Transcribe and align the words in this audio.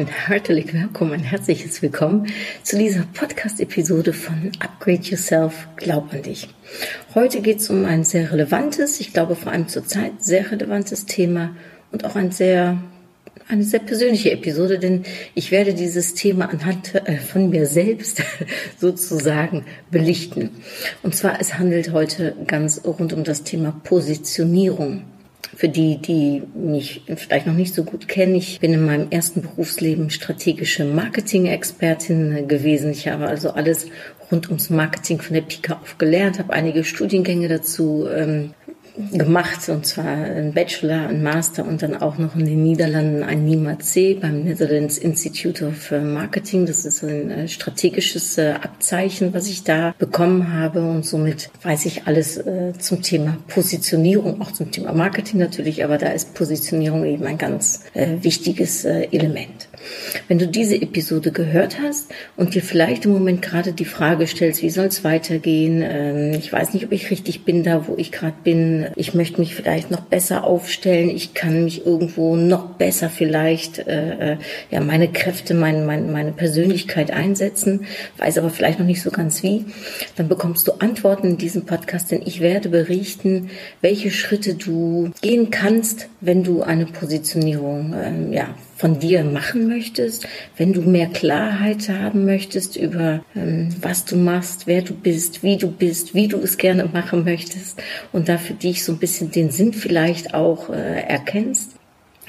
Ein 0.00 0.06
herzlich 0.06 0.72
willkommen, 0.72 1.12
ein 1.12 1.22
herzliches 1.22 1.82
Willkommen 1.82 2.32
zu 2.62 2.78
dieser 2.78 3.02
Podcast-Episode 3.12 4.14
von 4.14 4.50
Upgrade 4.58 5.02
Yourself, 5.02 5.68
Glaub 5.76 6.14
an 6.14 6.22
dich. 6.22 6.48
Heute 7.14 7.42
geht 7.42 7.58
es 7.58 7.68
um 7.68 7.84
ein 7.84 8.02
sehr 8.02 8.32
relevantes, 8.32 8.98
ich 9.00 9.12
glaube 9.12 9.36
vor 9.36 9.52
allem 9.52 9.68
zurzeit 9.68 10.12
sehr 10.18 10.50
relevantes 10.50 11.04
Thema 11.04 11.54
und 11.92 12.06
auch 12.06 12.16
ein 12.16 12.30
sehr, 12.32 12.82
eine 13.46 13.62
sehr 13.62 13.80
persönliche 13.80 14.30
Episode, 14.30 14.78
denn 14.78 15.04
ich 15.34 15.50
werde 15.50 15.74
dieses 15.74 16.14
Thema 16.14 16.48
anhand 16.48 16.94
äh, 16.94 17.18
von 17.18 17.50
mir 17.50 17.66
selbst 17.66 18.22
sozusagen 18.78 19.66
belichten. 19.90 20.48
Und 21.02 21.14
zwar, 21.14 21.42
es 21.42 21.58
handelt 21.58 21.92
heute 21.92 22.34
ganz 22.46 22.80
rund 22.86 23.12
um 23.12 23.22
das 23.22 23.42
Thema 23.42 23.78
Positionierung. 23.84 25.02
Für 25.60 25.68
die, 25.68 25.98
die 25.98 26.42
mich 26.54 27.02
vielleicht 27.16 27.46
noch 27.46 27.52
nicht 27.52 27.74
so 27.74 27.84
gut 27.84 28.08
kennen, 28.08 28.34
ich 28.34 28.60
bin 28.60 28.72
in 28.72 28.86
meinem 28.86 29.10
ersten 29.10 29.42
Berufsleben 29.42 30.08
strategische 30.08 30.86
Marketing-Expertin 30.86 32.48
gewesen. 32.48 32.90
Ich 32.90 33.08
habe 33.08 33.26
also 33.26 33.50
alles 33.50 33.86
rund 34.32 34.48
ums 34.48 34.70
Marketing 34.70 35.20
von 35.20 35.34
der 35.34 35.42
Pika 35.42 35.74
auf 35.82 35.98
gelernt, 35.98 36.38
habe 36.38 36.54
einige 36.54 36.82
Studiengänge 36.82 37.48
dazu 37.48 38.08
ähm, 38.08 38.54
gemacht, 39.12 39.68
und 39.68 39.86
zwar 39.86 40.06
ein 40.06 40.52
Bachelor, 40.52 41.08
ein 41.08 41.22
Master 41.22 41.66
und 41.66 41.82
dann 41.82 41.96
auch 41.96 42.18
noch 42.18 42.36
in 42.36 42.46
den 42.46 42.62
Niederlanden 42.62 43.22
ein 43.22 43.44
NIMA-C 43.44 44.14
beim 44.14 44.44
Netherlands 44.44 44.98
Institute 44.98 45.66
of 45.66 45.90
äh, 45.90 46.00
Marketing. 46.00 46.66
Das 46.66 46.84
ist 46.84 47.02
ein 47.02 47.30
äh, 47.30 47.48
strategisches 47.48 48.38
äh, 48.38 48.54
Abzeichen, 48.60 49.32
was 49.34 49.48
ich 49.48 49.64
da 49.64 49.94
bekommen 49.98 50.52
habe 50.52 50.82
und 50.82 51.04
somit 51.04 51.50
weiß 51.62 51.86
ich 51.86 52.06
alles 52.06 52.40
zum 52.78 53.02
Thema 53.02 53.36
Positionierung, 53.48 54.40
auch 54.40 54.52
zum 54.52 54.70
Thema 54.70 54.92
Marketing 54.92 55.38
natürlich, 55.38 55.84
aber 55.84 55.98
da 55.98 56.08
ist 56.08 56.34
Positionierung 56.34 57.04
eben 57.04 57.26
ein 57.26 57.38
ganz 57.38 57.84
wichtiges 57.94 58.84
Element. 58.84 59.69
Wenn 60.28 60.38
du 60.38 60.46
diese 60.46 60.80
Episode 60.80 61.32
gehört 61.32 61.78
hast 61.80 62.10
und 62.36 62.54
dir 62.54 62.62
vielleicht 62.62 63.04
im 63.04 63.12
Moment 63.12 63.42
gerade 63.42 63.72
die 63.72 63.84
Frage 63.84 64.26
stellst, 64.26 64.62
wie 64.62 64.70
soll 64.70 64.86
es 64.86 65.04
weitergehen? 65.04 65.82
Ähm, 65.82 66.32
ich 66.32 66.52
weiß 66.52 66.74
nicht, 66.74 66.84
ob 66.84 66.92
ich 66.92 67.10
richtig 67.10 67.44
bin 67.44 67.62
da, 67.62 67.86
wo 67.88 67.94
ich 67.96 68.12
gerade 68.12 68.36
bin. 68.44 68.86
Ich 68.96 69.14
möchte 69.14 69.40
mich 69.40 69.54
vielleicht 69.54 69.90
noch 69.90 70.00
besser 70.00 70.44
aufstellen. 70.44 71.10
Ich 71.10 71.34
kann 71.34 71.64
mich 71.64 71.86
irgendwo 71.86 72.36
noch 72.36 72.70
besser 72.70 73.10
vielleicht 73.10 73.78
äh, 73.78 74.32
äh, 74.32 74.36
ja 74.70 74.80
meine 74.80 75.08
Kräfte, 75.08 75.54
mein, 75.54 75.86
mein, 75.86 76.12
meine 76.12 76.32
Persönlichkeit 76.32 77.10
einsetzen, 77.10 77.86
weiß 78.18 78.38
aber 78.38 78.50
vielleicht 78.50 78.78
noch 78.78 78.86
nicht 78.86 79.02
so 79.02 79.10
ganz 79.10 79.42
wie. 79.42 79.64
Dann 80.16 80.28
bekommst 80.28 80.66
du 80.68 80.72
Antworten 80.72 81.28
in 81.28 81.38
diesem 81.38 81.66
Podcast, 81.66 82.10
denn 82.10 82.22
ich 82.24 82.40
werde 82.40 82.68
berichten, 82.68 83.50
welche 83.80 84.10
Schritte 84.10 84.54
du 84.54 85.10
gehen 85.20 85.50
kannst, 85.50 86.08
wenn 86.20 86.44
du 86.44 86.62
eine 86.62 86.86
Positionierung 86.86 87.94
ähm, 87.94 88.32
ja 88.32 88.54
von 88.80 88.98
dir 88.98 89.24
machen 89.24 89.68
möchtest, 89.68 90.26
wenn 90.56 90.72
du 90.72 90.80
mehr 90.80 91.08
Klarheit 91.08 91.90
haben 91.90 92.24
möchtest 92.24 92.76
über 92.76 93.22
ähm, 93.36 93.68
was 93.82 94.06
du 94.06 94.16
machst, 94.16 94.66
wer 94.66 94.80
du 94.80 94.94
bist, 94.94 95.42
wie 95.42 95.58
du 95.58 95.70
bist, 95.70 96.14
wie 96.14 96.28
du 96.28 96.38
es 96.38 96.56
gerne 96.56 96.86
machen 96.86 97.24
möchtest 97.24 97.82
und 98.12 98.30
dafür 98.30 98.56
dich 98.56 98.82
so 98.82 98.92
ein 98.92 98.98
bisschen 98.98 99.30
den 99.30 99.50
Sinn 99.50 99.74
vielleicht 99.74 100.32
auch 100.32 100.70
äh, 100.70 101.02
erkennst. 101.02 101.72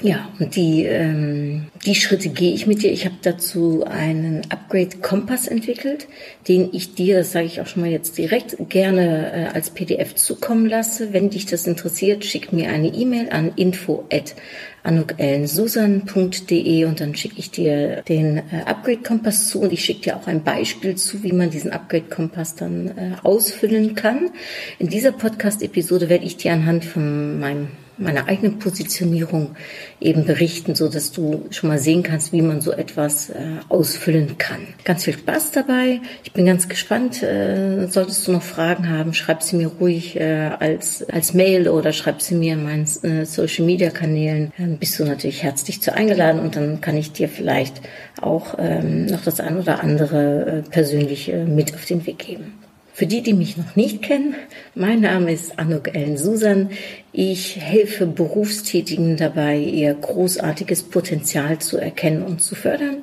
Ja, 0.02 0.28
und 0.40 0.56
die, 0.56 0.82
ähm, 0.82 1.68
die 1.86 1.94
Schritte 1.94 2.28
gehe 2.28 2.52
ich 2.52 2.66
mit 2.66 2.82
dir. 2.82 2.90
Ich 2.90 3.04
habe 3.04 3.14
dazu 3.22 3.84
einen 3.84 4.42
Upgrade-Kompass 4.48 5.46
entwickelt, 5.46 6.08
den 6.48 6.70
ich 6.72 6.94
dir, 6.94 7.18
das 7.18 7.30
sage 7.30 7.46
ich 7.46 7.60
auch 7.60 7.68
schon 7.68 7.82
mal 7.82 7.90
jetzt 7.90 8.18
direkt, 8.18 8.56
gerne 8.68 9.32
äh, 9.32 9.54
als 9.54 9.70
PDF 9.70 10.16
zukommen 10.16 10.66
lasse. 10.66 11.12
Wenn 11.12 11.30
dich 11.30 11.46
das 11.46 11.68
interessiert, 11.68 12.24
schick 12.24 12.52
mir 12.52 12.70
eine 12.70 12.88
E-Mail 12.88 13.30
an 13.30 13.52
info@ 13.54 14.34
anukellensusan.de 14.82 16.84
und 16.84 17.00
dann 17.00 17.14
schicke 17.14 17.38
ich 17.38 17.50
dir 17.50 18.02
den 18.02 18.38
äh, 18.38 18.62
Upgrade-Kompass 18.66 19.48
zu 19.48 19.60
und 19.60 19.72
ich 19.72 19.84
schicke 19.84 20.02
dir 20.02 20.16
auch 20.16 20.26
ein 20.26 20.42
Beispiel 20.42 20.96
zu, 20.96 21.22
wie 21.22 21.32
man 21.32 21.50
diesen 21.50 21.72
Upgrade-Kompass 21.72 22.56
dann 22.56 22.88
äh, 22.88 23.12
ausfüllen 23.22 23.94
kann. 23.94 24.30
In 24.78 24.88
dieser 24.88 25.12
Podcast-Episode 25.12 26.08
werde 26.08 26.24
ich 26.24 26.36
dir 26.36 26.52
anhand 26.52 26.84
von 26.84 27.38
meinem 27.38 27.68
meiner 27.98 28.28
eigenen 28.28 28.58
Positionierung 28.58 29.56
eben 30.00 30.24
berichten, 30.24 30.74
so 30.74 30.88
dass 30.88 31.12
du 31.12 31.46
schon 31.50 31.68
mal 31.68 31.78
sehen 31.78 32.02
kannst, 32.02 32.32
wie 32.32 32.42
man 32.42 32.60
so 32.60 32.72
etwas 32.72 33.30
äh, 33.30 33.34
ausfüllen 33.68 34.38
kann. 34.38 34.66
Ganz 34.84 35.04
viel 35.04 35.14
Spaß 35.14 35.52
dabei. 35.52 36.00
Ich 36.24 36.32
bin 36.32 36.46
ganz 36.46 36.68
gespannt. 36.68 37.22
Äh, 37.22 37.86
solltest 37.88 38.26
du 38.26 38.32
noch 38.32 38.42
Fragen 38.42 38.88
haben, 38.88 39.14
schreib 39.14 39.42
sie 39.42 39.56
mir 39.56 39.68
ruhig 39.68 40.18
äh, 40.18 40.50
als 40.58 41.08
als 41.08 41.34
Mail 41.34 41.68
oder 41.68 41.92
schreib 41.92 42.22
sie 42.22 42.34
mir 42.34 42.54
in 42.54 42.64
meinen 42.64 42.86
äh, 43.02 43.24
Social 43.24 43.64
Media 43.64 43.90
Kanälen. 43.90 44.52
Dann 44.58 44.78
bist 44.78 44.98
du 44.98 45.04
natürlich 45.04 45.42
herzlich 45.42 45.80
zu 45.82 45.94
eingeladen 45.94 46.40
und 46.40 46.56
dann 46.56 46.80
kann 46.80 46.96
ich 46.96 47.12
dir 47.12 47.28
vielleicht 47.28 47.80
auch 48.20 48.56
ähm, 48.58 49.06
noch 49.06 49.22
das 49.22 49.40
ein 49.40 49.58
oder 49.58 49.82
andere 49.82 50.62
äh, 50.66 50.70
persönlich 50.70 51.32
äh, 51.32 51.44
mit 51.44 51.74
auf 51.74 51.84
den 51.84 52.04
Weg 52.06 52.18
geben. 52.18 52.54
Für 52.94 53.06
die, 53.06 53.22
die 53.22 53.32
mich 53.32 53.56
noch 53.56 53.74
nicht 53.74 54.02
kennen, 54.02 54.34
mein 54.74 55.00
Name 55.00 55.32
ist 55.32 55.58
Anuk 55.58 55.94
Ellen 55.94 56.18
Susan. 56.18 56.68
Ich 57.10 57.56
helfe 57.56 58.06
Berufstätigen 58.06 59.16
dabei, 59.16 59.56
ihr 59.56 59.94
großartiges 59.94 60.82
Potenzial 60.82 61.58
zu 61.58 61.78
erkennen 61.78 62.22
und 62.22 62.42
zu 62.42 62.54
fördern. 62.54 62.98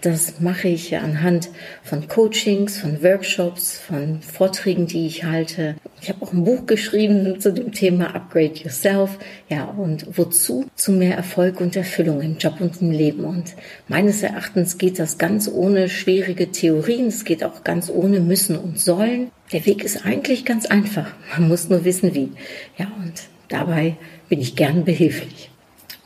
Das 0.00 0.40
mache 0.40 0.68
ich 0.68 0.96
anhand 0.96 1.50
von 1.82 2.08
Coachings, 2.08 2.78
von 2.78 3.02
Workshops, 3.02 3.78
von 3.78 4.22
Vorträgen, 4.22 4.86
die 4.86 5.06
ich 5.06 5.24
halte. 5.24 5.74
Ich 6.04 6.10
habe 6.10 6.20
auch 6.20 6.34
ein 6.34 6.44
Buch 6.44 6.66
geschrieben 6.66 7.40
zu 7.40 7.50
dem 7.50 7.72
Thema 7.72 8.14
Upgrade 8.14 8.60
Yourself. 8.62 9.18
Ja, 9.48 9.64
und 9.64 10.18
wozu? 10.18 10.66
Zu 10.74 10.92
mehr 10.92 11.16
Erfolg 11.16 11.62
und 11.62 11.76
Erfüllung 11.76 12.20
im 12.20 12.36
Job 12.36 12.60
und 12.60 12.82
im 12.82 12.90
Leben. 12.90 13.24
Und 13.24 13.54
meines 13.88 14.22
Erachtens 14.22 14.76
geht 14.76 14.98
das 14.98 15.16
ganz 15.16 15.48
ohne 15.48 15.88
schwierige 15.88 16.50
Theorien. 16.50 17.06
Es 17.06 17.24
geht 17.24 17.42
auch 17.42 17.64
ganz 17.64 17.88
ohne 17.88 18.20
müssen 18.20 18.58
und 18.58 18.78
sollen. 18.78 19.30
Der 19.54 19.64
Weg 19.64 19.82
ist 19.82 20.04
eigentlich 20.04 20.44
ganz 20.44 20.66
einfach. 20.66 21.06
Man 21.38 21.48
muss 21.48 21.70
nur 21.70 21.86
wissen, 21.86 22.14
wie. 22.14 22.32
Ja, 22.76 22.92
und 23.02 23.22
Dabei 23.48 23.96
bin 24.28 24.40
ich 24.40 24.56
gern 24.56 24.84
behilflich. 24.84 25.50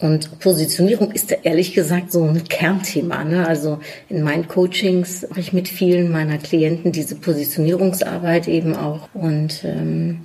Und 0.00 0.38
Positionierung 0.38 1.10
ist 1.10 1.32
da 1.32 1.36
ehrlich 1.42 1.74
gesagt 1.74 2.12
so 2.12 2.22
ein 2.22 2.44
Kernthema. 2.44 3.24
Ne? 3.24 3.46
Also 3.46 3.80
in 4.08 4.22
meinen 4.22 4.46
Coachings 4.46 5.26
mache 5.28 5.40
ich 5.40 5.52
mit 5.52 5.68
vielen 5.68 6.12
meiner 6.12 6.38
Klienten 6.38 6.92
diese 6.92 7.16
Positionierungsarbeit 7.16 8.46
eben 8.46 8.76
auch. 8.76 9.08
Und 9.12 9.64
ähm, 9.64 10.20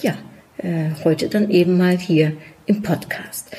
ja, 0.00 0.16
äh, 0.58 0.90
heute 1.04 1.28
dann 1.28 1.48
eben 1.50 1.78
mal 1.78 1.96
hier 1.96 2.32
im 2.66 2.82
Podcast. 2.82 3.50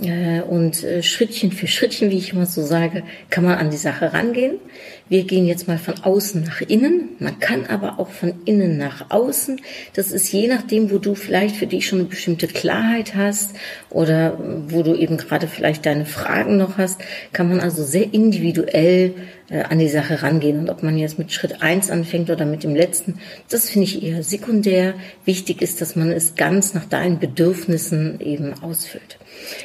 Äh, 0.00 0.40
und 0.40 0.84
äh, 0.84 1.02
Schrittchen 1.02 1.52
für 1.52 1.66
Schrittchen, 1.66 2.10
wie 2.10 2.18
ich 2.18 2.32
immer 2.32 2.46
so 2.46 2.64
sage, 2.64 3.02
kann 3.30 3.44
man 3.44 3.58
an 3.58 3.70
die 3.70 3.76
Sache 3.76 4.12
rangehen. 4.12 4.58
Wir 5.08 5.24
gehen 5.24 5.46
jetzt 5.46 5.68
mal 5.68 5.78
von 5.78 5.94
außen 6.02 6.42
nach 6.42 6.60
innen. 6.60 7.10
Man 7.18 7.38
kann 7.40 7.66
aber 7.66 7.98
auch 7.98 8.10
von 8.10 8.34
innen 8.44 8.76
nach 8.76 9.10
außen. 9.10 9.60
Das 9.94 10.10
ist 10.10 10.30
je 10.32 10.48
nachdem, 10.48 10.90
wo 10.90 10.98
du 10.98 11.14
vielleicht 11.14 11.56
für 11.56 11.66
dich 11.66 11.86
schon 11.86 12.00
eine 12.00 12.08
bestimmte 12.08 12.46
Klarheit 12.46 13.14
hast 13.14 13.54
oder 13.90 14.38
wo 14.68 14.82
du 14.82 14.94
eben 14.94 15.16
gerade 15.16 15.48
vielleicht 15.48 15.86
deine 15.86 16.04
Fragen 16.04 16.58
noch 16.58 16.76
hast, 16.76 17.00
kann 17.32 17.48
man 17.48 17.60
also 17.60 17.82
sehr 17.84 18.12
individuell 18.12 19.14
äh, 19.48 19.62
an 19.62 19.78
die 19.78 19.88
Sache 19.88 20.22
rangehen. 20.22 20.58
Und 20.58 20.70
ob 20.70 20.82
man 20.82 20.98
jetzt 20.98 21.18
mit 21.18 21.32
Schritt 21.32 21.62
eins 21.62 21.90
anfängt 21.90 22.28
oder 22.28 22.44
mit 22.44 22.64
dem 22.64 22.76
letzten, 22.76 23.18
das 23.48 23.70
finde 23.70 23.86
ich 23.86 24.02
eher 24.02 24.22
sekundär. 24.22 24.94
Wichtig 25.24 25.62
ist, 25.62 25.80
dass 25.80 25.96
man 25.96 26.12
es 26.12 26.34
ganz 26.34 26.74
nach 26.74 26.84
deinen 26.84 27.18
Bedürfnissen 27.18 28.20
eben 28.20 28.52
ausfüllt. 28.62 29.18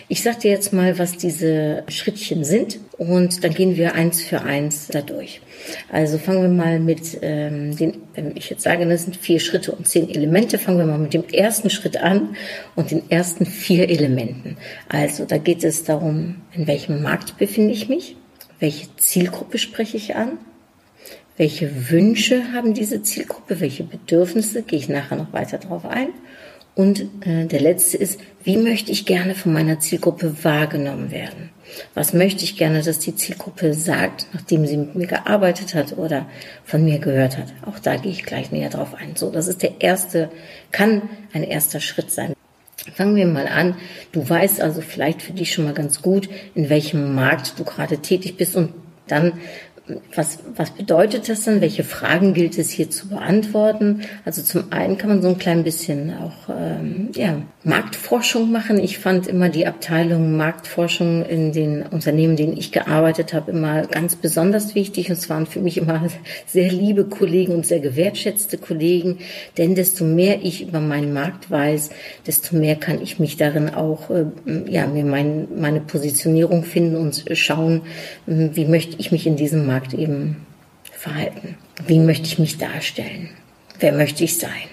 Ich 0.08 0.24
sage 0.24 0.40
dir 0.40 0.52
jetzt 0.52 0.74
mal, 0.74 0.98
was 1.00 1.18
diese 1.18 1.84
Schrittchen 1.88 2.44
sind 2.44 2.80
und 2.98 3.44
dann 3.44 3.54
gehen 3.54 3.78
wir 3.78 3.96
eins 3.96 4.22
für 4.22 4.42
eins 4.42 4.88
dadurch. 4.88 5.42
Also 5.92 6.18
fangen 6.18 6.42
wir 6.42 6.50
mal 6.50 6.80
mit 6.80 7.18
ähm, 7.22 7.76
den, 7.76 8.02
wenn 8.16 8.36
ich 8.36 8.50
jetzt 8.50 8.64
sage, 8.64 8.86
das 8.86 9.04
sind 9.04 9.16
vier 9.16 9.40
Schritte 9.40 9.72
und 9.72 9.88
zehn 9.88 10.10
Elemente, 10.10 10.58
fangen 10.60 10.78
wir 10.78 10.86
mal 10.86 10.98
mit 10.98 11.14
dem 11.14 11.28
ersten 11.30 11.70
Schritt 11.70 11.98
an 11.98 12.36
und 12.76 12.92
den 12.92 13.10
ersten 13.10 13.46
vier 13.46 13.90
Elementen. 13.90 14.58
Also 14.90 15.26
da 15.26 15.38
geht 15.38 15.64
es 15.64 15.84
darum, 15.84 16.42
in 16.54 16.68
welchem 16.68 17.02
Markt 17.02 17.38
befinde 17.38 17.74
ich 17.74 17.90
mich, 17.90 18.16
welche 18.60 18.88
Zielgruppe 18.98 19.58
spreche 19.58 19.98
ich 19.98 20.16
an, 20.16 20.38
welche 21.38 21.90
Wünsche 21.90 22.54
haben 22.54 22.74
diese 22.74 23.02
Zielgruppe, 23.02 23.60
welche 23.60 23.84
Bedürfnisse, 23.84 24.62
gehe 24.62 24.80
ich 24.80 24.90
nachher 24.90 25.18
noch 25.18 25.34
weiter 25.34 25.58
drauf 25.58 25.86
ein 25.86 26.10
Und 26.76 27.02
äh, 27.26 27.46
der 27.46 27.62
letzte 27.62 27.98
ist, 27.98 28.20
wie 28.44 28.58
möchte 28.58 28.92
ich 28.92 29.06
gerne 29.06 29.36
von 29.36 29.54
meiner 29.54 29.80
Zielgruppe 29.80 30.44
wahrgenommen 30.44 31.12
werden? 31.12 31.50
Was 31.94 32.14
möchte 32.14 32.44
ich 32.44 32.58
gerne, 32.58 32.82
dass 32.82 33.00
die 33.00 33.16
Zielgruppe 33.16 33.74
sagt, 33.74 34.28
nachdem 34.34 34.66
sie 34.66 34.78
mit 34.78 34.96
mir 34.96 35.08
gearbeitet 35.08 35.74
hat 35.76 35.98
oder 35.98 36.28
von 36.66 36.84
mir 36.84 37.00
gehört 37.00 37.38
hat? 37.38 37.54
Auch 37.66 37.80
da 37.80 37.96
gehe 37.96 38.12
ich 38.12 38.24
gleich 38.24 38.52
näher 38.52 38.70
drauf 38.70 38.96
ein. 38.96 39.16
So, 39.16 39.32
das 39.32 39.48
ist 39.48 39.64
der 39.64 39.82
erste, 39.82 40.30
kann 40.72 41.04
ein 41.32 41.44
erster 41.44 41.80
Schritt 41.80 42.12
sein. 42.12 42.34
Fangen 42.96 43.16
wir 43.16 43.28
mal 43.28 43.48
an. 43.48 43.76
Du 44.12 44.28
weißt 44.28 44.62
also 44.62 44.82
vielleicht 44.82 45.22
für 45.22 45.34
dich 45.34 45.54
schon 45.54 45.66
mal 45.66 45.74
ganz 45.74 46.02
gut, 46.02 46.30
in 46.54 46.70
welchem 46.70 47.16
Markt 47.16 47.58
du 47.58 47.64
gerade 47.64 48.00
tätig 48.00 48.36
bist 48.38 48.56
und 48.56 48.74
dann 49.08 49.34
was, 50.16 50.40
was 50.56 50.72
bedeutet 50.72 51.28
das 51.28 51.44
dann? 51.44 51.60
Welche 51.60 51.84
Fragen 51.84 52.34
gilt 52.34 52.58
es 52.58 52.70
hier 52.70 52.90
zu 52.90 53.10
beantworten? 53.10 54.02
Also 54.24 54.42
zum 54.42 54.72
einen 54.72 54.98
kann 54.98 55.10
man 55.10 55.22
so 55.22 55.28
ein 55.28 55.38
klein 55.38 55.64
bisschen 55.64 56.14
auch 56.14 56.50
ähm, 56.50 57.10
ja, 57.14 57.42
Marktforschung 57.66 58.50
machen. 58.50 58.80
Ich 58.80 58.98
fand 58.98 59.28
immer 59.28 59.50
die 59.50 59.68
Abteilung 59.68 60.38
Marktforschung 60.38 61.26
in 61.26 61.52
den 61.52 61.84
Unternehmen, 61.84 62.32
in 62.32 62.38
denen 62.38 62.58
ich 62.58 62.72
gearbeitet 62.72 63.34
habe, 63.34 63.52
immer 63.52 63.82
ganz 63.86 64.16
besonders 64.16 64.74
wichtig. 64.74 65.10
Und 65.10 65.18
es 65.18 65.30
waren 65.30 65.48
für 65.48 65.60
mich 65.60 65.78
immer 65.78 66.02
sehr 66.46 66.72
liebe 66.72 67.04
Kollegen 67.04 67.54
und 67.54 67.66
sehr 67.66 67.82
gewertschätzte 67.82 68.58
Kollegen. 68.58 69.18
Denn 69.58 69.76
desto 69.76 70.06
mehr 70.06 70.44
ich 70.44 70.66
über 70.66 70.80
meinen 70.80 71.12
Markt 71.12 71.52
weiß, 71.52 71.90
desto 72.26 72.56
mehr 72.56 72.78
kann 72.78 73.02
ich 73.02 73.20
mich 73.20 73.36
darin 73.36 73.70
auch, 73.70 74.10
äh, 74.10 74.28
ja, 74.70 74.88
mir 74.88 75.04
mein, 75.04 75.48
meine 75.60 75.82
Positionierung 75.82 76.64
finden 76.64 76.96
und 76.96 77.26
schauen, 77.34 77.82
wie 78.26 78.66
möchte 78.66 78.96
ich 78.98 79.12
mich 79.12 79.28
in 79.28 79.36
diesem 79.36 79.66
Markt 79.66 79.73
Markt 79.74 79.94
eben 79.96 80.46
verhalten. 80.92 81.58
Wie 81.88 82.00
möchte 82.00 82.28
ich 82.28 82.38
mich 82.38 82.60
darstellen? 82.60 83.30
Wer 83.80 83.92
möchte 83.92 84.24
ich 84.24 84.38
sein? 84.38 84.70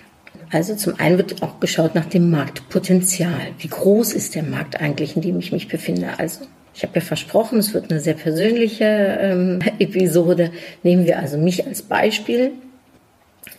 Also 0.53 0.75
zum 0.75 1.01
einen 1.01 1.17
wird 1.17 1.43
auch 1.43 1.59
geschaut 1.59 1.95
nach 1.95 2.05
dem 2.05 2.31
Marktpotenzial. 2.31 3.53
Wie 3.59 3.69
groß 3.69 4.13
ist 4.13 4.35
der 4.35 4.43
Markt 4.43 4.79
eigentlich, 4.79 5.17
in 5.17 5.23
dem 5.23 5.39
ich 5.39 5.53
mich 5.53 5.69
befinde? 5.69 6.19
Also 6.19 6.45
ich 6.75 6.83
habe 6.83 6.97
ja 6.97 7.01
versprochen, 7.01 7.59
es 7.59 7.73
wird 7.73 7.91
eine 7.91 8.01
sehr 8.01 8.15
persönliche 8.15 8.85
ähm, 8.85 9.61
Episode. 9.79 10.53
Nehmen 10.83 11.07
wir 11.07 11.19
also 11.19 11.39
mich 11.39 11.67
als 11.67 11.81
Beispiel. 11.81 12.53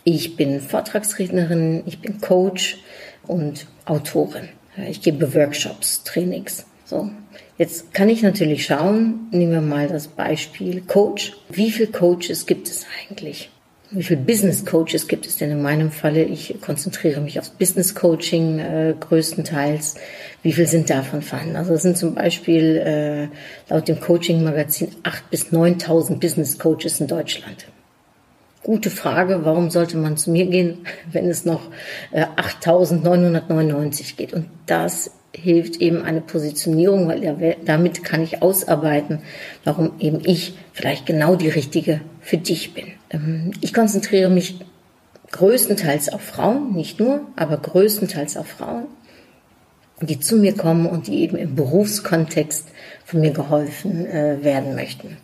Ich 0.04 0.36
bin 0.36 0.60
Vortragsrednerin, 0.60 1.82
ich 1.86 1.98
bin 1.98 2.20
Coach 2.20 2.78
und 3.26 3.66
Autorin. 3.84 4.48
Ich 4.88 5.02
gebe 5.02 5.34
Workshops, 5.34 6.04
Trainings. 6.04 6.66
So. 6.84 7.10
Jetzt 7.62 7.94
kann 7.94 8.08
ich 8.08 8.24
natürlich 8.24 8.66
schauen, 8.66 9.28
nehmen 9.30 9.52
wir 9.52 9.60
mal 9.60 9.86
das 9.86 10.08
Beispiel 10.08 10.80
Coach. 10.80 11.34
Wie 11.48 11.70
viele 11.70 11.92
Coaches 11.92 12.46
gibt 12.46 12.66
es 12.66 12.84
eigentlich? 12.98 13.50
Wie 13.92 14.02
viele 14.02 14.20
Business 14.20 14.66
Coaches 14.66 15.06
gibt 15.06 15.26
es 15.26 15.36
denn 15.36 15.52
in 15.52 15.62
meinem 15.62 15.92
Falle? 15.92 16.24
Ich 16.24 16.56
konzentriere 16.60 17.20
mich 17.20 17.38
aufs 17.38 17.50
Business 17.50 17.94
Coaching 17.94 18.58
äh, 18.58 18.94
größtenteils. 18.98 19.94
Wie 20.42 20.52
viel 20.52 20.66
sind 20.66 20.90
davon 20.90 21.22
vorhanden? 21.22 21.54
Also 21.54 21.74
es 21.74 21.82
sind 21.82 21.96
zum 21.96 22.16
Beispiel 22.16 22.78
äh, 22.84 23.72
laut 23.72 23.86
dem 23.86 24.00
Coaching 24.00 24.42
Magazin 24.42 24.88
8.000 25.04 25.20
bis 25.30 25.52
9.000 25.52 26.18
Business 26.18 26.58
Coaches 26.58 26.98
in 26.98 27.06
Deutschland. 27.06 27.68
Gute 28.64 28.90
Frage, 28.90 29.44
warum 29.44 29.70
sollte 29.70 29.96
man 29.98 30.16
zu 30.16 30.32
mir 30.32 30.46
gehen, 30.46 30.78
wenn 31.12 31.28
es 31.28 31.44
noch 31.44 31.70
äh, 32.10 32.24
8.999 32.24 34.16
geht? 34.16 34.32
Und 34.32 34.48
das 34.66 35.12
hilft 35.34 35.80
eben 35.80 36.02
eine 36.02 36.20
Positionierung, 36.20 37.08
weil 37.08 37.56
damit 37.64 38.04
kann 38.04 38.22
ich 38.22 38.42
ausarbeiten, 38.42 39.20
warum 39.64 39.92
eben 39.98 40.20
ich 40.24 40.54
vielleicht 40.72 41.06
genau 41.06 41.36
die 41.36 41.48
richtige 41.48 42.00
für 42.20 42.36
dich 42.36 42.74
bin. 42.74 42.86
Ähm, 43.10 43.52
ich 43.60 43.72
konzentriere 43.72 44.30
mich 44.30 44.60
größtenteils 45.30 46.10
auf 46.12 46.20
Frauen, 46.20 46.74
nicht 46.74 47.00
nur, 47.00 47.22
aber 47.36 47.56
größtenteils 47.56 48.36
auf 48.36 48.46
Frauen, 48.46 48.84
die 50.00 50.20
zu 50.20 50.36
mir 50.36 50.54
kommen 50.54 50.86
und 50.86 51.06
die 51.06 51.20
eben 51.20 51.36
im 51.36 51.54
Berufskontext 51.54 52.68
von 53.04 53.20
mir 53.20 53.32
geholfen 53.32 54.04
äh, 54.06 54.42
werden 54.42 54.74
möchten. 54.74 55.16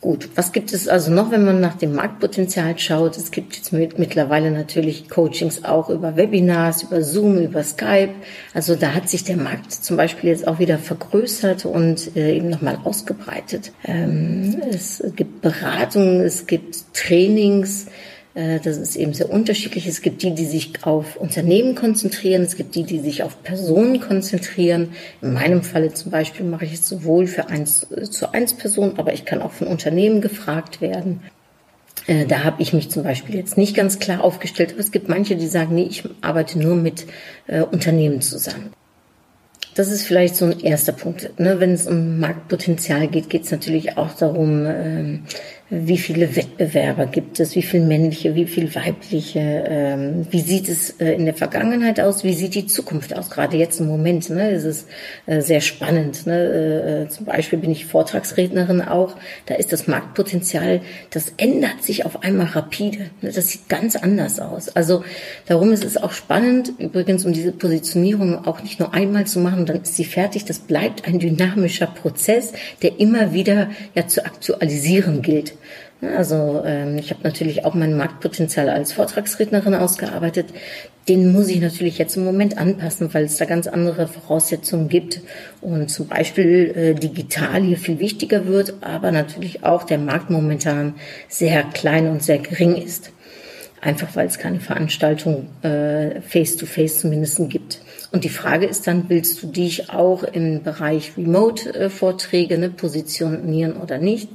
Gut, 0.00 0.30
was 0.34 0.52
gibt 0.52 0.72
es 0.72 0.88
also 0.88 1.12
noch, 1.12 1.30
wenn 1.30 1.44
man 1.44 1.60
nach 1.60 1.74
dem 1.74 1.94
Marktpotenzial 1.94 2.78
schaut? 2.78 3.18
Es 3.18 3.30
gibt 3.30 3.54
jetzt 3.56 3.70
mit, 3.70 3.98
mittlerweile 3.98 4.50
natürlich 4.50 5.10
Coachings 5.10 5.62
auch 5.62 5.90
über 5.90 6.16
Webinars, 6.16 6.84
über 6.84 7.02
Zoom, 7.02 7.36
über 7.36 7.62
Skype. 7.62 8.14
Also 8.54 8.76
da 8.76 8.94
hat 8.94 9.10
sich 9.10 9.24
der 9.24 9.36
Markt 9.36 9.72
zum 9.72 9.98
Beispiel 9.98 10.30
jetzt 10.30 10.48
auch 10.48 10.58
wieder 10.58 10.78
vergrößert 10.78 11.66
und 11.66 12.16
äh, 12.16 12.34
eben 12.34 12.48
nochmal 12.48 12.78
ausgebreitet. 12.82 13.72
Ähm, 13.84 14.62
es 14.70 15.04
gibt 15.16 15.42
Beratungen, 15.42 16.22
es 16.22 16.46
gibt 16.46 16.94
Trainings, 16.94 17.86
das 18.62 18.76
ist 18.76 18.96
eben 18.96 19.12
sehr 19.12 19.30
unterschiedlich. 19.30 19.86
Es 19.86 20.02
gibt 20.02 20.22
die, 20.22 20.34
die 20.34 20.46
sich 20.46 20.84
auf 20.84 21.16
Unternehmen 21.16 21.74
konzentrieren. 21.74 22.42
Es 22.42 22.56
gibt 22.56 22.74
die, 22.74 22.84
die 22.84 23.00
sich 23.00 23.22
auf 23.22 23.42
Personen 23.42 24.00
konzentrieren. 24.00 24.92
In 25.20 25.32
meinem 25.32 25.62
Falle 25.62 25.92
zum 25.92 26.10
Beispiel 26.10 26.46
mache 26.46 26.64
ich 26.64 26.74
es 26.74 26.88
sowohl 26.88 27.26
für 27.26 27.48
eins 27.48 27.86
äh, 27.90 28.02
zu 28.02 28.32
eins 28.32 28.54
Personen, 28.54 28.98
aber 28.98 29.12
ich 29.12 29.24
kann 29.24 29.42
auch 29.42 29.52
von 29.52 29.66
Unternehmen 29.66 30.20
gefragt 30.20 30.80
werden. 30.80 31.20
Äh, 32.06 32.26
da 32.26 32.44
habe 32.44 32.62
ich 32.62 32.72
mich 32.72 32.90
zum 32.90 33.02
Beispiel 33.02 33.34
jetzt 33.34 33.56
nicht 33.56 33.74
ganz 33.74 33.98
klar 33.98 34.22
aufgestellt, 34.22 34.72
aber 34.72 34.80
es 34.80 34.92
gibt 34.92 35.08
manche, 35.08 35.36
die 35.36 35.48
sagen, 35.48 35.74
nee, 35.74 35.86
ich 35.90 36.04
arbeite 36.20 36.58
nur 36.58 36.76
mit 36.76 37.06
äh, 37.46 37.62
Unternehmen 37.62 38.20
zusammen. 38.20 38.72
Das 39.74 39.92
ist 39.92 40.04
vielleicht 40.04 40.36
so 40.36 40.46
ein 40.46 40.60
erster 40.60 40.92
Punkt. 40.92 41.38
Ne? 41.38 41.60
Wenn 41.60 41.72
es 41.72 41.86
um 41.86 42.18
Marktpotenzial 42.18 43.06
geht, 43.08 43.30
geht 43.30 43.44
es 43.44 43.50
natürlich 43.50 43.96
auch 43.96 44.12
darum, 44.14 44.66
ähm, 44.66 45.22
wie 45.72 45.98
viele 45.98 46.34
Wettbewerber 46.34 47.06
gibt 47.06 47.38
es, 47.38 47.54
wie 47.54 47.62
viel 47.62 47.80
männliche, 47.80 48.34
wie 48.34 48.46
viel 48.46 48.74
weibliche, 48.74 49.38
ähm, 49.68 50.26
wie 50.28 50.40
sieht 50.40 50.68
es 50.68 50.90
äh, 50.98 51.12
in 51.12 51.26
der 51.26 51.34
Vergangenheit 51.34 52.00
aus, 52.00 52.24
wie 52.24 52.34
sieht 52.34 52.56
die 52.56 52.66
Zukunft 52.66 53.16
aus, 53.16 53.30
gerade 53.30 53.56
jetzt 53.56 53.78
im 53.78 53.86
Moment, 53.86 54.30
ne, 54.30 54.50
ist 54.50 54.64
es 54.64 54.86
äh, 55.26 55.40
sehr 55.40 55.60
spannend. 55.60 56.26
Ne? 56.26 56.34
Äh, 56.34 57.02
äh, 57.02 57.08
zum 57.08 57.24
Beispiel 57.24 57.60
bin 57.60 57.70
ich 57.70 57.86
Vortragsrednerin 57.86 58.82
auch, 58.82 59.14
da 59.46 59.54
ist 59.54 59.72
das 59.72 59.86
Marktpotenzial, 59.86 60.80
das 61.10 61.34
ändert 61.36 61.84
sich 61.84 62.04
auf 62.04 62.24
einmal 62.24 62.46
rapide, 62.46 63.10
ne? 63.22 63.30
das 63.32 63.50
sieht 63.50 63.68
ganz 63.68 63.94
anders 63.94 64.40
aus. 64.40 64.70
Also 64.70 65.04
darum 65.46 65.70
ist 65.70 65.84
es 65.84 65.96
auch 65.96 66.12
spannend, 66.12 66.72
übrigens 66.78 67.24
um 67.24 67.32
diese 67.32 67.52
Positionierung 67.52 68.44
auch 68.44 68.60
nicht 68.64 68.80
nur 68.80 68.92
einmal 68.92 69.28
zu 69.28 69.38
machen, 69.38 69.66
dann 69.66 69.82
ist 69.82 69.94
sie 69.94 70.04
fertig, 70.04 70.44
das 70.46 70.58
bleibt 70.58 71.06
ein 71.06 71.20
dynamischer 71.20 71.86
Prozess, 71.86 72.54
der 72.82 72.98
immer 72.98 73.32
wieder 73.32 73.70
ja 73.94 74.08
zu 74.08 74.26
aktualisieren 74.26 75.22
gilt. 75.22 75.54
Also 76.02 76.62
ähm, 76.64 76.96
ich 76.96 77.10
habe 77.10 77.20
natürlich 77.24 77.64
auch 77.64 77.74
mein 77.74 77.96
Marktpotenzial 77.96 78.70
als 78.70 78.92
Vortragsrednerin 78.92 79.74
ausgearbeitet. 79.74 80.46
Den 81.08 81.32
muss 81.32 81.48
ich 81.48 81.60
natürlich 81.60 81.98
jetzt 81.98 82.16
im 82.16 82.24
Moment 82.24 82.56
anpassen, 82.56 83.12
weil 83.12 83.24
es 83.24 83.36
da 83.36 83.44
ganz 83.44 83.66
andere 83.66 84.06
Voraussetzungen 84.06 84.88
gibt 84.88 85.20
und 85.60 85.90
zum 85.90 86.06
Beispiel 86.06 86.72
äh, 86.74 86.94
digital 86.94 87.62
hier 87.62 87.76
viel 87.76 87.98
wichtiger 87.98 88.46
wird, 88.46 88.74
aber 88.80 89.12
natürlich 89.12 89.62
auch 89.62 89.84
der 89.84 89.98
Markt 89.98 90.30
momentan 90.30 90.94
sehr 91.28 91.64
klein 91.64 92.08
und 92.08 92.22
sehr 92.22 92.38
gering 92.38 92.76
ist. 92.76 93.12
Einfach 93.82 94.14
weil 94.14 94.26
es 94.26 94.38
keine 94.38 94.60
Veranstaltung 94.60 95.48
äh, 95.62 96.20
face-to-face 96.20 96.96
-face 96.96 97.00
zumindest 97.00 97.40
gibt. 97.48 97.80
Und 98.12 98.24
die 98.24 98.28
Frage 98.28 98.66
ist 98.66 98.86
dann, 98.86 99.04
willst 99.08 99.42
du 99.42 99.46
dich 99.46 99.90
auch 99.90 100.22
im 100.22 100.62
Bereich 100.62 101.12
Remote-Vorträge 101.16 102.58
ne, 102.58 102.70
positionieren 102.70 103.74
oder 103.76 103.98
nicht? 103.98 104.28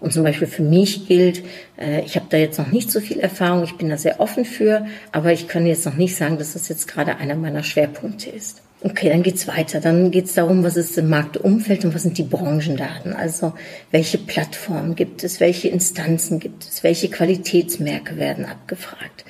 Und 0.00 0.12
zum 0.12 0.22
Beispiel 0.22 0.48
für 0.48 0.62
mich 0.62 1.06
gilt, 1.06 1.42
äh, 1.78 2.02
ich 2.04 2.16
habe 2.16 2.26
da 2.28 2.36
jetzt 2.36 2.58
noch 2.58 2.70
nicht 2.70 2.90
so 2.90 3.00
viel 3.00 3.20
Erfahrung, 3.20 3.64
ich 3.64 3.76
bin 3.76 3.88
da 3.88 3.96
sehr 3.96 4.20
offen 4.20 4.44
für, 4.44 4.86
aber 5.12 5.32
ich 5.32 5.48
kann 5.48 5.66
jetzt 5.66 5.86
noch 5.86 5.96
nicht 5.96 6.16
sagen, 6.16 6.38
dass 6.38 6.54
das 6.54 6.68
jetzt 6.68 6.88
gerade 6.88 7.16
einer 7.16 7.34
meiner 7.34 7.62
Schwerpunkte 7.62 8.30
ist. 8.30 8.62
Okay, 8.82 9.08
dann 9.08 9.22
geht's 9.22 9.48
weiter. 9.48 9.80
Dann 9.80 10.10
geht's 10.10 10.34
darum, 10.34 10.62
was 10.62 10.76
ist 10.76 10.98
im 10.98 11.08
Marktumfeld 11.08 11.86
und 11.86 11.94
was 11.94 12.02
sind 12.02 12.18
die 12.18 12.22
Branchendaten. 12.22 13.14
Also 13.14 13.54
welche 13.90 14.18
Plattformen 14.18 14.94
gibt 14.94 15.24
es, 15.24 15.40
welche 15.40 15.68
Instanzen 15.68 16.38
gibt 16.38 16.64
es, 16.64 16.82
welche 16.82 17.08
Qualitätsmerke 17.08 18.18
werden 18.18 18.44
abgefragt 18.44 19.24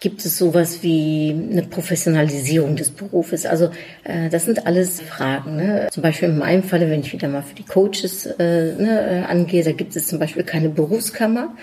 gibt 0.00 0.24
es 0.24 0.36
sowas 0.36 0.82
wie 0.82 1.34
eine 1.50 1.62
Professionalisierung 1.62 2.76
des 2.76 2.90
Berufes? 2.90 3.46
Also 3.46 3.70
äh, 4.04 4.28
das 4.28 4.44
sind 4.44 4.66
alles 4.66 5.00
Fragen. 5.00 5.56
Ne? 5.56 5.88
Zum 5.90 6.02
Beispiel 6.02 6.28
in 6.28 6.38
meinem 6.38 6.62
Falle, 6.62 6.90
wenn 6.90 7.00
ich 7.00 7.12
wieder 7.12 7.28
mal 7.28 7.42
für 7.42 7.54
die 7.54 7.64
Coaches 7.64 8.26
äh, 8.26 8.74
ne, 8.74 9.24
äh, 9.24 9.30
angehe, 9.30 9.64
da 9.64 9.72
gibt 9.72 9.96
es 9.96 10.06
zum 10.06 10.18
Beispiel 10.18 10.44
keine 10.44 10.68
Berufskammer 10.68 11.54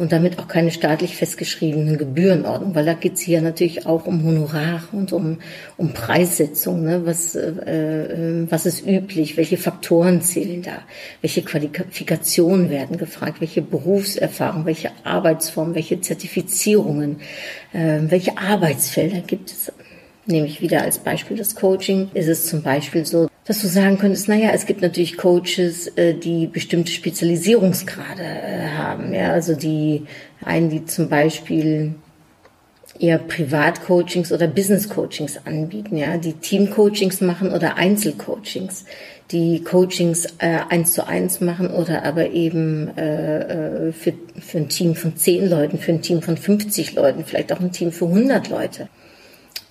und 0.00 0.12
damit 0.12 0.38
auch 0.38 0.48
keine 0.48 0.70
staatlich 0.70 1.14
festgeschriebenen 1.14 1.98
Gebührenordnung, 1.98 2.74
weil 2.74 2.86
da 2.86 2.94
geht 2.94 3.16
es 3.16 3.20
hier 3.20 3.42
natürlich 3.42 3.84
auch 3.84 4.06
um 4.06 4.24
Honorar 4.24 4.82
und 4.92 5.12
um, 5.12 5.40
um 5.76 5.92
Preissetzung. 5.92 6.82
Ne? 6.82 7.02
Was, 7.04 7.34
äh, 7.34 7.50
äh, 7.50 8.46
was 8.48 8.64
ist 8.64 8.86
üblich? 8.86 9.36
Welche 9.36 9.58
Faktoren 9.58 10.22
zählen 10.22 10.62
da? 10.62 10.78
Welche 11.20 11.42
Qualifikationen 11.42 12.70
werden 12.70 12.96
gefragt? 12.96 13.42
Welche 13.42 13.60
Berufserfahrung? 13.60 14.64
Welche 14.64 14.90
Arbeitsform? 15.04 15.74
Welche 15.74 16.00
Zertifizierungen? 16.00 17.20
Äh, 17.74 17.98
welche 18.04 18.38
Arbeitsfelder 18.38 19.20
gibt 19.20 19.50
es? 19.50 19.70
Nehme 20.24 20.46
ich 20.46 20.62
wieder 20.62 20.80
als 20.80 20.96
Beispiel 20.96 21.36
das 21.36 21.54
Coaching. 21.54 22.10
Ist 22.14 22.28
es 22.28 22.46
zum 22.46 22.62
Beispiel 22.62 23.04
so, 23.04 23.28
dass 23.50 23.62
du 23.62 23.66
sagen 23.66 23.98
könntest, 23.98 24.28
naja, 24.28 24.50
es 24.54 24.64
gibt 24.64 24.80
natürlich 24.80 25.16
Coaches, 25.16 25.88
äh, 25.96 26.14
die 26.14 26.46
bestimmte 26.46 26.92
Spezialisierungsgrade 26.92 28.22
äh, 28.22 28.68
haben. 28.78 29.12
Ja, 29.12 29.32
also 29.32 29.56
die 29.56 30.04
einen, 30.44 30.70
die 30.70 30.86
zum 30.86 31.08
Beispiel 31.08 31.96
eher 33.00 33.18
Privatcoachings 33.18 34.30
oder 34.30 34.46
Business-Coachings 34.46 35.40
anbieten, 35.46 35.96
ja, 35.96 36.16
die 36.16 36.34
Team-Coachings 36.34 37.22
machen 37.22 37.50
oder 37.50 37.76
Einzelcoachings, 37.76 38.84
die 39.32 39.64
Coachings 39.64 40.26
äh, 40.38 40.60
eins 40.68 40.92
zu 40.92 41.08
eins 41.08 41.40
machen 41.40 41.70
oder 41.70 42.04
aber 42.04 42.30
eben 42.30 42.96
äh, 42.96 43.90
für, 43.90 44.12
für 44.38 44.58
ein 44.58 44.68
Team 44.68 44.94
von 44.94 45.16
zehn 45.16 45.50
Leuten, 45.50 45.78
für 45.78 45.90
ein 45.90 46.02
Team 46.02 46.22
von 46.22 46.36
50 46.36 46.94
Leuten, 46.94 47.24
vielleicht 47.24 47.52
auch 47.52 47.58
ein 47.58 47.72
Team 47.72 47.90
für 47.90 48.06
100 48.06 48.48
Leute. 48.48 48.88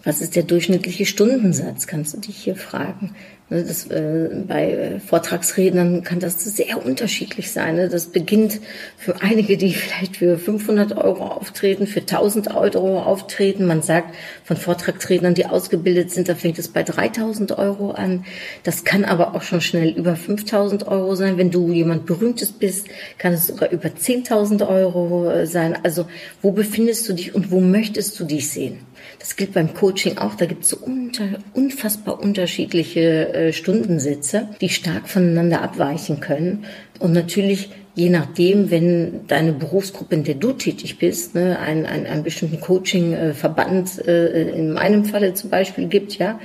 Was 0.04 0.22
ist 0.22 0.36
der 0.36 0.44
durchschnittliche 0.44 1.06
Stundensatz, 1.06 1.88
kannst 1.88 2.14
du 2.14 2.20
dich 2.20 2.38
hier 2.38 2.56
fragen. 2.56 3.16
Ne, 3.52 3.64
das, 3.64 3.88
äh, 3.88 4.30
bei 4.48 4.72
äh, 4.72 5.00
Vortragsrednern 5.00 6.04
kann 6.04 6.20
das 6.20 6.44
sehr 6.44 6.86
unterschiedlich 6.86 7.52
sein. 7.52 7.78
Ne? 7.78 7.90
Das 7.90 8.06
beginnt 8.06 8.60
für 8.96 9.22
einige, 9.22 9.58
die 9.58 9.74
vielleicht 9.74 10.18
für 10.18 10.38
500 10.38 10.96
Euro 10.96 11.26
auftreten, 11.26 11.88
für 11.88 12.02
1000 12.02 12.56
Euro 12.56 13.02
auftreten. 13.02 13.66
Man 13.66 13.82
sagt 13.82 14.14
von 14.44 14.56
Vortragsrednern, 14.56 15.34
die 15.34 15.48
ausgebildet 15.48 16.12
sind, 16.12 16.30
da 16.30 16.36
fängt 16.36 16.60
es 16.60 16.68
bei 16.68 16.84
3000 16.84 17.58
Euro 17.58 17.92
an. 17.92 18.24
Das 18.64 18.84
kann 18.84 19.04
aber 19.04 19.34
auch 19.34 19.42
schon 19.42 19.62
schnell 19.62 19.90
über 19.98 20.16
5000 20.16 20.88
Euro 20.88 21.16
sein. 21.16 21.40
Wenn 21.40 21.50
du 21.50 21.72
jemand 21.72 22.06
Berühmtes 22.06 22.52
bist, 22.52 22.88
kann 23.18 23.34
es 23.34 23.48
sogar 23.48 23.72
über 23.72 23.90
10.000 23.90 24.68
Euro 24.68 25.28
äh, 25.28 25.48
sein. 25.48 25.76
Also 25.82 26.06
wo 26.44 26.52
befindest 26.52 27.10
du 27.10 27.14
dich 27.14 27.34
und 27.34 27.50
wo 27.50 27.62
möchtest 27.62 28.20
du 28.20 28.26
dich 28.26 28.48
sehen? 28.48 28.82
Das 29.18 29.36
gilt 29.36 29.54
beim 29.54 29.74
Coaching 29.74 30.18
auch. 30.18 30.36
Da 30.36 30.46
gibt 30.46 30.64
es 30.64 30.70
so 30.70 30.78
unter, 30.78 31.40
unfassbar 31.54 32.20
unterschiedliche 32.22 33.34
äh, 33.34 33.39
Stundensätze, 33.52 34.48
die 34.62 34.70
stark 34.70 35.08
voneinander 35.10 35.62
abweichen 35.62 36.20
können. 36.20 36.66
Und 37.00 37.14
natürlich 37.14 37.70
je 38.00 38.10
nachdem, 38.10 38.72
wenn 38.72 39.28
deine 39.28 39.52
Berufsgruppe, 39.52 40.16
in 40.16 40.24
der 40.24 40.36
du 40.36 40.54
tätig 40.54 41.00
bist, 41.00 41.36
ne, 41.36 41.60
einen, 41.60 41.86
einen, 41.86 42.06
einen 42.06 42.24
bestimmten 42.24 42.62
Coaching-Verband 42.62 44.08
äh, 44.08 44.50
in 44.52 44.72
meinem 44.72 45.04
Falle 45.04 45.34
zum 45.34 45.50
Beispiel 45.50 45.88
gibt, 45.88 46.18
ja, 46.18 46.40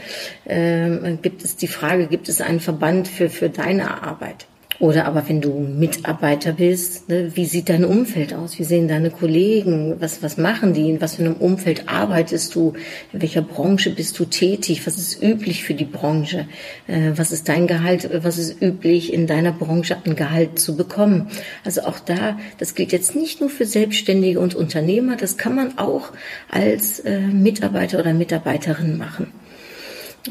äh, 0.47 1.17
gibt 1.23 1.45
es 1.45 1.57
die 1.57 1.69
Frage, 1.69 2.09
gibt 2.09 2.29
es 2.29 2.41
einen 2.41 2.59
Verband 2.61 3.07
für, 3.07 3.31
für 3.31 3.51
deine 3.51 4.03
Arbeit? 4.03 4.47
Oder 4.81 5.07
aber 5.07 5.29
wenn 5.29 5.41
du 5.41 5.53
Mitarbeiter 5.61 6.53
bist, 6.53 7.09
ne, 7.09 7.31
wie 7.35 7.45
sieht 7.45 7.69
dein 7.69 7.85
Umfeld 7.85 8.35
aus? 8.35 8.59
Wie 8.59 8.65
sehen 8.65 8.89
deine 8.89 9.11
Kollegen? 9.11 9.97
Was, 10.01 10.23
was 10.23 10.37
machen 10.37 10.75
die? 10.75 10.91
In 10.91 11.01
was 11.01 11.17
für 11.17 11.23
einem 11.23 11.37
Umfeld 11.37 11.89
arbeitest 11.89 12.55
du? 12.55 12.75
In 13.13 13.23
welcher 13.23 13.43
Branche 13.43 13.91
bist 13.91 14.19
du 14.19 14.25
tätig? 14.25 14.87
Was 14.87 14.99
ist 14.99 15.23
üblich 15.23 15.63
für 15.63 15.75
die 15.75 15.85
Branche? 15.85 16.49
Äh, 16.89 17.13
was 17.15 17.31
ist 17.31 17.49
dein 17.49 17.67
Gehalt? 17.67 18.11
Was 18.25 18.37
ist 18.37 18.61
üblich 18.61 19.13
in 19.13 19.27
deiner 19.27 19.53
Branche 19.53 19.97
an 20.05 20.17
Gehalt 20.17 20.59
zu 20.59 20.77
bekommen? 20.77 21.29
Also 21.65 21.83
auch 21.83 22.01
da, 22.01 22.39
das 22.59 22.75
gilt 22.75 22.93
jetzt 22.93 23.15
nicht 23.15 23.41
nur 23.41 23.51
für 23.51 23.67
Selbstständige 23.67 24.41
und 24.41 24.55
Unternehmer, 24.55 25.17
das 25.17 25.37
kann 25.37 25.55
man 25.55 25.79
auch 25.79 26.13
als 26.51 27.01
äh, 27.01 27.21
Mitarbeiter 27.21 28.01
oder 28.01 28.13
Mitarbeiterin 28.13 28.99
machen. 28.99 29.33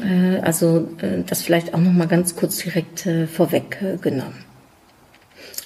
Äh, 0.00 0.38
also 0.40 0.88
äh, 1.00 1.22
das 1.26 1.42
vielleicht 1.42 1.74
auch 1.74 1.80
noch 1.80 1.92
mal 1.92 2.08
ganz 2.08 2.36
kurz 2.36 2.58
direkt 2.58 3.06
äh, 3.06 3.26
vorweggenommen. 3.26 4.44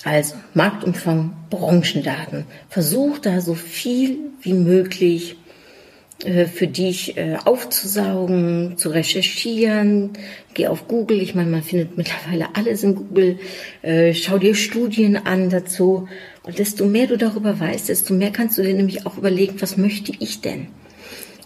Also 0.04 0.36
Marktumfang, 0.54 1.32
Branchendaten. 1.50 2.44
Versuch 2.68 3.18
da 3.18 3.40
so 3.40 3.54
viel 3.54 4.18
wie 4.42 4.54
möglich 4.54 5.36
für 6.20 6.66
dich 6.66 7.14
aufzusaugen, 7.44 8.76
zu 8.76 8.88
recherchieren. 8.88 10.10
Geh 10.54 10.66
auf 10.66 10.88
Google. 10.88 11.20
Ich 11.20 11.36
meine, 11.36 11.50
man 11.50 11.62
findet 11.62 11.96
mittlerweile 11.96 12.56
alles 12.56 12.82
in 12.82 12.96
Google. 12.96 13.38
Schau 14.14 14.38
dir 14.38 14.56
Studien 14.56 15.16
an 15.16 15.48
dazu. 15.50 16.08
Und 16.42 16.58
desto 16.58 16.86
mehr 16.86 17.06
du 17.06 17.18
darüber 17.18 17.60
weißt, 17.60 17.88
desto 17.88 18.14
mehr 18.14 18.32
kannst 18.32 18.58
du 18.58 18.62
dir 18.62 18.74
nämlich 18.74 19.06
auch 19.06 19.16
überlegen, 19.16 19.60
was 19.60 19.76
möchte 19.76 20.12
ich 20.18 20.40
denn? 20.40 20.68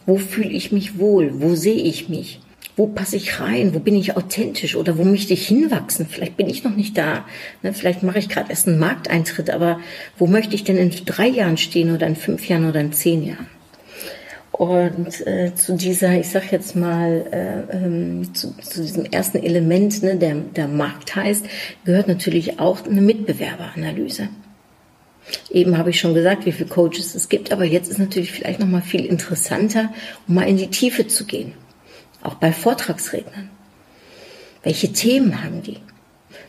Wo 0.07 0.17
fühle 0.17 0.51
ich 0.51 0.73
mich 0.73 0.99
wohl? 0.99 1.43
Wo 1.43 1.55
sehe 1.55 1.83
ich 1.83 2.09
mich? 2.09 2.41
Wo 2.77 2.87
passe 2.87 3.17
ich 3.17 3.41
rein, 3.41 3.75
wo 3.75 3.81
bin 3.81 3.95
ich 3.95 4.17
authentisch 4.17 4.77
oder 4.77 4.97
wo 4.97 5.05
möchte 5.05 5.35
ich 5.35 5.47
hinwachsen? 5.47 6.07
Vielleicht 6.09 6.37
bin 6.37 6.49
ich 6.49 6.65
noch 6.65 6.75
nicht 6.75 6.97
da. 6.97 7.27
Ne? 7.63 7.75
Vielleicht 7.75 8.03
mache 8.03 8.19
ich 8.19 8.29
gerade 8.29 8.51
erst 8.51 8.67
einen 8.67 8.79
Markteintritt, 8.79 9.51
aber 9.51 9.81
wo 10.17 10.27
möchte 10.27 10.55
ich 10.55 10.65
denn 10.65 10.79
in 10.79 10.91
drei 11.05 11.29
Jahren 11.29 11.59
stehen 11.59 11.95
oder 11.95 12.07
in 12.07 12.17
fünf 12.17 12.49
Jahren 12.49 12.69
oder 12.69 12.81
in 12.81 12.93
zehn 12.93 13.25
Jahren? 13.25 13.47
Und 14.53 15.27
äh, 15.27 15.55
zu 15.55 15.77
dieser, 15.77 16.19
ich 16.19 16.29
sag 16.29 16.53
jetzt 16.53 16.77
mal, 16.77 17.27
äh, 17.31 17.77
ähm, 17.77 18.35
zu, 18.35 18.55
zu 18.59 18.83
diesem 18.83 19.07
ersten 19.07 19.43
Element, 19.43 20.03
ne, 20.03 20.17
der, 20.17 20.35
der 20.35 20.69
Markt 20.69 21.17
heißt, 21.17 21.45
gehört 21.85 22.07
natürlich 22.07 22.59
auch 22.61 22.85
eine 22.87 23.01
Mitbewerberanalyse. 23.01 24.29
Eben 25.51 25.79
habe 25.79 25.91
ich 25.91 26.01
schon 26.01 26.15
gesagt, 26.15 26.47
wie 26.47 26.53
viele 26.53 26.69
Coaches 26.69 27.15
es 27.15 27.29
gibt, 27.29 27.53
aber 27.53 27.65
jetzt 27.65 27.91
ist 27.91 27.99
natürlich 27.99 28.33
vielleicht 28.33 28.61
noch 28.61 28.67
mal 28.67 28.83
viel 28.83 29.05
interessanter, 29.05 29.93
um 30.29 30.35
mal 30.35 30.49
in 30.49 30.57
die 30.57 30.69
Tiefe 30.69 31.07
zu 31.07 31.25
gehen 31.25 31.55
auch 32.23 32.35
bei 32.35 32.53
Vortragsrednern. 32.53 33.51
Welche 34.63 34.93
Themen 34.93 35.43
haben 35.43 35.63
die? 35.63 35.79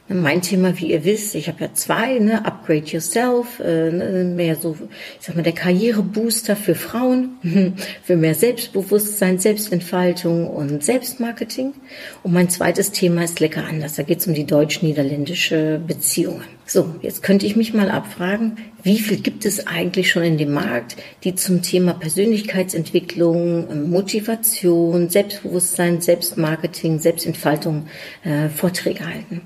Mein 0.10 0.42
Thema, 0.42 0.78
wie 0.80 0.92
ihr 0.92 1.06
wisst, 1.06 1.34
ich 1.34 1.48
habe 1.48 1.64
ja 1.64 1.74
zwei, 1.74 2.20
ne, 2.20 2.46
Upgrade 2.46 2.84
Yourself, 2.86 3.62
äh, 3.62 3.90
ne, 3.90 4.26
mehr 4.26 4.58
so, 4.58 4.76
ich 5.18 5.26
sag 5.26 5.36
mal, 5.36 5.44
der 5.44 5.54
Karrierebooster 5.54 6.58
für 6.58 6.76
Frauen, 6.76 7.38
für 8.04 8.18
mehr 8.18 8.36
Selbstbewusstsein, 8.36 9.40
Selbstentfaltung 9.40 10.48
und 10.48 10.84
Selbstmarketing. 10.84 11.74
Und 12.22 12.34
mein 12.34 12.50
zweites 12.50 12.92
Thema 12.92 13.24
ist 13.24 13.40
lecker 13.40 13.64
anders. 13.66 13.96
Da 13.96 14.04
geht 14.04 14.20
es 14.20 14.28
um 14.28 14.34
die 14.34 14.46
deutsch-niederländische 14.46 15.80
Beziehungen. 15.88 16.44
So, 16.66 16.96
jetzt 17.02 17.24
könnte 17.24 17.46
ich 17.46 17.56
mich 17.56 17.74
mal 17.74 17.90
abfragen, 17.90 18.58
wie 18.84 19.00
viel 19.00 19.22
gibt 19.22 19.46
es 19.46 19.68
eigentlich 19.68 20.12
schon 20.12 20.24
in 20.24 20.38
dem 20.38 20.52
Markt, 20.52 20.98
die 21.24 21.36
zum 21.36 21.62
Thema 21.62 21.94
Persönlichkeitsentwicklung, 21.94 23.90
Motivation, 23.90 25.08
Selbstbewusstsein, 25.08 26.02
Selbstmarketing, 26.02 27.00
Selbstentfaltung 27.00 27.88
äh, 28.26 28.50
Vorträge 28.50 29.06
halten? 29.06 29.42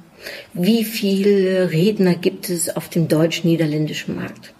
Wie 0.54 0.84
viele 0.84 1.72
Redner 1.72 2.16
gibt 2.16 2.50
es 2.50 2.76
auf 2.76 2.90
dem 2.90 3.08
deutsch-niederländischen 3.08 4.16
Markt? 4.16 4.54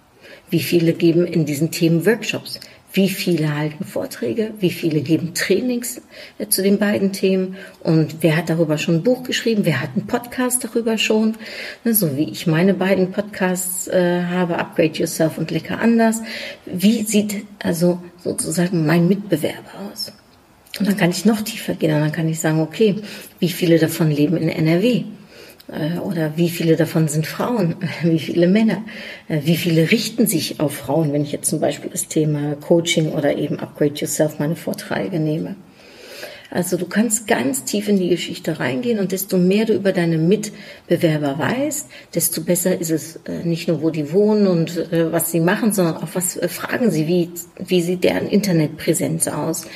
Wie 0.50 0.60
viele 0.60 0.92
geben 0.92 1.26
in 1.26 1.44
diesen 1.44 1.70
Themen 1.70 2.06
Workshops? 2.06 2.60
Wie 2.92 3.10
viele 3.10 3.54
halten 3.54 3.84
Vorträge? 3.84 4.54
Wie 4.60 4.70
viele 4.70 5.02
geben 5.02 5.34
Trainings 5.34 6.00
äh, 6.38 6.48
zu 6.48 6.62
den 6.62 6.78
beiden 6.78 7.12
Themen? 7.12 7.56
Und 7.80 8.16
wer 8.22 8.36
hat 8.36 8.48
darüber 8.48 8.78
schon 8.78 8.96
ein 8.96 9.02
Buch 9.02 9.24
geschrieben? 9.24 9.66
Wer 9.66 9.82
hat 9.82 9.90
einen 9.94 10.06
Podcast 10.06 10.64
darüber 10.64 10.96
schon? 10.96 11.36
Ne, 11.84 11.94
so 11.94 12.16
wie 12.16 12.30
ich 12.30 12.46
meine 12.46 12.72
beiden 12.72 13.12
Podcasts 13.12 13.88
äh, 13.88 14.22
habe, 14.22 14.58
Upgrade 14.58 14.94
Yourself 14.94 15.36
und 15.36 15.50
Lecker 15.50 15.80
anders. 15.80 16.22
Wie 16.64 17.02
sieht 17.02 17.44
also 17.62 18.02
sozusagen 18.24 18.86
mein 18.86 19.06
Mitbewerber 19.06 19.92
aus? 19.92 20.12
Und 20.80 20.88
dann 20.88 20.96
kann 20.96 21.10
ich 21.10 21.26
noch 21.26 21.42
tiefer 21.42 21.74
gehen 21.74 21.94
und 21.94 22.00
dann 22.00 22.12
kann 22.12 22.28
ich 22.28 22.40
sagen, 22.40 22.60
okay, 22.60 22.96
wie 23.38 23.48
viele 23.50 23.78
davon 23.78 24.10
leben 24.10 24.38
in 24.38 24.48
NRW? 24.48 25.04
Äh, 25.68 25.98
oder 25.98 26.36
wie 26.36 26.48
viele 26.48 26.76
davon 26.76 27.08
sind 27.08 27.26
Frauen? 27.26 27.76
Wie 28.02 28.18
viele 28.18 28.48
Männer? 28.48 28.82
Äh, 29.28 29.40
wie 29.44 29.56
viele 29.56 29.90
richten 29.90 30.26
sich 30.26 30.60
auf 30.60 30.74
Frauen, 30.74 31.12
wenn 31.12 31.22
ich 31.22 31.32
jetzt 31.32 31.48
zum 31.48 31.60
Beispiel 31.60 31.90
das 31.90 32.08
Thema 32.08 32.54
Coaching 32.56 33.12
oder 33.12 33.36
eben 33.36 33.58
Upgrade 33.58 33.94
Yourself 33.94 34.38
meine 34.38 34.56
Vorträge 34.56 35.20
nehme? 35.20 35.56
Also 36.50 36.78
du 36.78 36.86
kannst 36.86 37.26
ganz 37.26 37.64
tief 37.64 37.88
in 37.88 37.98
die 37.98 38.08
Geschichte 38.08 38.58
reingehen 38.58 39.00
und 39.00 39.12
desto 39.12 39.36
mehr 39.36 39.66
du 39.66 39.74
über 39.74 39.92
deine 39.92 40.16
Mitbewerber 40.16 41.38
weißt, 41.38 41.88
desto 42.14 42.40
besser 42.40 42.80
ist 42.80 42.90
es 42.90 43.16
äh, 43.26 43.44
nicht 43.44 43.68
nur, 43.68 43.82
wo 43.82 43.90
die 43.90 44.12
wohnen 44.14 44.46
und 44.46 44.90
äh, 44.90 45.12
was 45.12 45.30
sie 45.30 45.40
machen, 45.40 45.72
sondern 45.72 45.98
auch 45.98 46.08
was 46.14 46.38
äh, 46.38 46.48
fragen 46.48 46.90
sie, 46.90 47.06
wie, 47.06 47.28
wie 47.58 47.82
sieht 47.82 48.02
deren 48.02 48.28
Internetpräsenz 48.28 49.28
aus, 49.28 49.66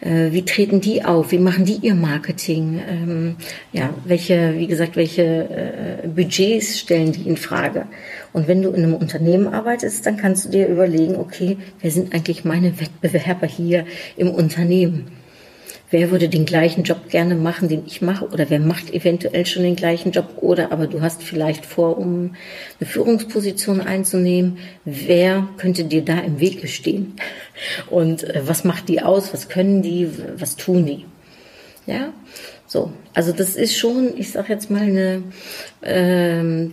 wie 0.00 0.44
treten 0.44 0.80
die 0.80 1.04
auf, 1.04 1.32
wie 1.32 1.38
machen 1.38 1.64
die 1.64 1.76
ihr 1.76 1.94
Marketing, 1.94 2.80
ähm, 2.88 3.36
ja, 3.72 3.90
welche, 4.04 4.54
wie 4.56 4.66
gesagt, 4.66 4.96
welche 4.96 6.02
Budgets 6.14 6.78
stellen 6.78 7.12
die 7.12 7.28
in 7.28 7.36
Frage. 7.36 7.86
Und 8.32 8.48
wenn 8.48 8.62
du 8.62 8.70
in 8.70 8.84
einem 8.84 8.94
Unternehmen 8.94 9.48
arbeitest, 9.48 10.06
dann 10.06 10.16
kannst 10.16 10.46
du 10.46 10.48
dir 10.50 10.68
überlegen, 10.68 11.16
okay, 11.16 11.58
wer 11.80 11.90
sind 11.90 12.14
eigentlich 12.14 12.44
meine 12.44 12.80
Wettbewerber 12.80 13.46
hier 13.46 13.84
im 14.16 14.30
Unternehmen? 14.30 15.21
Wer 15.92 16.10
würde 16.10 16.28
den 16.28 16.46
gleichen 16.46 16.82
Job 16.82 17.08
gerne 17.10 17.36
machen, 17.36 17.68
den 17.68 17.84
ich 17.86 18.02
mache, 18.02 18.26
oder 18.26 18.50
wer 18.50 18.58
macht 18.58 18.92
eventuell 18.92 19.46
schon 19.46 19.62
den 19.62 19.76
gleichen 19.76 20.10
Job, 20.10 20.38
oder 20.40 20.72
aber 20.72 20.88
du 20.88 21.02
hast 21.02 21.22
vielleicht 21.22 21.64
vor, 21.64 21.98
um 21.98 22.34
eine 22.80 22.88
Führungsposition 22.88 23.80
einzunehmen, 23.80 24.58
wer 24.84 25.46
könnte 25.58 25.84
dir 25.84 26.02
da 26.02 26.18
im 26.18 26.40
Wege 26.40 26.66
stehen? 26.66 27.14
Und 27.90 28.24
äh, 28.24 28.42
was 28.44 28.64
macht 28.64 28.88
die 28.88 29.02
aus? 29.02 29.32
Was 29.32 29.48
können 29.48 29.82
die? 29.82 30.08
Was 30.36 30.56
tun 30.56 30.86
die? 30.86 31.04
Ja, 31.86 32.12
So, 32.72 32.90
also 33.12 33.32
das 33.32 33.56
ist 33.56 33.76
schon, 33.76 34.16
ich 34.16 34.30
sage 34.30 34.50
jetzt 34.50 34.70
mal 34.70 34.80
eine, 34.80 35.22
ähm, 35.82 36.72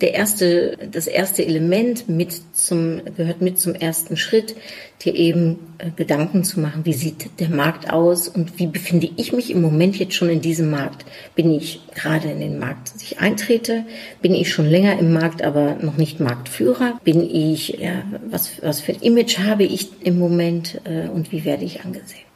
der 0.00 0.14
erste, 0.14 0.76
das 0.90 1.06
erste 1.06 1.46
Element 1.46 2.08
mit 2.08 2.32
zum 2.52 3.00
gehört 3.16 3.42
mit 3.42 3.56
zum 3.56 3.76
ersten 3.76 4.16
Schritt, 4.16 4.56
dir 5.04 5.14
eben 5.14 5.60
äh, 5.78 5.90
Gedanken 5.94 6.42
zu 6.42 6.58
machen, 6.58 6.84
wie 6.84 6.94
sieht 6.94 7.38
der 7.38 7.48
Markt 7.48 7.92
aus 7.92 8.26
und 8.26 8.58
wie 8.58 8.66
befinde 8.66 9.08
ich 9.16 9.32
mich 9.32 9.52
im 9.52 9.62
Moment 9.62 9.96
jetzt 10.00 10.14
schon 10.14 10.30
in 10.30 10.40
diesem 10.40 10.68
Markt? 10.68 11.06
Bin 11.36 11.52
ich 11.52 11.80
gerade 11.94 12.28
in 12.28 12.40
den 12.40 12.58
Markt, 12.58 12.92
dass 12.92 13.02
ich 13.02 13.20
eintrete? 13.20 13.84
Bin 14.20 14.34
ich 14.34 14.52
schon 14.52 14.66
länger 14.66 14.98
im 14.98 15.12
Markt, 15.12 15.42
aber 15.42 15.76
noch 15.80 15.96
nicht 15.96 16.18
Marktführer? 16.18 16.98
Bin 17.04 17.20
ich, 17.22 17.78
ja, 17.78 18.02
was 18.28 18.50
was 18.62 18.80
für 18.80 18.94
ein 18.94 19.00
Image 19.00 19.38
habe 19.38 19.62
ich 19.62 19.90
im 20.02 20.18
Moment 20.18 20.80
äh, 20.82 21.06
und 21.08 21.30
wie 21.30 21.44
werde 21.44 21.64
ich 21.64 21.84
angesehen? 21.84 22.26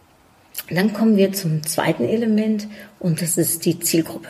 Dann 0.70 0.92
kommen 0.92 1.16
wir 1.16 1.32
zum 1.32 1.64
zweiten 1.64 2.04
Element 2.04 2.68
und 3.00 3.22
das 3.22 3.38
ist 3.38 3.64
die 3.64 3.80
Zielgruppe. 3.80 4.28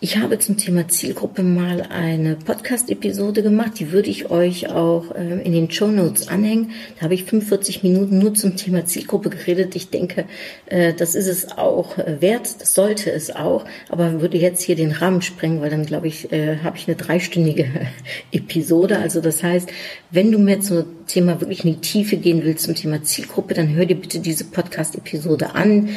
Ich 0.00 0.18
habe 0.18 0.40
zum 0.40 0.56
Thema 0.56 0.88
Zielgruppe 0.88 1.44
mal 1.44 1.82
eine 1.82 2.34
Podcast-Episode 2.34 3.44
gemacht, 3.44 3.78
die 3.78 3.92
würde 3.92 4.10
ich 4.10 4.28
euch 4.28 4.68
auch 4.70 5.14
äh, 5.14 5.40
in 5.42 5.52
den 5.52 5.70
Show 5.70 5.86
Notes 5.86 6.26
anhängen. 6.26 6.72
Da 6.96 7.02
habe 7.02 7.14
ich 7.14 7.22
45 7.22 7.84
Minuten 7.84 8.18
nur 8.18 8.34
zum 8.34 8.56
Thema 8.56 8.84
Zielgruppe 8.86 9.30
geredet. 9.30 9.76
Ich 9.76 9.90
denke, 9.90 10.24
äh, 10.66 10.94
das 10.94 11.14
ist 11.14 11.28
es 11.28 11.56
auch 11.56 11.96
äh, 11.96 12.20
wert, 12.20 12.60
das 12.60 12.74
sollte 12.74 13.12
es 13.12 13.30
auch, 13.30 13.64
aber 13.88 14.20
würde 14.20 14.36
jetzt 14.36 14.62
hier 14.62 14.74
den 14.74 14.90
Rahmen 14.90 15.22
sprengen, 15.22 15.60
weil 15.60 15.70
dann 15.70 15.86
glaube 15.86 16.08
ich, 16.08 16.28
habe 16.62 16.76
ich 16.76 16.88
eine 16.88 16.96
dreistündige 16.96 17.66
Episode. 18.32 18.98
Also 18.98 19.20
das 19.20 19.44
heißt, 19.44 19.68
wenn 20.10 20.32
du 20.32 20.38
mehr 20.38 20.60
zum 20.60 21.06
Thema 21.06 21.40
wirklich 21.40 21.64
in 21.64 21.74
die 21.74 21.80
Tiefe 21.80 22.16
gehen 22.16 22.42
willst, 22.42 22.64
zum 22.64 22.74
Thema 22.74 23.02
Zielgruppe, 23.02 23.54
dann 23.54 23.74
hör 23.74 23.86
dir 23.86 23.94
bitte 23.94 24.18
diese 24.18 24.44
Podcast-Episode 24.44 25.54
an. 25.54 25.90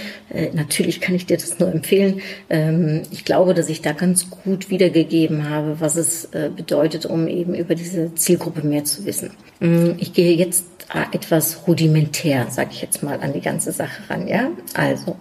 Natürlich 0.53 1.01
kann 1.01 1.15
ich 1.15 1.25
dir 1.25 1.37
das 1.37 1.59
nur 1.59 1.71
empfehlen 1.71 2.10
ähm, 2.49 3.03
ich 3.11 3.25
glaube, 3.25 3.53
dass 3.53 3.69
ich 3.69 3.81
da 3.81 3.93
ganz 3.93 4.29
gut 4.29 4.69
wiedergegeben 4.69 5.49
habe, 5.49 5.79
was 5.79 5.95
es 5.95 6.25
äh, 6.25 6.49
bedeutet, 6.55 7.05
um 7.05 7.27
eben 7.27 7.55
über 7.55 7.75
diese 7.75 8.13
Zielgruppe 8.15 8.65
mehr 8.65 8.83
zu 8.83 9.05
wissen. 9.05 9.31
Mm, 9.59 9.91
ich 9.97 10.13
gehe 10.13 10.35
jetzt 10.35 10.65
äh, 10.93 11.15
etwas 11.15 11.67
rudimentär, 11.67 12.47
sage 12.49 12.69
ich 12.73 12.81
jetzt 12.81 13.03
mal, 13.03 13.19
an 13.21 13.33
die 13.33 13.41
ganze 13.41 13.71
Sache 13.71 14.09
ran. 14.09 14.27
Ja, 14.27 14.51
also 14.73 15.15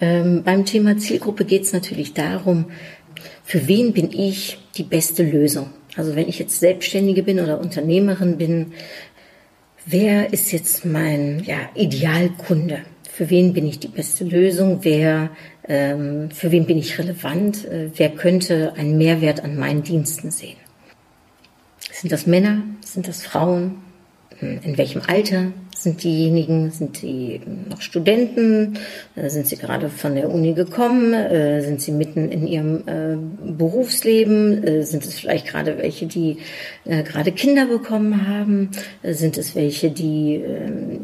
ähm, 0.00 0.42
beim 0.44 0.64
Thema 0.64 0.98
Zielgruppe 0.98 1.44
geht 1.44 1.62
es 1.62 1.72
natürlich 1.72 2.14
darum, 2.14 2.66
für 3.44 3.68
wen 3.68 3.92
bin 3.92 4.10
ich 4.12 4.58
die 4.76 4.82
beste 4.82 5.22
Lösung? 5.22 5.70
Also 5.96 6.16
wenn 6.16 6.28
ich 6.28 6.38
jetzt 6.38 6.60
Selbstständige 6.60 7.22
bin 7.22 7.40
oder 7.40 7.60
Unternehmerin 7.60 8.36
bin, 8.36 8.72
wer 9.86 10.32
ist 10.32 10.52
jetzt 10.52 10.84
mein 10.84 11.42
ja, 11.44 11.58
Idealkunde? 11.74 12.80
Für 13.10 13.30
wen 13.30 13.54
bin 13.54 13.66
ich 13.66 13.78
die 13.78 13.88
beste 13.88 14.24
Lösung? 14.24 14.80
Wer 14.82 15.30
für 15.66 16.52
wen 16.52 16.66
bin 16.66 16.78
ich 16.78 16.98
relevant, 16.98 17.64
äh, 17.64 17.90
wer 17.96 18.10
könnte 18.10 18.74
einen 18.76 18.96
Mehrwert 18.98 19.42
an 19.42 19.56
meinen 19.56 19.82
Diensten 19.82 20.30
sehen. 20.30 20.56
Sind 21.92 22.12
das 22.12 22.26
Männer, 22.26 22.62
sind 22.84 23.08
das 23.08 23.22
Frauen, 23.22 23.78
hm, 24.38 24.60
in 24.62 24.78
welchem 24.78 25.02
Alter? 25.06 25.46
Sind 25.76 26.04
diejenigen, 26.04 26.70
sind 26.70 26.98
sie 26.98 27.40
noch 27.68 27.80
Studenten, 27.80 28.78
äh, 29.16 29.28
sind 29.28 29.46
sie 29.46 29.56
gerade 29.56 29.88
von 29.88 30.14
der 30.14 30.30
Uni 30.30 30.54
gekommen, 30.54 31.12
äh, 31.12 31.60
sind 31.62 31.82
sie 31.82 31.92
mitten 31.92 32.30
in 32.30 32.46
ihrem 32.46 32.84
Berufsleben, 33.58 34.84
sind 34.84 35.04
es 35.04 35.18
vielleicht 35.18 35.48
gerade 35.48 35.78
welche, 35.78 36.06
die 36.06 36.38
gerade 36.84 37.32
Kinder 37.32 37.66
bekommen 37.66 38.26
haben, 38.28 38.70
sind 39.02 39.36
es 39.36 39.54
welche, 39.54 39.90
die 39.90 40.36
ähm, 40.36 41.00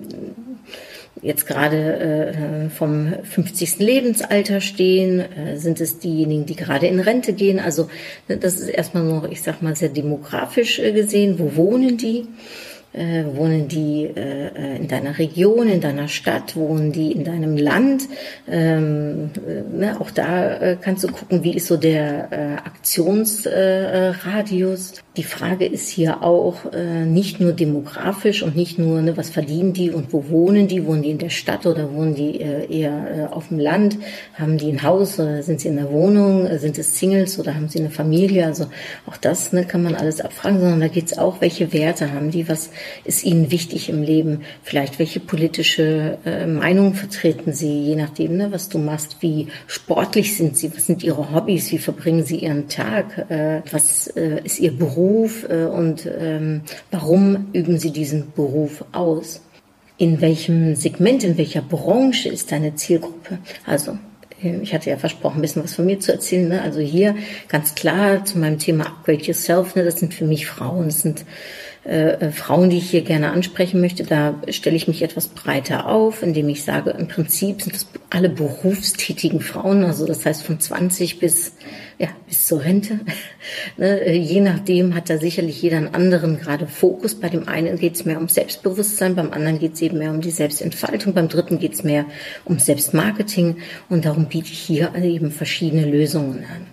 jetzt 1.22 1.46
gerade 1.46 2.66
äh, 2.66 2.68
vom 2.68 3.14
50. 3.22 3.78
Lebensalter 3.78 4.60
stehen? 4.60 5.20
Äh, 5.20 5.56
sind 5.56 5.80
es 5.80 5.98
diejenigen, 5.98 6.44
die 6.46 6.56
gerade 6.56 6.88
in 6.88 7.00
Rente 7.00 7.32
gehen? 7.32 7.60
Also 7.60 7.88
das 8.28 8.58
ist 8.58 8.68
erstmal 8.68 9.04
noch, 9.04 9.30
ich 9.30 9.42
sag 9.42 9.62
mal, 9.62 9.76
sehr 9.76 9.88
demografisch 9.88 10.80
äh, 10.80 10.92
gesehen. 10.92 11.38
Wo 11.38 11.56
wohnen 11.56 11.96
die? 11.96 12.26
Äh, 12.94 13.24
wohnen 13.34 13.68
die 13.68 14.04
äh, 14.04 14.76
in 14.76 14.86
deiner 14.86 15.18
Region, 15.18 15.66
in 15.66 15.80
deiner 15.80 16.08
Stadt, 16.08 16.56
wohnen 16.56 16.92
die 16.92 17.12
in 17.12 17.24
deinem 17.24 17.56
Land? 17.56 18.06
Ähm, 18.46 19.30
äh, 19.46 19.62
ne, 19.74 19.98
auch 19.98 20.10
da 20.10 20.58
äh, 20.58 20.76
kannst 20.78 21.04
du 21.04 21.08
gucken, 21.08 21.42
wie 21.42 21.56
ist 21.56 21.68
so 21.68 21.78
der 21.78 22.28
äh, 22.30 22.56
Aktionsradius. 22.56 25.02
Die 25.18 25.24
Frage 25.24 25.66
ist 25.66 25.90
hier 25.90 26.22
auch 26.22 26.72
äh, 26.72 27.04
nicht 27.04 27.38
nur 27.38 27.52
demografisch 27.52 28.42
und 28.42 28.56
nicht 28.56 28.78
nur, 28.78 29.02
ne, 29.02 29.14
was 29.14 29.28
verdienen 29.28 29.74
die 29.74 29.90
und 29.90 30.10
wo 30.10 30.30
wohnen 30.30 30.68
die? 30.68 30.86
Wohnen 30.86 31.02
die 31.02 31.10
in 31.10 31.18
der 31.18 31.28
Stadt 31.28 31.66
oder 31.66 31.92
wohnen 31.92 32.14
die 32.14 32.40
äh, 32.40 32.66
eher 32.74 33.28
äh, 33.30 33.34
auf 33.34 33.48
dem 33.48 33.58
Land? 33.58 33.98
Haben 34.38 34.56
die 34.56 34.70
ein 34.70 34.82
Haus 34.82 35.20
oder 35.20 35.42
sind 35.42 35.60
sie 35.60 35.68
in 35.68 35.76
der 35.76 35.90
Wohnung? 35.90 36.46
Äh, 36.46 36.58
sind 36.58 36.78
es 36.78 36.98
Singles 36.98 37.38
oder 37.38 37.54
haben 37.54 37.68
sie 37.68 37.80
eine 37.80 37.90
Familie? 37.90 38.46
Also 38.46 38.68
auch 39.04 39.18
das 39.18 39.52
ne, 39.52 39.66
kann 39.66 39.82
man 39.82 39.96
alles 39.96 40.22
abfragen, 40.22 40.60
sondern 40.60 40.80
da 40.80 40.88
geht 40.88 41.04
es 41.04 41.18
auch, 41.18 41.42
welche 41.42 41.74
Werte 41.74 42.10
haben 42.14 42.30
die, 42.30 42.48
was 42.48 42.70
ist 43.04 43.22
ihnen 43.22 43.50
wichtig 43.50 43.90
im 43.90 44.02
Leben? 44.02 44.40
Vielleicht 44.62 44.98
welche 44.98 45.20
politische 45.20 46.16
äh, 46.24 46.46
Meinung 46.46 46.94
vertreten 46.94 47.52
sie, 47.52 47.82
je 47.82 47.96
nachdem, 47.96 48.38
ne, 48.38 48.50
was 48.50 48.70
du 48.70 48.78
machst? 48.78 49.18
Wie 49.20 49.48
sportlich 49.66 50.38
sind 50.38 50.56
sie? 50.56 50.74
Was 50.74 50.86
sind 50.86 51.04
ihre 51.04 51.34
Hobbys? 51.34 51.70
Wie 51.70 51.76
verbringen 51.76 52.24
sie 52.24 52.36
ihren 52.36 52.68
Tag? 52.68 53.30
Äh, 53.30 53.60
was 53.70 54.06
äh, 54.06 54.40
ist 54.42 54.58
ihr 54.58 54.72
Beruf? 54.74 55.01
Beruf 55.02 55.46
äh, 55.48 55.64
und 55.64 56.08
ähm, 56.18 56.62
warum 56.92 57.48
üben 57.52 57.78
Sie 57.78 57.90
diesen 57.90 58.32
Beruf 58.34 58.84
aus? 58.92 59.42
In 59.98 60.20
welchem 60.20 60.76
Segment, 60.76 61.24
in 61.24 61.36
welcher 61.36 61.62
Branche 61.62 62.28
ist 62.28 62.52
deine 62.52 62.76
Zielgruppe? 62.76 63.38
Also 63.66 63.98
äh, 64.42 64.58
ich 64.62 64.72
hatte 64.72 64.90
ja 64.90 64.96
versprochen, 64.96 65.38
ein 65.38 65.40
bisschen 65.42 65.64
was 65.64 65.74
von 65.74 65.86
mir 65.86 65.98
zu 65.98 66.12
erzählen. 66.12 66.48
Ne? 66.48 66.62
Also 66.62 66.78
hier 66.78 67.16
ganz 67.48 67.74
klar 67.74 68.24
zu 68.24 68.38
meinem 68.38 68.60
Thema 68.60 68.86
Upgrade 68.86 69.22
Yourself. 69.22 69.74
Ne? 69.74 69.84
Das 69.84 69.98
sind 69.98 70.14
für 70.14 70.24
mich 70.24 70.46
Frauen. 70.46 70.84
Das 70.84 71.02
sind 71.02 71.24
äh, 71.84 72.30
Frauen, 72.30 72.70
die 72.70 72.78
ich 72.78 72.90
hier 72.90 73.02
gerne 73.02 73.32
ansprechen 73.32 73.80
möchte. 73.80 74.04
Da 74.04 74.34
stelle 74.48 74.76
ich 74.76 74.88
mich 74.88 75.02
etwas 75.02 75.28
breiter 75.28 75.88
auf, 75.88 76.22
indem 76.22 76.48
ich 76.48 76.64
sage, 76.64 76.90
im 76.90 77.08
Prinzip 77.08 77.62
sind 77.62 77.74
das 77.74 77.86
alle 78.10 78.28
berufstätigen 78.28 79.40
Frauen. 79.40 79.84
Also 79.84 80.06
das 80.06 80.24
heißt 80.24 80.44
von 80.44 80.60
20 80.60 81.18
bis 81.18 81.52
ja, 82.02 82.08
bis 82.26 82.46
zur 82.46 82.64
Rente. 82.64 82.98
ne, 83.76 84.12
je 84.12 84.40
nachdem 84.40 84.94
hat 84.94 85.08
da 85.08 85.18
sicherlich 85.18 85.62
jeder 85.62 85.76
einen 85.76 85.94
anderen 85.94 86.38
gerade 86.38 86.66
Fokus. 86.66 87.14
Bei 87.14 87.28
dem 87.28 87.48
einen 87.48 87.78
geht 87.78 87.94
es 87.94 88.04
mehr 88.04 88.18
um 88.18 88.28
Selbstbewusstsein, 88.28 89.14
beim 89.14 89.32
anderen 89.32 89.60
geht 89.60 89.74
es 89.74 89.82
eben 89.82 89.98
mehr 89.98 90.10
um 90.10 90.20
die 90.20 90.30
Selbstentfaltung, 90.30 91.14
beim 91.14 91.28
dritten 91.28 91.60
geht 91.60 91.74
es 91.74 91.84
mehr 91.84 92.06
um 92.44 92.58
Selbstmarketing 92.58 93.58
und 93.88 94.04
darum 94.04 94.26
biete 94.26 94.50
ich 94.50 94.58
hier 94.58 94.92
eben 94.96 95.30
verschiedene 95.30 95.84
Lösungen 95.86 96.44
an. 96.44 96.66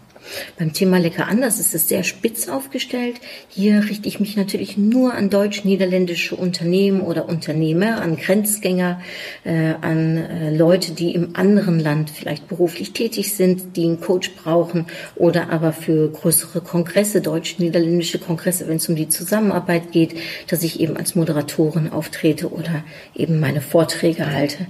Beim 0.58 0.74
Thema 0.74 1.00
Lecker 1.00 1.28
anders 1.28 1.60
ist 1.60 1.74
es 1.76 1.88
sehr 1.88 2.04
spitz 2.04 2.48
aufgestellt. 2.48 3.16
Hier 3.48 3.84
richte 3.90 4.08
ich 4.08 4.20
mich 4.20 4.36
natürlich 4.36 4.78
nur 4.78 5.14
an 5.14 5.30
deutsch-niederländische 5.30 6.36
Unternehmen 6.36 7.02
oder 7.02 7.28
Unternehmer, 7.30 8.02
an 8.02 8.18
Grenzgänger, 8.18 9.02
äh, 9.44 9.74
an 9.82 10.18
äh, 10.18 10.56
Leute, 10.56 10.92
die 10.92 11.14
im 11.14 11.36
anderen 11.36 11.80
Land 11.80 12.10
vielleicht 12.10 12.48
beruflich 12.48 12.94
tätig 12.94 13.34
sind, 13.34 13.76
die 13.76 13.86
einen 13.86 14.02
Coach 14.02 14.32
brauchen 14.36 14.86
oder 15.16 15.50
aber 15.50 15.74
für 15.74 16.10
größere 16.10 16.62
Kongresse, 16.62 17.22
deutsch-niederländische 17.22 18.20
Kongresse, 18.20 18.68
wenn 18.68 18.78
es 18.78 18.90
um 18.90 18.96
die 18.96 19.10
Zusammenarbeit 19.10 19.92
geht, 19.92 20.16
dass 20.48 20.64
ich 20.64 20.80
eben 20.80 20.98
als 20.98 21.16
Moderatorin 21.16 21.92
auftrete 21.92 22.52
oder 22.52 22.84
eben 23.16 23.40
meine 23.40 23.62
Vorträge 23.62 24.32
halte. 24.32 24.68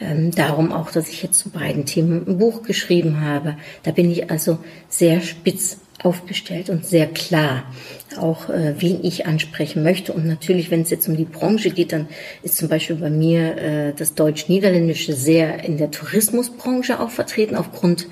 Ähm, 0.00 0.30
darum 0.30 0.72
auch, 0.72 0.90
dass 0.90 1.10
ich 1.10 1.22
jetzt 1.22 1.38
zu 1.38 1.50
beiden 1.50 1.84
Themen 1.84 2.26
ein 2.26 2.38
Buch 2.38 2.62
geschrieben 2.62 3.20
habe. 3.20 3.56
Da 3.82 3.90
bin 3.90 4.10
ich 4.10 4.30
also 4.30 4.58
sehr 4.88 5.20
spitz 5.20 5.78
aufgestellt 6.02 6.70
und 6.70 6.86
sehr 6.86 7.06
klar, 7.06 7.64
auch 8.18 8.48
äh, 8.48 8.74
wen 8.78 9.04
ich 9.04 9.26
ansprechen 9.26 9.82
möchte. 9.82 10.12
Und 10.12 10.26
natürlich, 10.26 10.70
wenn 10.70 10.82
es 10.82 10.90
jetzt 10.90 11.08
um 11.08 11.16
die 11.16 11.24
Branche 11.24 11.70
geht, 11.70 11.92
dann 11.92 12.08
ist 12.42 12.56
zum 12.56 12.68
Beispiel 12.68 12.96
bei 12.96 13.10
mir 13.10 13.56
äh, 13.56 13.92
das 13.94 14.14
Deutsch-Niederländische 14.14 15.12
sehr 15.12 15.64
in 15.64 15.76
der 15.76 15.90
Tourismusbranche 15.90 17.00
auch 17.00 17.10
vertreten, 17.10 17.54
aufgrund 17.54 18.08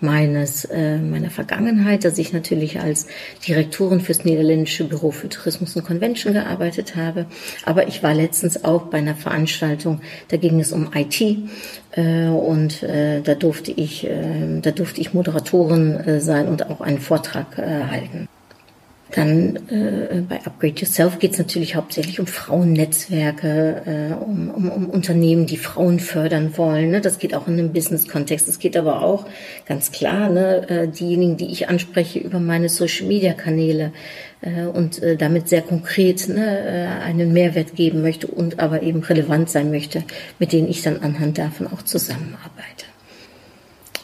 meines 0.00 0.64
äh, 0.66 0.98
meiner 0.98 1.30
Vergangenheit, 1.30 2.04
dass 2.04 2.18
ich 2.18 2.32
natürlich 2.32 2.80
als 2.80 3.06
Direktorin 3.46 4.00
fürs 4.00 4.24
Niederländische 4.24 4.84
Büro 4.84 5.10
für 5.10 5.28
Tourismus 5.28 5.76
und 5.76 5.84
Convention 5.84 6.34
gearbeitet 6.34 6.96
habe. 6.96 7.26
Aber 7.64 7.88
ich 7.88 8.02
war 8.02 8.14
letztens 8.14 8.64
auch 8.64 8.82
bei 8.82 8.98
einer 8.98 9.16
Veranstaltung, 9.16 10.00
da 10.28 10.36
ging 10.36 10.60
es 10.60 10.72
um 10.72 10.90
IT 10.94 11.38
und 12.00 12.82
äh, 12.82 13.20
da 13.20 13.34
durfte 13.34 13.70
ich, 13.70 14.06
äh, 14.06 14.60
da 14.62 14.70
durfte 14.70 15.00
ich 15.00 15.12
Moderatorin 15.12 15.96
äh, 15.96 16.20
sein 16.20 16.48
und 16.48 16.70
auch 16.70 16.80
einen 16.80 17.00
Vortrag 17.00 17.58
äh, 17.58 17.84
halten. 17.84 18.28
Dann 19.14 19.56
äh, 19.68 20.22
bei 20.26 20.36
Upgrade 20.36 20.74
Yourself 20.76 21.18
geht 21.18 21.32
es 21.32 21.38
natürlich 21.38 21.74
hauptsächlich 21.74 22.18
um 22.18 22.26
Frauennetzwerke, 22.26 23.82
äh, 23.84 24.14
um, 24.14 24.50
um, 24.50 24.70
um 24.70 24.88
Unternehmen, 24.88 25.44
die 25.44 25.58
Frauen 25.58 26.00
fördern 26.00 26.56
wollen. 26.56 26.92
Ne? 26.92 27.02
Das 27.02 27.18
geht 27.18 27.34
auch 27.34 27.46
in 27.46 27.58
einem 27.58 27.74
Business-Kontext. 27.74 28.48
Es 28.48 28.58
geht 28.58 28.74
aber 28.74 29.02
auch 29.02 29.26
ganz 29.66 29.92
klar, 29.92 30.30
ne, 30.30 30.66
äh, 30.68 30.88
diejenigen, 30.88 31.36
die 31.36 31.52
ich 31.52 31.68
anspreche 31.68 32.20
über 32.20 32.40
meine 32.40 32.70
Social-Media-Kanäle 32.70 33.84
äh, 33.84 34.31
und 34.66 35.02
äh, 35.02 35.16
damit 35.16 35.48
sehr 35.48 35.62
konkret 35.62 36.28
ne, 36.28 36.44
äh, 36.44 37.04
einen 37.04 37.32
Mehrwert 37.32 37.74
geben 37.74 38.02
möchte 38.02 38.26
und 38.26 38.58
aber 38.58 38.82
eben 38.82 39.02
relevant 39.02 39.50
sein 39.50 39.70
möchte, 39.70 40.02
mit 40.38 40.52
denen 40.52 40.68
ich 40.68 40.82
dann 40.82 40.98
anhand 40.98 41.38
davon 41.38 41.66
auch 41.68 41.82
zusammenarbeite. 41.82 42.91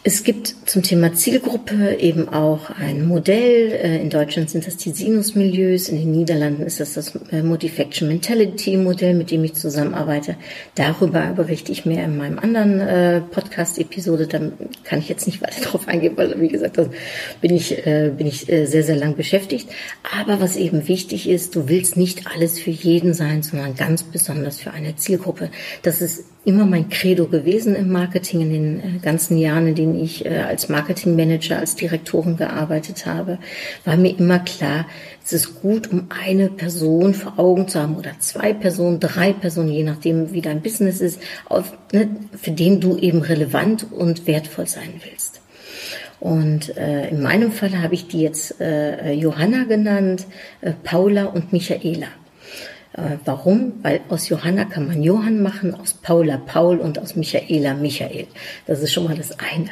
Es 0.05 0.23
gibt 0.23 0.55
zum 0.67 0.85
Thema 0.85 1.13
Zielgruppe 1.13 1.97
eben 1.99 2.29
auch 2.29 2.71
ein 2.71 3.07
Modell. 3.07 3.73
Äh, 3.73 4.01
in 4.01 4.11
Deutschland 4.11 4.49
sind 4.49 4.65
das 4.65 4.77
die 4.77 4.91
Sinus-Milieus, 4.91 5.89
in 5.89 5.99
den 5.99 6.13
Niederlanden 6.13 6.63
ist 6.63 6.79
das 6.79 6.95
das 6.95 7.17
äh, 7.33 7.43
Modifaction 7.43 8.07
Mentality 8.07 8.77
Modell, 8.77 9.15
mit 9.15 9.33
dem 9.33 9.43
ich 9.43 9.55
zusammenarbeite. 9.55 10.37
Darüber 10.77 11.33
berichte 11.35 11.73
ich 11.73 11.85
mehr 11.85 12.05
in 12.05 12.17
meinem 12.17 12.39
anderen 12.39 12.81
äh, 12.81 13.21
Podcast-Episode. 13.21 14.29
Da 14.29 14.41
kann 14.85 15.01
ich 15.01 15.09
jetzt 15.09 15.27
nicht 15.27 15.43
weiter 15.43 15.61
drauf 15.65 15.89
eingehen, 15.89 16.13
weil, 16.17 16.41
wie 16.41 16.49
gesagt, 16.49 16.79
bin 17.41 17.57
ich, 17.57 17.77
bin 17.85 18.27
ich 18.27 18.43
sehr, 18.43 18.85
sehr 18.85 18.97
lang 18.97 19.17
beschäftigt. 19.17 19.69
Aber 20.17 20.41
was 20.41 20.57
eben 20.57 20.87
wichtig 20.87 21.29
ist, 21.29 21.57
du 21.57 21.69
willst 21.69 21.97
nicht 21.97 22.27
alles 22.33 22.59
für 22.61 22.71
jeden 22.71 23.15
sein, 23.15 23.43
sondern 23.43 23.75
ganz 23.75 24.05
besonders 24.05 24.61
für 24.61 24.71
eine 24.71 24.95
Zielgruppe. 24.97 25.51
Das 25.83 26.01
ist 26.01 26.25
immer 26.45 26.65
mein 26.65 26.89
Credo 26.89 27.27
gewesen 27.27 27.75
im 27.75 27.91
Marketing 27.91 28.41
in 28.41 28.51
den 28.51 28.81
äh, 28.81 28.99
ganzen 29.01 29.37
Jahren, 29.37 29.67
in 29.67 29.75
denen 29.75 30.03
ich 30.03 30.25
äh, 30.25 30.39
als 30.39 30.69
Marketingmanager, 30.69 31.59
als 31.59 31.75
Direktorin 31.75 32.37
gearbeitet 32.37 33.07
habe, 33.07 33.39
war 33.85 33.97
mir 33.97 34.19
immer 34.19 34.39
klar, 34.39 34.87
es 35.25 35.33
ist 35.33 35.61
gut, 35.61 35.93
um 35.93 36.07
eine 36.09 36.49
Person 36.49 37.13
vor 37.13 37.39
Augen 37.39 37.69
zu 37.69 37.81
haben 37.81 37.97
oder 37.97 38.13
zwei 38.19 38.55
Personen, 38.55 38.99
drei 38.99 39.33
Personen, 39.35 39.69
je 39.69 39.83
nachdem, 39.83 40.33
wie 40.33 40.41
dein 40.41 40.63
Business 40.63 41.01
ist, 41.01 41.21
auf, 41.47 41.77
ne, 41.93 42.09
für 42.41 42.53
den 42.53 42.81
du 42.81 42.97
eben 42.97 43.21
relevant 43.21 43.87
und 43.93 44.27
wertvoll 44.27 44.67
sein 44.67 44.95
willst. 45.05 45.43
Und 46.21 46.77
äh, 46.77 47.11
in 47.11 47.23
meinem 47.23 47.53
Fall 47.53 47.81
habe 47.81 47.95
ich 47.95 48.09
die 48.09 48.23
jetzt 48.23 48.61
äh, 48.61 49.13
Johanna 49.13 49.65
genannt, 49.65 50.27
äh, 50.63 50.73
Paula 50.83 51.27
und 51.27 51.53
Michaela. 51.53 52.09
Äh, 52.99 53.19
warum? 53.25 53.75
Weil 53.83 54.01
aus 54.09 54.29
Johanna 54.29 54.65
kann 54.65 54.89
man 54.89 55.03
Johann 55.03 55.41
machen, 55.41 55.73
aus 55.73 55.95
Paula 55.95 56.37
Paul 56.37 56.79
und 56.79 56.99
aus 56.99 57.15
Michaela 57.15 57.75
Michael. 57.75 58.27
Das 58.67 58.81
ist 58.81 58.93
schon 58.93 59.05
mal 59.05 59.15
das 59.15 59.39
eine. 59.39 59.69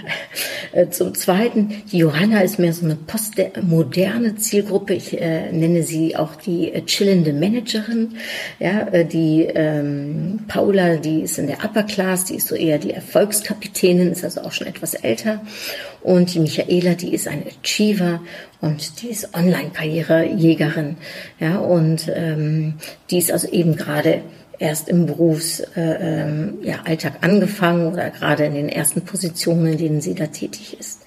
Äh, 0.73 0.91
zum 0.91 1.15
Zweiten, 1.15 1.83
die 1.91 1.99
Johanna 1.99 2.43
ist 2.43 2.61
mehr 2.61 2.73
so 2.73 2.85
eine 2.85 2.95
postmoderne 2.95 4.37
Zielgruppe. 4.37 4.95
Ich 4.95 5.21
äh, 5.21 5.51
nenne 5.51 5.83
sie 5.83 6.15
auch 6.15 6.37
die 6.37 6.73
äh, 6.73 6.85
chillende 6.85 7.33
Managerin. 7.33 8.17
Ja, 8.61 8.87
äh, 8.93 9.05
die 9.05 9.43
ähm, 9.43 10.45
Paula, 10.47 10.97
die 10.97 11.23
ist 11.23 11.39
in 11.39 11.49
der 11.49 11.65
Upper 11.65 11.83
Class, 11.83 12.27
die 12.27 12.37
ist 12.37 12.47
so 12.47 12.55
eher 12.55 12.79
die 12.79 12.93
Erfolgskapitänin, 12.93 14.12
ist 14.12 14.23
also 14.23 14.43
auch 14.43 14.53
schon 14.53 14.69
etwas 14.69 14.95
älter. 14.95 15.41
Und 16.07 16.35
die 16.35 16.38
Michaela, 16.38 16.95
die 16.95 17.12
ist 17.12 17.27
ein 17.27 17.42
Achiever 17.42 18.21
und 18.61 19.03
die 19.03 19.09
ist 19.09 19.35
Online-Karrierejägerin. 19.35 20.99
Ja, 21.40 21.59
und 21.59 22.09
ähm, 22.14 22.75
die 23.11 23.19
ist 23.19 23.33
also 23.33 23.49
eben 23.49 23.75
gerade 23.75 24.21
erst 24.61 24.88
im 24.88 25.07
Berufsalltag 25.07 25.77
äh, 25.77 26.23
ähm, 26.23 26.59
ja, 26.62 26.77
Alltag 26.85 27.14
angefangen 27.23 27.92
oder 27.92 28.11
gerade 28.11 28.45
in 28.45 28.55
den 28.55 28.69
ersten 28.69 29.01
Positionen, 29.01 29.73
in 29.73 29.79
denen 29.79 30.01
sie 30.01 30.14
da 30.14 30.29
tätig 30.29 30.77
ist. 30.79 31.03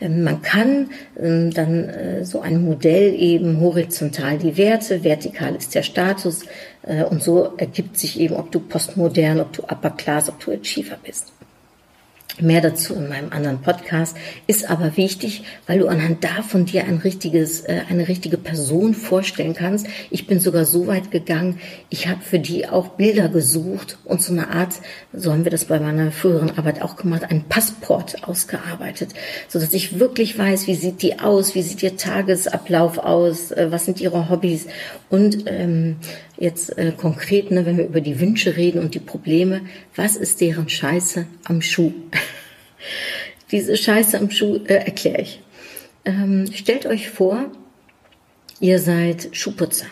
Ähm, 0.00 0.24
man 0.24 0.40
kann 0.40 0.92
ähm, 1.20 1.52
dann 1.52 1.90
äh, 1.90 2.24
so 2.24 2.40
ein 2.40 2.64
Modell 2.64 3.14
eben 3.20 3.60
horizontal 3.60 4.38
die 4.38 4.56
Werte, 4.56 5.04
vertikal 5.04 5.56
ist 5.56 5.74
der 5.74 5.82
Status 5.82 6.46
äh, 6.84 7.04
und 7.04 7.22
so 7.22 7.52
ergibt 7.58 7.98
sich 7.98 8.18
eben, 8.18 8.34
ob 8.34 8.50
du 8.50 8.60
postmodern, 8.60 9.40
ob 9.40 9.52
du 9.52 9.62
Upper 9.64 9.90
Class, 9.90 10.30
ob 10.30 10.40
du 10.40 10.52
Achiever 10.52 10.96
bist. 11.04 11.34
Mehr 12.40 12.60
dazu 12.60 12.94
in 12.94 13.08
meinem 13.08 13.32
anderen 13.32 13.60
Podcast 13.62 14.16
ist 14.46 14.70
aber 14.70 14.96
wichtig, 14.96 15.42
weil 15.66 15.80
du 15.80 15.88
anhand 15.88 16.22
davon 16.22 16.66
dir 16.66 16.84
ein 16.84 16.98
richtiges, 16.98 17.62
äh, 17.62 17.80
eine 17.88 18.06
richtige 18.06 18.38
Person 18.38 18.94
vorstellen 18.94 19.54
kannst. 19.54 19.88
Ich 20.10 20.28
bin 20.28 20.38
sogar 20.38 20.64
so 20.64 20.86
weit 20.86 21.10
gegangen, 21.10 21.58
ich 21.90 22.06
habe 22.06 22.20
für 22.20 22.38
die 22.38 22.68
auch 22.68 22.90
Bilder 22.90 23.28
gesucht 23.28 23.98
und 24.04 24.22
so 24.22 24.32
eine 24.32 24.50
Art, 24.50 24.74
so 25.12 25.32
haben 25.32 25.44
wir 25.44 25.50
das 25.50 25.64
bei 25.64 25.80
meiner 25.80 26.12
früheren 26.12 26.56
Arbeit 26.56 26.80
auch 26.80 26.94
gemacht, 26.94 27.24
ein 27.28 27.44
Passport 27.48 28.28
ausgearbeitet, 28.28 29.10
so 29.48 29.58
dass 29.58 29.72
ich 29.72 29.98
wirklich 29.98 30.38
weiß, 30.38 30.68
wie 30.68 30.76
sieht 30.76 31.02
die 31.02 31.18
aus, 31.18 31.56
wie 31.56 31.62
sieht 31.62 31.82
ihr 31.82 31.96
Tagesablauf 31.96 32.98
aus, 32.98 33.50
äh, 33.50 33.66
was 33.70 33.84
sind 33.84 34.00
ihre 34.00 34.28
Hobbys 34.30 34.66
und 35.10 35.44
ähm, 35.46 35.96
jetzt 36.38 36.76
äh, 36.78 36.92
konkret, 36.96 37.50
ne, 37.50 37.66
wenn 37.66 37.78
wir 37.78 37.86
über 37.86 38.00
die 38.00 38.20
Wünsche 38.20 38.56
reden 38.56 38.80
und 38.80 38.94
die 38.94 39.00
Probleme, 39.00 39.62
was 39.96 40.16
ist 40.16 40.40
deren 40.40 40.68
Scheiße 40.68 41.26
am 41.44 41.62
Schuh? 41.62 41.92
Diese 43.50 43.76
Scheiße 43.76 44.18
am 44.18 44.30
Schuh 44.30 44.56
äh, 44.66 44.74
erkläre 44.74 45.22
ich. 45.22 45.40
Ähm, 46.04 46.46
stellt 46.52 46.86
euch 46.86 47.10
vor, 47.10 47.50
ihr 48.60 48.78
seid 48.78 49.28
Schuhputzer 49.32 49.86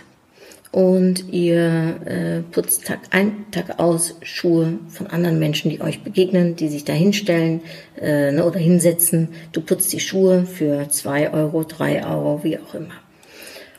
und 0.73 1.33
ihr 1.33 2.01
äh, 2.05 2.41
putzt 2.53 2.87
Tag 2.87 3.01
ein, 3.11 3.47
Tag 3.51 3.79
aus 3.79 4.17
Schuhe 4.23 4.79
von 4.89 5.07
anderen 5.07 5.39
Menschen, 5.39 5.71
die 5.71 5.81
euch 5.81 6.03
begegnen, 6.03 6.55
die 6.55 6.69
sich 6.69 6.85
da 6.85 6.93
hinstellen 6.93 7.63
äh, 8.01 8.31
ne, 8.31 8.45
oder 8.45 8.59
hinsetzen. 8.59 9.29
Du 9.53 9.63
putzt 9.63 9.93
die 9.93 10.01
Schuhe 10.01 10.45
für 10.45 10.89
zwei 10.91 11.33
Euro, 11.33 11.65
drei 11.65 12.07
Euro, 12.07 12.45
wie 12.45 12.59
auch 12.59 12.75
immer. 12.75 12.95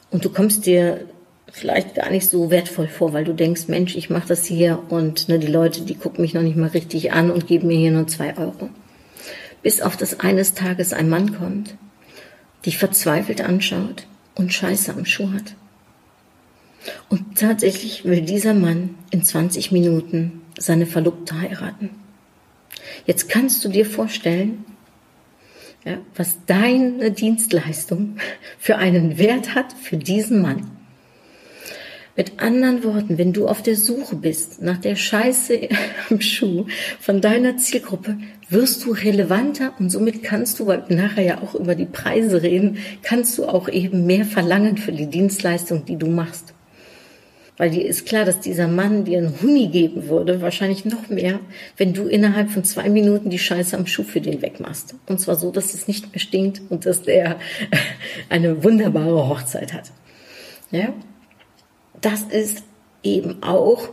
Und 0.09 0.25
du 0.25 0.29
kommst 0.29 0.65
dir 0.65 1.01
vielleicht 1.51 1.95
gar 1.95 2.09
nicht 2.09 2.29
so 2.29 2.51
wertvoll 2.51 2.87
vor, 2.87 3.13
weil 3.13 3.23
du 3.23 3.33
denkst, 3.33 3.67
Mensch, 3.67 3.95
ich 3.95 4.09
mache 4.09 4.27
das 4.27 4.45
hier 4.45 4.83
und 4.89 5.29
ne, 5.29 5.39
die 5.39 5.47
Leute, 5.47 5.81
die 5.81 5.95
gucken 5.95 6.21
mich 6.21 6.33
noch 6.33 6.41
nicht 6.41 6.57
mal 6.57 6.69
richtig 6.69 7.13
an 7.13 7.31
und 7.31 7.47
geben 7.47 7.67
mir 7.67 7.77
hier 7.77 7.91
nur 7.91 8.07
zwei 8.07 8.37
Euro. 8.37 8.69
Bis 9.63 9.81
auf 9.81 9.97
das 9.97 10.19
eines 10.19 10.53
Tages 10.53 10.93
ein 10.93 11.09
Mann 11.09 11.37
kommt, 11.37 11.75
dich 12.65 12.77
verzweifelt 12.77 13.41
anschaut 13.41 14.05
und 14.35 14.53
Scheiße 14.53 14.93
am 14.93 15.05
Schuh 15.05 15.31
hat. 15.31 15.55
Und 17.09 17.37
tatsächlich 17.37 18.05
will 18.05 18.21
dieser 18.21 18.53
Mann 18.53 18.95
in 19.11 19.23
20 19.23 19.71
Minuten 19.71 20.41
seine 20.57 20.85
Verlobte 20.85 21.39
heiraten. 21.39 21.89
Jetzt 23.05 23.29
kannst 23.29 23.63
du 23.63 23.69
dir 23.69 23.85
vorstellen, 23.85 24.65
ja, 25.85 25.97
was 26.15 26.37
deine 26.45 27.11
Dienstleistung 27.11 28.17
für 28.59 28.77
einen 28.77 29.17
Wert 29.17 29.55
hat 29.55 29.73
für 29.73 29.97
diesen 29.97 30.41
Mann. 30.41 30.76
Mit 32.17 32.39
anderen 32.41 32.83
Worten, 32.83 33.19
wenn 33.19 33.31
du 33.31 33.47
auf 33.47 33.61
der 33.61 33.75
Suche 33.75 34.15
bist 34.15 34.59
nach 34.59 34.79
der 34.79 34.95
Scheiße 34.95 35.69
am 36.09 36.19
Schuh 36.19 36.65
von 36.99 37.21
deiner 37.21 37.57
Zielgruppe, 37.57 38.17
wirst 38.49 38.83
du 38.83 38.91
relevanter 38.91 39.73
und 39.77 39.91
somit 39.91 40.23
kannst 40.23 40.59
du, 40.59 40.65
weil 40.65 40.83
wir 40.89 40.97
nachher 40.97 41.23
ja 41.23 41.41
auch 41.43 41.53
über 41.53 41.75
die 41.75 41.85
Preise 41.85 42.41
reden, 42.41 42.79
kannst 43.03 43.37
du 43.37 43.45
auch 43.45 43.69
eben 43.69 44.07
mehr 44.07 44.25
verlangen 44.25 44.77
für 44.77 44.91
die 44.91 45.05
Dienstleistung, 45.05 45.85
die 45.85 45.97
du 45.97 46.07
machst. 46.07 46.55
Weil 47.57 47.69
dir 47.69 47.85
ist 47.85 48.07
klar, 48.07 48.25
dass 48.25 48.39
dieser 48.39 48.67
Mann 48.67 49.03
dir 49.03 49.19
einen 49.19 49.39
Huni 49.41 49.67
geben 49.67 50.09
würde, 50.09 50.41
wahrscheinlich 50.41 50.85
noch 50.85 51.09
mehr, 51.09 51.39
wenn 51.75 51.93
du 51.93 52.07
innerhalb 52.07 52.49
von 52.49 52.63
zwei 52.63 52.89
Minuten 52.89 53.29
die 53.29 53.39
Scheiße 53.39 53.77
am 53.77 53.85
Schuh 53.85 54.03
für 54.03 54.21
den 54.21 54.41
wegmachst. 54.41 54.95
Und 55.07 55.19
zwar 55.19 55.35
so, 55.35 55.51
dass 55.51 55.75
es 55.75 55.87
nicht 55.87 56.11
mehr 56.11 56.19
stinkt 56.19 56.61
und 56.69 56.87
dass 56.87 57.03
der 57.03 57.37
eine 58.29 58.63
wunderbare 58.63 59.29
Hochzeit 59.29 59.73
hat. 59.73 59.91
Ja? 60.71 60.93
Das 62.01 62.23
ist 62.23 62.63
eben 63.03 63.41
auch 63.43 63.89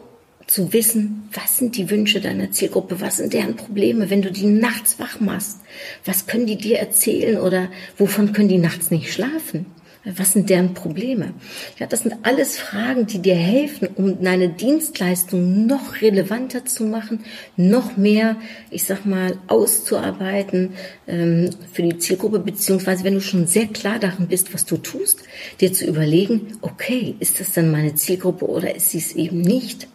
zu 0.47 0.73
wissen, 0.73 1.29
was 1.33 1.57
sind 1.57 1.77
die 1.77 1.90
Wünsche 1.90 2.21
deiner 2.21 2.51
Zielgruppe, 2.51 3.01
was 3.01 3.17
sind 3.17 3.33
deren 3.33 3.57
Probleme, 3.57 4.11
wenn 4.11 4.23
du 4.23 4.31
die 4.31 4.47
nachts 4.47 4.99
wach 4.99 5.21
machst, 5.21 5.61
was 6.05 6.27
können 6.27 6.47
die 6.47 6.59
dir 6.59 6.79
erzählen 6.79 7.38
oder 7.38 7.69
wovon 7.97 8.33
können 8.33 8.49
die 8.49 8.59
nachts 8.59 8.90
nicht 8.90 9.12
schlafen? 9.12 9.67
Was 10.05 10.35
sind 10.35 10.51
deren 10.51 10.75
Probleme? 10.75 11.33
Ja, 11.79 11.87
das 11.87 12.03
sind 12.03 12.14
alles 12.25 12.59
Fragen, 12.59 13.07
die 13.07 13.21
dir 13.21 13.35
helfen, 13.35 13.88
um 13.95 14.23
deine 14.23 14.51
Dienstleistung 14.51 15.67
noch 15.67 16.03
relevanter 16.03 16.67
zu 16.67 16.85
machen, 16.85 17.25
noch 17.57 17.97
mehr, 17.97 18.37
ich 18.71 18.85
sag 18.85 19.07
mal, 19.07 19.38
auszuarbeiten 19.47 20.75
ähm, 21.07 21.51
für 21.73 21.83
die 21.83 21.97
Zielgruppe, 21.97 22.38
beziehungsweise 22.38 23.03
wenn 23.05 23.14
du 23.14 23.23
schon 23.23 23.47
sehr 23.47 23.67
klar 23.67 23.99
darin 23.99 24.29
bist, 24.29 24.53
was 24.53 24.67
du 24.67 24.77
tust, 24.77 25.23
dir 25.61 25.73
zu 25.73 25.87
überlegen, 25.87 26.59
okay, 26.61 27.14
ist 27.21 27.40
das 27.40 27.53
dann 27.53 27.71
meine 27.71 27.95
Zielgruppe 27.95 28.47
oder 28.47 28.75
ist 28.75 28.90
sie 28.90 28.99
es 28.99 29.12
eben 29.12 29.40
nicht? 29.40 29.88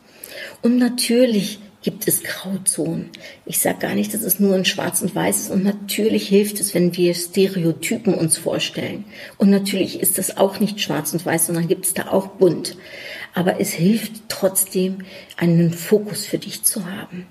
Und 0.64 0.80
natürlich 0.80 1.60
gibt 1.82 2.08
es 2.08 2.24
Grauzonen. 2.24 3.10
Ich 3.46 3.60
sage 3.60 3.80
gar 3.80 3.96
nicht, 3.96 4.14
dass 4.14 4.22
es 4.22 4.40
nur 4.40 4.56
in 4.56 4.66
Schwarz 4.66 5.02
und 5.02 5.16
Weiß 5.16 5.40
ist. 5.40 5.52
Und 5.52 5.64
natürlich 5.64 6.28
hilft 6.28 6.60
es, 6.60 6.74
wenn 6.74 6.96
wir 6.96 7.14
Stereotypen 7.14 8.14
uns 8.14 8.38
vorstellen. 8.38 9.06
Und 9.38 9.50
natürlich 9.50 10.00
ist 10.00 10.18
das 10.18 10.38
auch 10.38 10.60
nicht 10.60 10.82
Schwarz 10.82 11.14
und 11.14 11.26
Weiß, 11.26 11.48
sondern 11.48 11.68
gibt 11.68 11.86
es 11.86 11.94
da 11.94 12.10
auch 12.10 12.28
bunt. 12.28 12.76
Aber 13.34 13.62
es 13.62 13.72
hilft 13.72 14.24
trotzdem, 14.28 15.00
einen 15.38 15.72
Fokus 15.72 16.26
für 16.26 16.38
dich 16.38 16.64
zu 16.64 16.86
haben. 16.92 17.28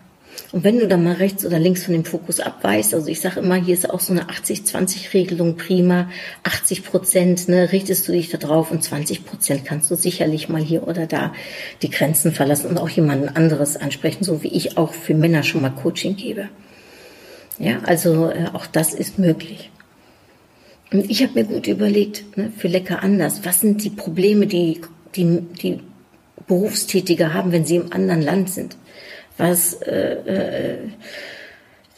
Und 0.51 0.65
wenn 0.65 0.79
du 0.79 0.89
dann 0.89 1.05
mal 1.05 1.15
rechts 1.15 1.45
oder 1.45 1.59
links 1.59 1.85
von 1.85 1.93
dem 1.93 2.07
Fokus 2.07 2.41
abweichst, 2.41 2.95
also 2.95 3.09
ich 3.09 3.21
sage 3.21 3.41
immer, 3.41 3.57
hier 3.57 3.75
ist 3.75 3.91
auch 3.91 4.01
so 4.01 4.15
eine 4.15 4.29
80-20-Regelung 4.31 5.57
prima. 5.57 6.09
80 6.43 6.85
Prozent 6.85 7.49
ne, 7.49 7.71
richtest 7.71 8.09
du 8.09 8.13
dich 8.13 8.31
da 8.31 8.39
drauf 8.39 8.71
und 8.71 8.83
20 8.83 9.27
Prozent 9.27 9.67
kannst 9.67 9.91
du 9.91 9.95
sicherlich 9.95 10.49
mal 10.49 10.63
hier 10.63 10.89
oder 10.89 11.07
da 11.07 11.35
die 11.83 11.91
Grenzen 11.91 12.33
verlassen 12.33 12.69
und 12.69 12.79
auch 12.79 12.89
jemanden 12.89 13.29
anderes 13.29 13.77
ansprechen, 13.77 14.25
so 14.25 14.43
wie 14.43 14.49
ich 14.49 14.79
auch 14.79 14.95
für 14.95 15.15
Männer 15.15 15.43
schon 15.43 15.61
mal 15.61 15.71
Coaching 15.71 16.17
gebe. 16.17 16.49
Ja, 17.59 17.81
also 17.85 18.31
äh, 18.31 18.47
auch 18.55 18.67
das 18.67 18.95
ist 18.95 19.19
möglich. 19.19 19.71
Und 20.91 21.11
ich 21.11 21.23
habe 21.23 21.35
mir 21.35 21.45
gut 21.45 21.67
überlegt, 21.67 22.39
ne, 22.39 22.51
für 22.57 22.69
Lecker 22.69 23.03
anders, 23.03 23.45
was 23.45 23.61
sind 23.61 23.85
die 23.85 23.91
Probleme, 23.91 24.47
die, 24.47 24.81
die, 25.15 25.43
die 25.61 25.81
Berufstätige 26.47 27.35
haben, 27.35 27.53
wenn 27.53 27.67
sie 27.67 27.77
im 27.77 27.93
anderen 27.93 28.23
Land 28.23 28.49
sind? 28.49 28.79
Was, 29.39 29.75
äh, 29.83 30.13
äh, 30.27 30.79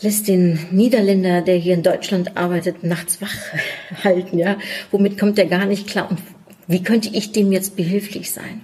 lässt 0.00 0.28
den 0.28 0.58
Niederländer, 0.70 1.42
der 1.42 1.56
hier 1.56 1.74
in 1.74 1.82
Deutschland 1.82 2.36
arbeitet, 2.36 2.84
nachts 2.84 3.20
wach 3.20 3.34
halten, 4.04 4.38
ja. 4.38 4.56
Womit 4.90 5.18
kommt 5.18 5.38
er 5.38 5.46
gar 5.46 5.66
nicht 5.66 5.88
klar? 5.88 6.10
Und 6.10 6.20
wie 6.66 6.82
könnte 6.82 7.10
ich 7.12 7.32
dem 7.32 7.52
jetzt 7.52 7.76
behilflich 7.76 8.30
sein? 8.30 8.62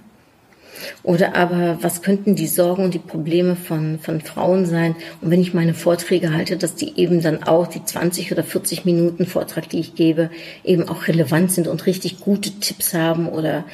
Oder 1.03 1.35
aber, 1.35 1.79
was 1.81 2.01
könnten 2.01 2.35
die 2.35 2.47
Sorgen 2.47 2.83
und 2.83 2.93
die 2.93 2.99
Probleme 2.99 3.55
von, 3.55 3.99
von 3.99 4.21
Frauen 4.21 4.65
sein? 4.65 4.95
Und 5.21 5.31
wenn 5.31 5.41
ich 5.41 5.53
meine 5.53 5.73
Vorträge 5.73 6.33
halte, 6.33 6.57
dass 6.57 6.75
die 6.75 6.97
eben 6.99 7.21
dann 7.21 7.43
auch 7.43 7.67
die 7.67 7.83
20 7.83 8.31
oder 8.31 8.43
40 8.43 8.85
Minuten 8.85 9.25
Vortrag, 9.25 9.69
die 9.69 9.79
ich 9.79 9.95
gebe, 9.95 10.29
eben 10.63 10.87
auch 10.87 11.07
relevant 11.07 11.51
sind 11.51 11.67
und 11.67 11.85
richtig 11.85 12.19
gute 12.19 12.51
Tipps 12.59 12.93
haben 12.93 13.27
oder 13.27 13.65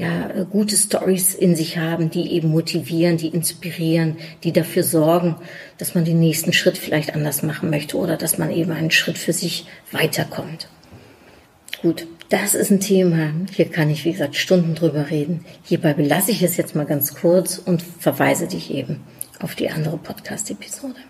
ja, 0.00 0.44
gute 0.44 0.76
Stories 0.76 1.34
in 1.34 1.54
sich 1.54 1.76
haben, 1.76 2.10
die 2.10 2.32
eben 2.32 2.48
motivieren, 2.48 3.18
die 3.18 3.28
inspirieren, 3.28 4.16
die 4.44 4.52
dafür 4.52 4.82
sorgen, 4.82 5.36
dass 5.76 5.94
man 5.94 6.06
den 6.06 6.18
nächsten 6.18 6.54
Schritt 6.54 6.78
vielleicht 6.78 7.14
anders 7.14 7.42
machen 7.42 7.68
möchte 7.68 7.98
oder 7.98 8.16
dass 8.16 8.38
man 8.38 8.50
eben 8.50 8.72
einen 8.72 8.90
Schritt 8.90 9.18
für 9.18 9.34
sich 9.34 9.66
weiterkommt. 9.92 10.68
Gut, 11.82 12.06
das 12.30 12.54
ist 12.54 12.70
ein 12.70 12.80
Thema. 12.80 13.32
Hier 13.54 13.66
kann 13.66 13.90
ich, 13.90 14.06
wie 14.06 14.12
gesagt, 14.12 14.36
Stunden 14.36 14.74
drüber 14.74 15.10
reden. 15.10 15.44
Hierbei 15.64 15.92
belasse 15.92 16.30
ich 16.30 16.42
es 16.42 16.56
jetzt 16.56 16.74
mal 16.74 16.86
ganz 16.86 17.14
kurz 17.14 17.58
und 17.58 17.82
verweise 17.82 18.46
dich 18.46 18.72
eben 18.72 19.00
auf 19.40 19.54
die 19.54 19.68
andere 19.68 19.98
Podcast-Episode. 19.98 21.09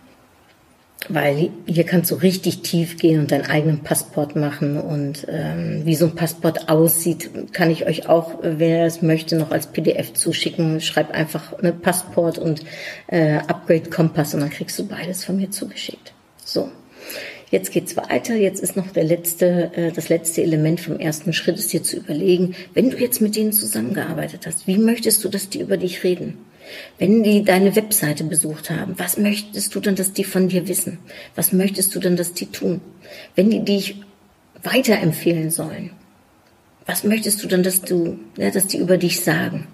Weil 1.08 1.50
hier 1.66 1.84
kannst 1.84 2.10
du 2.10 2.14
richtig 2.16 2.60
tief 2.60 2.98
gehen 2.98 3.20
und 3.20 3.32
deinen 3.32 3.46
eigenen 3.46 3.80
Passport 3.80 4.36
machen. 4.36 4.78
Und 4.78 5.26
ähm, 5.28 5.82
wie 5.84 5.94
so 5.94 6.06
ein 6.06 6.14
Passport 6.14 6.68
aussieht, 6.68 7.30
kann 7.52 7.70
ich 7.70 7.86
euch 7.86 8.08
auch, 8.08 8.38
wer 8.42 8.84
es 8.84 9.00
möchte, 9.00 9.36
noch 9.36 9.50
als 9.50 9.68
PDF 9.68 10.12
zuschicken. 10.12 10.80
Schreib 10.80 11.12
einfach 11.12 11.58
eine 11.58 11.72
Passport 11.72 12.38
und 12.38 12.62
äh, 13.06 13.38
Upgrade 13.38 13.88
Kompass 13.88 14.34
und 14.34 14.40
dann 14.40 14.50
kriegst 14.50 14.78
du 14.78 14.86
beides 14.86 15.24
von 15.24 15.36
mir 15.36 15.50
zugeschickt. 15.50 16.12
So. 16.44 16.70
Jetzt 17.50 17.72
geht's 17.72 17.96
weiter. 17.96 18.36
Jetzt 18.36 18.62
ist 18.62 18.76
noch 18.76 18.92
der 18.92 19.02
letzte, 19.02 19.72
äh, 19.74 19.92
das 19.92 20.08
letzte 20.08 20.42
Element 20.42 20.80
vom 20.80 21.00
ersten 21.00 21.32
Schritt, 21.32 21.58
ist 21.58 21.72
dir 21.72 21.82
zu 21.82 21.96
überlegen, 21.96 22.54
wenn 22.74 22.90
du 22.90 22.96
jetzt 22.96 23.20
mit 23.20 23.34
denen 23.34 23.52
zusammengearbeitet 23.52 24.46
hast, 24.46 24.66
wie 24.66 24.78
möchtest 24.78 25.24
du, 25.24 25.28
dass 25.28 25.48
die 25.48 25.60
über 25.60 25.76
dich 25.76 26.04
reden? 26.04 26.38
Wenn 26.99 27.23
die 27.23 27.42
deine 27.42 27.75
Webseite 27.77 28.25
besucht 28.25 28.70
haben, 28.70 28.99
was 28.99 29.16
möchtest 29.16 29.75
du 29.75 29.81
denn, 29.81 29.96
dass 29.96 30.12
die 30.12 30.25
von 30.25 30.49
dir 30.49 30.68
wissen? 30.68 30.99
Was 31.35 31.53
möchtest 31.53 31.94
du 31.94 32.01
denn, 32.01 32.16
dass 32.16 32.33
die 32.33 32.46
tun? 32.46 32.81
Wenn 33.35 33.51
die 33.51 33.64
dich 33.64 34.03
weiterempfehlen 34.62 35.51
sollen, 35.51 35.90
was 36.87 37.05
möchtest 37.05 37.42
du 37.42 37.49
denn, 37.49 37.62
dass 37.62 37.83
du, 37.83 38.18
ja, 38.37 38.51
dass 38.51 38.66
die 38.66 38.79
über 38.79 38.99
dich 38.99 39.20
sagen? 39.20 39.66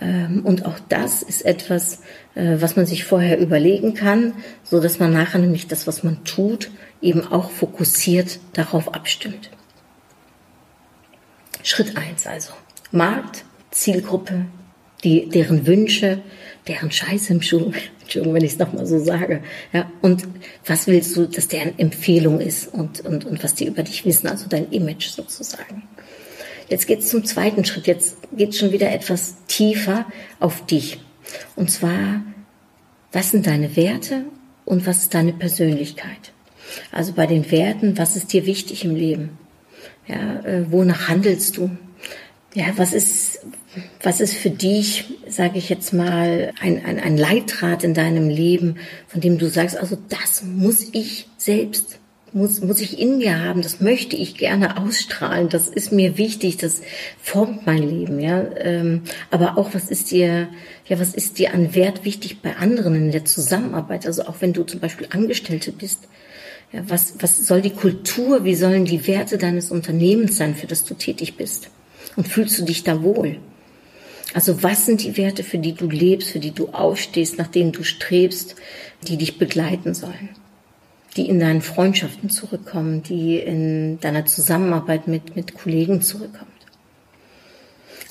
Ähm, 0.00 0.42
und 0.44 0.66
auch 0.66 0.78
das 0.88 1.22
ist 1.22 1.44
etwas, 1.44 2.02
äh, 2.34 2.56
was 2.60 2.76
man 2.76 2.86
sich 2.86 3.04
vorher 3.04 3.38
überlegen 3.38 3.94
kann, 3.94 4.34
so 4.62 4.80
dass 4.80 4.98
man 4.98 5.12
nachher 5.12 5.40
nämlich 5.40 5.66
das, 5.66 5.86
was 5.86 6.02
man 6.02 6.24
tut, 6.24 6.70
eben 7.00 7.26
auch 7.26 7.50
fokussiert 7.50 8.38
darauf 8.52 8.94
abstimmt. 8.94 9.50
Schritt 11.62 11.96
eins 11.96 12.26
also. 12.26 12.52
Markt, 12.92 13.44
Zielgruppe, 13.70 14.46
die, 15.04 15.28
deren 15.28 15.66
Wünsche, 15.66 16.22
deren 16.68 16.90
Scheiße 16.90 17.32
im 17.32 17.42
Schuh, 17.42 17.72
Entschuldigung, 18.00 18.34
wenn 18.34 18.44
ich 18.44 18.52
es 18.52 18.58
nochmal 18.58 18.86
so 18.86 18.98
sage. 18.98 19.42
Ja, 19.72 19.90
und 20.00 20.26
was 20.64 20.86
willst 20.86 21.16
du, 21.16 21.26
dass 21.26 21.48
deren 21.48 21.78
Empfehlung 21.78 22.40
ist 22.40 22.72
und, 22.72 23.00
und, 23.00 23.24
und 23.24 23.42
was 23.42 23.54
die 23.54 23.66
über 23.66 23.82
dich 23.82 24.04
wissen, 24.04 24.28
also 24.28 24.46
dein 24.48 24.70
Image 24.70 25.08
sozusagen. 25.08 25.82
Jetzt 26.68 26.86
geht 26.86 27.00
es 27.00 27.08
zum 27.08 27.24
zweiten 27.24 27.64
Schritt. 27.64 27.86
Jetzt 27.86 28.16
geht 28.36 28.50
es 28.50 28.58
schon 28.58 28.72
wieder 28.72 28.92
etwas 28.92 29.36
tiefer 29.46 30.06
auf 30.40 30.66
dich. 30.66 31.00
Und 31.54 31.70
zwar, 31.70 32.22
was 33.12 33.30
sind 33.30 33.46
deine 33.46 33.76
Werte 33.76 34.24
und 34.64 34.86
was 34.86 35.02
ist 35.02 35.14
deine 35.14 35.32
Persönlichkeit? 35.32 36.32
Also 36.90 37.12
bei 37.12 37.26
den 37.26 37.50
Werten, 37.50 37.98
was 37.98 38.16
ist 38.16 38.32
dir 38.32 38.46
wichtig 38.46 38.84
im 38.84 38.96
Leben? 38.96 39.38
Ja, 40.06 40.40
äh, 40.40 40.70
wonach 40.70 41.08
handelst 41.08 41.56
du? 41.56 41.70
Ja, 42.54 42.66
was 42.76 42.92
ist, 42.92 43.40
was 44.02 44.20
ist 44.20 44.34
für 44.34 44.50
dich, 44.50 45.04
sage 45.28 45.58
ich 45.58 45.68
jetzt 45.68 45.92
mal, 45.92 46.52
ein, 46.60 46.84
ein, 46.84 46.98
ein 46.98 47.16
Leitrat 47.16 47.84
in 47.84 47.94
deinem 47.94 48.28
Leben, 48.28 48.76
von 49.08 49.20
dem 49.20 49.38
du 49.38 49.48
sagst, 49.48 49.76
also 49.76 49.96
das 50.08 50.42
muss 50.42 50.88
ich 50.92 51.28
selbst 51.36 51.98
muss, 52.36 52.60
muss 52.60 52.80
ich 52.80 52.98
in 52.98 53.18
mir 53.18 53.42
haben, 53.42 53.62
das 53.62 53.80
möchte 53.80 54.14
ich 54.14 54.36
gerne 54.36 54.76
ausstrahlen, 54.76 55.48
das 55.48 55.68
ist 55.68 55.90
mir 55.90 56.18
wichtig, 56.18 56.58
das 56.58 56.82
formt 57.20 57.66
mein 57.66 57.82
Leben, 57.82 58.20
ja. 58.20 58.44
Ähm, 58.58 59.02
aber 59.30 59.56
auch, 59.56 59.72
was 59.72 59.90
ist 59.90 60.10
dir, 60.10 60.48
ja, 60.86 61.00
was 61.00 61.14
ist 61.14 61.38
dir 61.38 61.54
an 61.54 61.74
Wert 61.74 62.04
wichtig 62.04 62.42
bei 62.42 62.56
anderen 62.56 62.94
in 62.94 63.10
der 63.10 63.24
Zusammenarbeit? 63.24 64.06
Also 64.06 64.26
auch 64.26 64.36
wenn 64.40 64.52
du 64.52 64.64
zum 64.64 64.80
Beispiel 64.80 65.08
Angestellte 65.10 65.72
bist, 65.72 66.08
ja, 66.72 66.82
was, 66.88 67.14
was 67.20 67.38
soll 67.46 67.62
die 67.62 67.70
Kultur, 67.70 68.44
wie 68.44 68.54
sollen 68.54 68.84
die 68.84 69.06
Werte 69.06 69.38
deines 69.38 69.70
Unternehmens 69.70 70.36
sein, 70.36 70.54
für 70.54 70.66
das 70.66 70.84
du 70.84 70.94
tätig 70.94 71.36
bist? 71.36 71.70
Und 72.16 72.28
fühlst 72.28 72.58
du 72.58 72.64
dich 72.64 72.84
da 72.84 73.02
wohl? 73.02 73.38
Also 74.36 74.62
was 74.62 74.84
sind 74.84 75.02
die 75.02 75.16
Werte, 75.16 75.42
für 75.42 75.56
die 75.56 75.72
du 75.72 75.88
lebst, 75.88 76.28
für 76.28 76.40
die 76.40 76.50
du 76.50 76.68
aufstehst, 76.68 77.38
nach 77.38 77.46
denen 77.46 77.72
du 77.72 77.82
strebst, 77.82 78.54
die 79.08 79.16
dich 79.16 79.38
begleiten 79.38 79.94
sollen? 79.94 80.28
die 81.16 81.30
in 81.30 81.40
deinen 81.40 81.62
Freundschaften 81.62 82.28
zurückkommen, 82.28 83.02
die 83.02 83.38
in 83.38 83.98
deiner 84.00 84.26
Zusammenarbeit 84.26 85.08
mit, 85.08 85.34
mit 85.34 85.54
Kollegen 85.54 86.02
zurückkommt. 86.02 86.50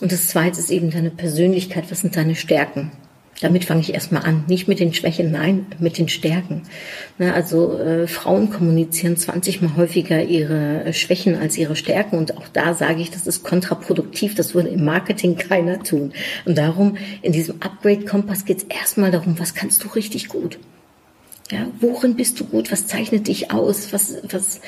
Und 0.02 0.12
das 0.12 0.28
zweite 0.30 0.60
ist 0.60 0.72
eben 0.72 0.90
deine 0.92 1.12
Persönlichkeit. 1.12 1.90
Was 1.90 2.00
sind 2.00 2.16
deine 2.16 2.36
Stärken? 2.36 2.92
Damit 3.42 3.66
fange 3.66 3.82
ich 3.82 3.94
erstmal 3.94 4.24
an. 4.24 4.46
Nicht 4.48 4.70
mit 4.70 4.80
den 4.80 4.94
Schwächen, 4.94 5.30
nein, 5.30 5.66
mit 5.78 5.98
den 5.98 6.08
Stärken. 6.08 6.64
Ne, 7.18 7.34
also 7.34 7.78
äh, 7.78 8.08
Frauen 8.08 8.50
kommunizieren 8.50 9.18
20 9.18 9.62
mal 9.62 9.76
häufiger 9.76 10.24
ihre 10.24 10.86
äh, 10.86 10.94
Schwächen 10.94 11.36
als 11.36 11.58
ihre 11.58 11.76
Stärken. 11.76 12.18
Und 12.18 12.38
auch 12.38 12.48
da 12.54 12.74
sage 12.74 13.02
ich, 13.02 13.12
das 13.12 13.28
ist 13.28 13.44
kontraproduktiv. 13.44 14.36
Das 14.36 14.56
würde 14.56 14.70
im 14.70 14.86
Marketing 14.86 15.36
keiner 15.36 15.84
tun. 15.84 16.14
Und 16.46 16.58
darum, 16.58 16.96
in 17.22 17.34
diesem 17.34 17.62
Upgrade-Kompass 17.62 18.46
geht 18.46 18.58
es 18.60 18.64
erstmal 18.64 19.12
darum, 19.12 19.38
was 19.38 19.54
kannst 19.54 19.84
du 19.84 19.90
richtig 19.90 20.30
gut? 20.30 20.58
Ja, 21.52 21.68
worin 21.80 22.16
bist 22.16 22.40
du 22.40 22.46
gut? 22.46 22.72
Was 22.72 22.88
zeichnet 22.88 23.28
dich 23.28 23.52
aus? 23.52 23.92
Was, 23.92 24.16
was, 24.32 24.62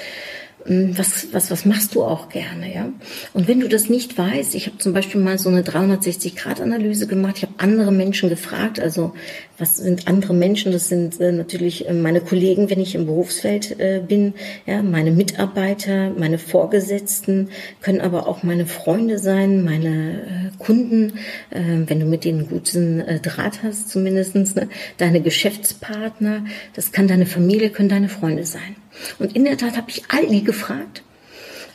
was, 0.67 1.27
was, 1.31 1.49
was 1.49 1.65
machst 1.65 1.95
du 1.95 2.03
auch 2.03 2.27
gerne, 2.29 2.73
ja? 2.73 2.89
Und 3.33 3.47
wenn 3.47 3.61
du 3.61 3.69
das 3.69 3.89
nicht 3.89 4.17
weißt, 4.17 4.53
ich 4.53 4.67
habe 4.67 4.77
zum 4.77 4.93
Beispiel 4.93 5.21
mal 5.21 5.39
so 5.39 5.49
eine 5.49 5.61
360-Grad-Analyse 5.61 7.07
gemacht, 7.07 7.37
ich 7.37 7.43
habe 7.43 7.53
andere 7.57 7.91
Menschen 7.91 8.27
gefragt, 8.27 8.79
also 8.79 9.13
was 9.57 9.77
sind 9.77 10.07
andere 10.07 10.33
Menschen? 10.33 10.71
Das 10.71 10.89
sind 10.89 11.19
äh, 11.21 11.31
natürlich 11.31 11.87
äh, 11.87 11.93
meine 11.93 12.21
Kollegen, 12.21 12.69
wenn 12.69 12.81
ich 12.81 12.95
im 12.95 13.05
Berufsfeld 13.05 13.79
äh, 13.79 14.01
bin, 14.05 14.33
ja, 14.65 14.83
meine 14.83 15.11
Mitarbeiter, 15.11 16.11
meine 16.11 16.37
Vorgesetzten, 16.37 17.49
können 17.81 18.01
aber 18.01 18.27
auch 18.27 18.43
meine 18.43 18.65
Freunde 18.65 19.19
sein, 19.19 19.63
meine 19.63 20.51
äh, 20.53 20.57
Kunden, 20.57 21.13
äh, 21.49 21.61
wenn 21.85 21.99
du 21.99 22.05
mit 22.05 22.25
denen 22.25 22.49
guten 22.49 23.03
Draht 23.21 23.63
hast, 23.63 23.89
zumindestens, 23.89 24.55
ne? 24.55 24.67
deine 24.97 25.21
Geschäftspartner, 25.21 26.45
das 26.75 26.91
kann 26.91 27.07
deine 27.07 27.25
Familie, 27.25 27.69
können 27.69 27.89
deine 27.89 28.09
Freunde 28.09 28.45
sein. 28.45 28.75
Und 29.19 29.35
in 29.35 29.45
der 29.45 29.57
Tat 29.57 29.77
habe 29.77 29.89
ich 29.89 30.03
all 30.09 30.27
die 30.27 30.43
gefragt, 30.43 31.03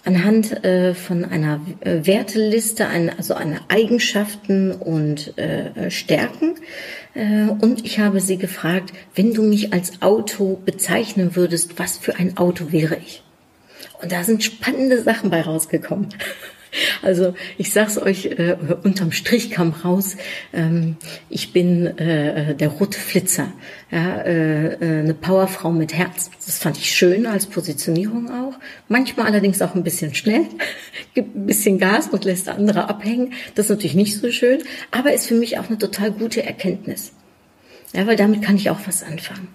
anhand 0.05 0.65
äh, 0.65 0.95
von 0.95 1.25
einer 1.25 1.61
äh, 1.81 2.05
Werteliste, 2.05 2.87
ein, 2.89 3.11
also 3.17 3.35
einer 3.35 3.61
Eigenschaften 3.69 4.73
und 4.73 5.37
äh, 5.39 5.91
Stärken. 5.91 6.55
Äh, 7.15 7.49
und 7.61 7.85
ich 7.85 7.99
habe 7.99 8.21
sie 8.21 8.37
gefragt, 8.37 8.93
wenn 9.15 9.33
du 9.33 9.43
mich 9.43 9.73
als 9.73 10.03
Auto 10.03 10.61
bezeichnen 10.65 11.37
würdest, 11.37 11.79
was 11.79 11.99
für 11.99 12.17
ein 12.17 12.37
Auto 12.37 12.73
wäre 12.73 12.97
ich? 12.97 13.23
Und 14.01 14.11
da 14.11 14.25
sind 14.25 14.43
spannende 14.43 15.01
Sachen 15.01 15.31
bei 15.31 15.43
rausgekommen. 15.43 16.09
Also 17.03 17.35
ich 17.59 17.73
sag's 17.73 17.99
euch 17.99 18.27
äh, 18.27 18.57
unterm 18.83 19.13
Strich 19.13 19.51
kam 19.51 19.73
raus, 19.73 20.17
ähm, 20.53 20.97
ich 21.29 21.53
bin 21.53 21.87
äh, 21.99 22.55
der 22.55 22.69
rote 22.69 22.99
Flitzer, 22.99 23.53
ja, 23.91 24.23
äh, 24.23 24.67
äh, 24.75 25.01
eine 25.01 25.15
Powerfrau 25.15 25.71
mit 25.71 25.93
Herz. 25.93 26.31
Das 26.47 26.59
fand 26.59 26.79
ich 26.79 26.91
schön 26.91 27.27
als 27.27 27.47
Positionierung 27.47 28.31
auch. 28.31 28.55
Manchmal 28.89 29.27
allerdings 29.27 29.61
auch 29.61 29.75
ein 29.75 29.85
bisschen 29.85 30.15
schnell, 30.15 30.47
gibt 31.15 31.37
ein 31.37 31.47
bisschen 31.47 31.79
Gas 31.79 32.09
und 32.09 32.25
lässt 32.25 32.49
andere 32.49 32.89
abhängen. 32.89 33.35
Das 33.55 33.67
ist 33.67 33.71
natürlich 33.71 33.95
nicht 33.95 34.17
so 34.17 34.31
schön, 34.31 34.63
aber 34.91 35.13
ist 35.13 35.27
für 35.27 35.35
mich 35.35 35.59
auch 35.59 35.69
eine 35.69 35.79
total 35.79 36.11
gute 36.11 36.43
Erkenntnis. 36.43 37.13
Ja, 37.93 38.07
weil 38.07 38.17
damit 38.17 38.43
kann 38.43 38.57
ich 38.57 38.71
auch 38.71 38.81
was 38.87 39.03
anfangen. 39.03 39.49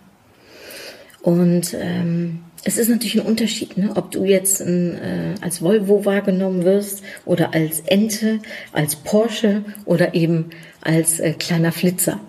Und 1.22 1.76
ähm, 1.80 2.44
es 2.68 2.78
ist 2.78 2.90
natürlich 2.90 3.16
ein 3.16 3.26
Unterschied, 3.26 3.78
ne? 3.78 3.92
ob 3.96 4.12
du 4.12 4.26
jetzt 4.26 4.60
ein, 4.60 4.96
äh, 4.96 5.36
als 5.40 5.62
Volvo 5.62 6.04
wahrgenommen 6.04 6.66
wirst 6.66 7.02
oder 7.24 7.54
als 7.54 7.80
Ente, 7.86 8.40
als 8.74 8.98
Porsche 8.98 9.64
oder 9.86 10.14
eben 10.14 10.50
als 10.82 11.22
äh, 11.22 11.32
kleiner 11.32 11.72
Flitzer. 11.72 12.20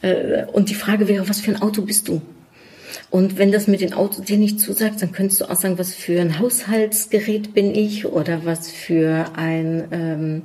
Äh, 0.00 0.44
und 0.52 0.70
die 0.70 0.76
Frage 0.76 1.08
wäre, 1.08 1.28
was 1.28 1.40
für 1.40 1.50
ein 1.50 1.60
Auto 1.60 1.82
bist 1.82 2.06
du? 2.06 2.22
Und 3.10 3.38
wenn 3.38 3.50
das 3.50 3.66
mit 3.66 3.80
den 3.80 3.92
Autos 3.92 4.24
dir 4.24 4.38
nicht 4.38 4.60
zusagt, 4.60 5.02
dann 5.02 5.10
könntest 5.10 5.40
du 5.40 5.46
auch 5.46 5.56
sagen, 5.56 5.78
was 5.78 5.92
für 5.92 6.20
ein 6.20 6.38
Haushaltsgerät 6.38 7.52
bin 7.52 7.74
ich 7.74 8.06
oder 8.06 8.44
was 8.44 8.70
für 8.70 9.32
ein, 9.34 9.88
ähm, 9.90 10.42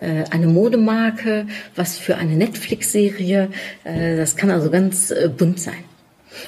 äh, 0.00 0.24
eine 0.30 0.48
Modemarke, 0.48 1.46
was 1.76 1.98
für 1.98 2.16
eine 2.16 2.34
Netflix-Serie. 2.34 3.48
Äh, 3.84 4.16
das 4.16 4.34
kann 4.34 4.50
also 4.50 4.70
ganz 4.70 5.12
äh, 5.12 5.28
bunt 5.28 5.60
sein. 5.60 5.84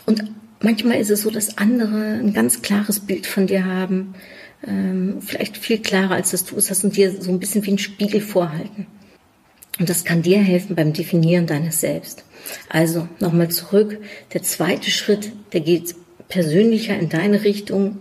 Und 0.04 0.24
manchmal 0.64 0.98
ist 0.98 1.10
es 1.10 1.22
so, 1.22 1.30
dass 1.30 1.58
andere 1.58 2.18
ein 2.20 2.32
ganz 2.32 2.62
klares 2.62 3.00
Bild 3.00 3.26
von 3.26 3.46
dir 3.46 3.64
haben, 3.64 4.14
ähm, 4.66 5.18
vielleicht 5.20 5.56
viel 5.56 5.78
klarer, 5.78 6.14
als 6.14 6.30
das 6.30 6.44
du 6.44 6.56
es 6.56 6.70
hast 6.70 6.84
und 6.84 6.96
dir 6.96 7.10
so 7.20 7.30
ein 7.30 7.38
bisschen 7.38 7.64
wie 7.64 7.72
ein 7.72 7.78
Spiegel 7.78 8.20
vorhalten. 8.20 8.86
Und 9.78 9.88
das 9.88 10.04
kann 10.04 10.22
dir 10.22 10.38
helfen 10.38 10.76
beim 10.76 10.92
Definieren 10.92 11.46
deines 11.46 11.80
Selbst. 11.80 12.24
Also 12.68 13.08
nochmal 13.18 13.50
zurück. 13.50 13.98
Der 14.32 14.42
zweite 14.42 14.90
Schritt, 14.90 15.32
der 15.52 15.60
geht 15.60 15.94
persönlicher 16.28 16.96
in 16.98 17.08
deine 17.08 17.44
Richtung. 17.44 17.98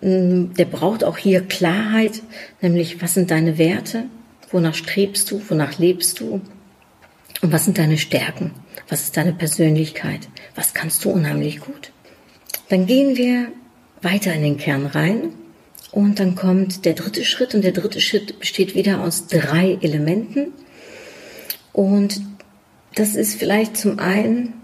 Mm, 0.00 0.54
der 0.54 0.64
braucht 0.64 1.04
auch 1.04 1.16
hier 1.16 1.42
Klarheit, 1.42 2.22
nämlich 2.60 3.00
was 3.02 3.14
sind 3.14 3.30
deine 3.30 3.58
Werte, 3.58 4.06
wonach 4.50 4.74
strebst 4.74 5.30
du, 5.30 5.40
wonach 5.48 5.78
lebst 5.78 6.20
du 6.20 6.40
und 7.42 7.52
was 7.52 7.64
sind 7.64 7.78
deine 7.78 7.98
Stärken, 7.98 8.52
was 8.88 9.02
ist 9.02 9.16
deine 9.16 9.32
Persönlichkeit, 9.32 10.28
was 10.54 10.74
kannst 10.74 11.04
du 11.04 11.10
unheimlich 11.10 11.60
gut. 11.60 11.92
Dann 12.68 12.86
gehen 12.86 13.16
wir 13.16 13.48
weiter 14.02 14.32
in 14.32 14.42
den 14.42 14.58
Kern 14.58 14.86
rein 14.86 15.32
und 15.92 16.20
dann 16.20 16.34
kommt 16.34 16.84
der 16.84 16.94
dritte 16.94 17.24
Schritt 17.24 17.54
und 17.54 17.62
der 17.62 17.72
dritte 17.72 18.00
Schritt 18.00 18.38
besteht 18.38 18.74
wieder 18.74 19.00
aus 19.00 19.26
drei 19.26 19.78
Elementen. 19.80 20.52
Und 21.72 22.20
das 22.94 23.14
ist 23.14 23.38
vielleicht 23.38 23.76
zum 23.76 23.98
einen, 23.98 24.54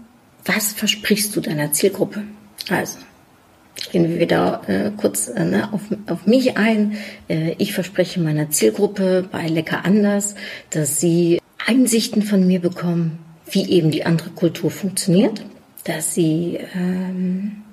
was 0.45 0.73
versprichst 0.73 1.35
du 1.35 1.41
deiner 1.41 1.71
Zielgruppe? 1.71 2.23
Also, 2.69 2.99
gehen 3.91 4.09
wir 4.09 4.19
wieder 4.19 4.61
äh, 4.67 4.91
kurz 4.95 5.27
äh, 5.27 5.43
ne, 5.43 5.71
auf, 5.71 5.81
auf 6.07 6.25
mich 6.25 6.57
ein. 6.57 6.97
Äh, 7.27 7.55
ich 7.57 7.73
verspreche 7.73 8.19
meiner 8.19 8.49
Zielgruppe 8.49 9.27
bei 9.31 9.47
Lecker 9.47 9.85
anders, 9.85 10.35
dass 10.69 10.99
sie 10.99 11.39
Einsichten 11.65 12.21
von 12.21 12.45
mir 12.45 12.59
bekommen, 12.59 13.19
wie 13.49 13.69
eben 13.69 13.91
die 13.91 14.05
andere 14.05 14.31
Kultur 14.31 14.71
funktioniert, 14.71 15.45
dass 15.83 16.13
sie 16.13 16.59
ähm, 16.75 17.63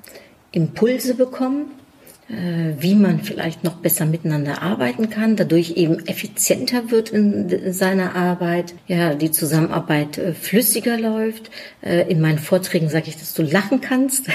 Impulse 0.52 1.14
bekommen, 1.14 1.66
wie 2.78 2.94
man 2.94 3.20
vielleicht 3.20 3.64
noch 3.64 3.74
besser 3.74 4.06
miteinander 4.06 4.62
arbeiten 4.62 5.10
kann, 5.10 5.34
dadurch 5.34 5.72
eben 5.72 6.06
effizienter 6.06 6.92
wird 6.92 7.10
in 7.10 7.72
seiner 7.72 8.14
Arbeit, 8.14 8.74
ja, 8.86 9.14
die 9.14 9.32
Zusammenarbeit 9.32 10.18
äh, 10.18 10.32
flüssiger 10.32 10.96
läuft. 10.96 11.50
Äh, 11.82 12.08
in 12.08 12.20
meinen 12.20 12.38
Vorträgen 12.38 12.88
sage 12.88 13.08
ich, 13.08 13.16
dass 13.16 13.34
du 13.34 13.42
lachen 13.42 13.80
kannst, 13.80 14.26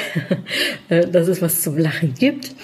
dass 0.89 1.29
es 1.29 1.41
was 1.41 1.61
zum 1.61 1.77
Lachen 1.77 2.15
gibt, 2.15 2.55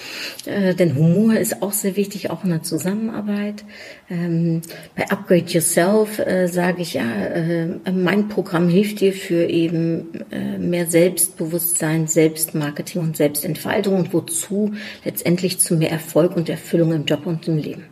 denn 0.46 0.96
Humor 0.96 1.34
ist 1.34 1.62
auch 1.62 1.72
sehr 1.72 1.96
wichtig, 1.96 2.30
auch 2.30 2.44
in 2.44 2.50
der 2.50 2.62
Zusammenarbeit. 2.62 3.64
Ähm, 4.10 4.60
bei 4.96 5.10
Upgrade 5.10 5.46
Yourself 5.46 6.20
sage 6.46 6.82
ich, 6.82 6.94
ja, 6.94 7.04
mein 7.90 8.28
Programm 8.28 8.68
hilft 8.68 9.00
dir 9.00 9.12
für 9.12 9.48
eben 9.48 10.08
mehr 10.58 10.86
Selbstbewusstsein, 10.86 12.06
Selbstmarketing 12.06 13.02
und 13.02 13.16
Selbstentfaltung 13.16 13.96
und 13.96 14.12
wozu 14.12 14.72
letztendlich 15.04 15.21
letztendlich 15.22 15.60
zu 15.60 15.76
mehr 15.76 15.92
Erfolg 15.92 16.34
und 16.36 16.48
Erfüllung 16.48 16.92
im 16.92 17.04
Job 17.04 17.26
und 17.26 17.46
im 17.46 17.56
Leben. 17.56 17.84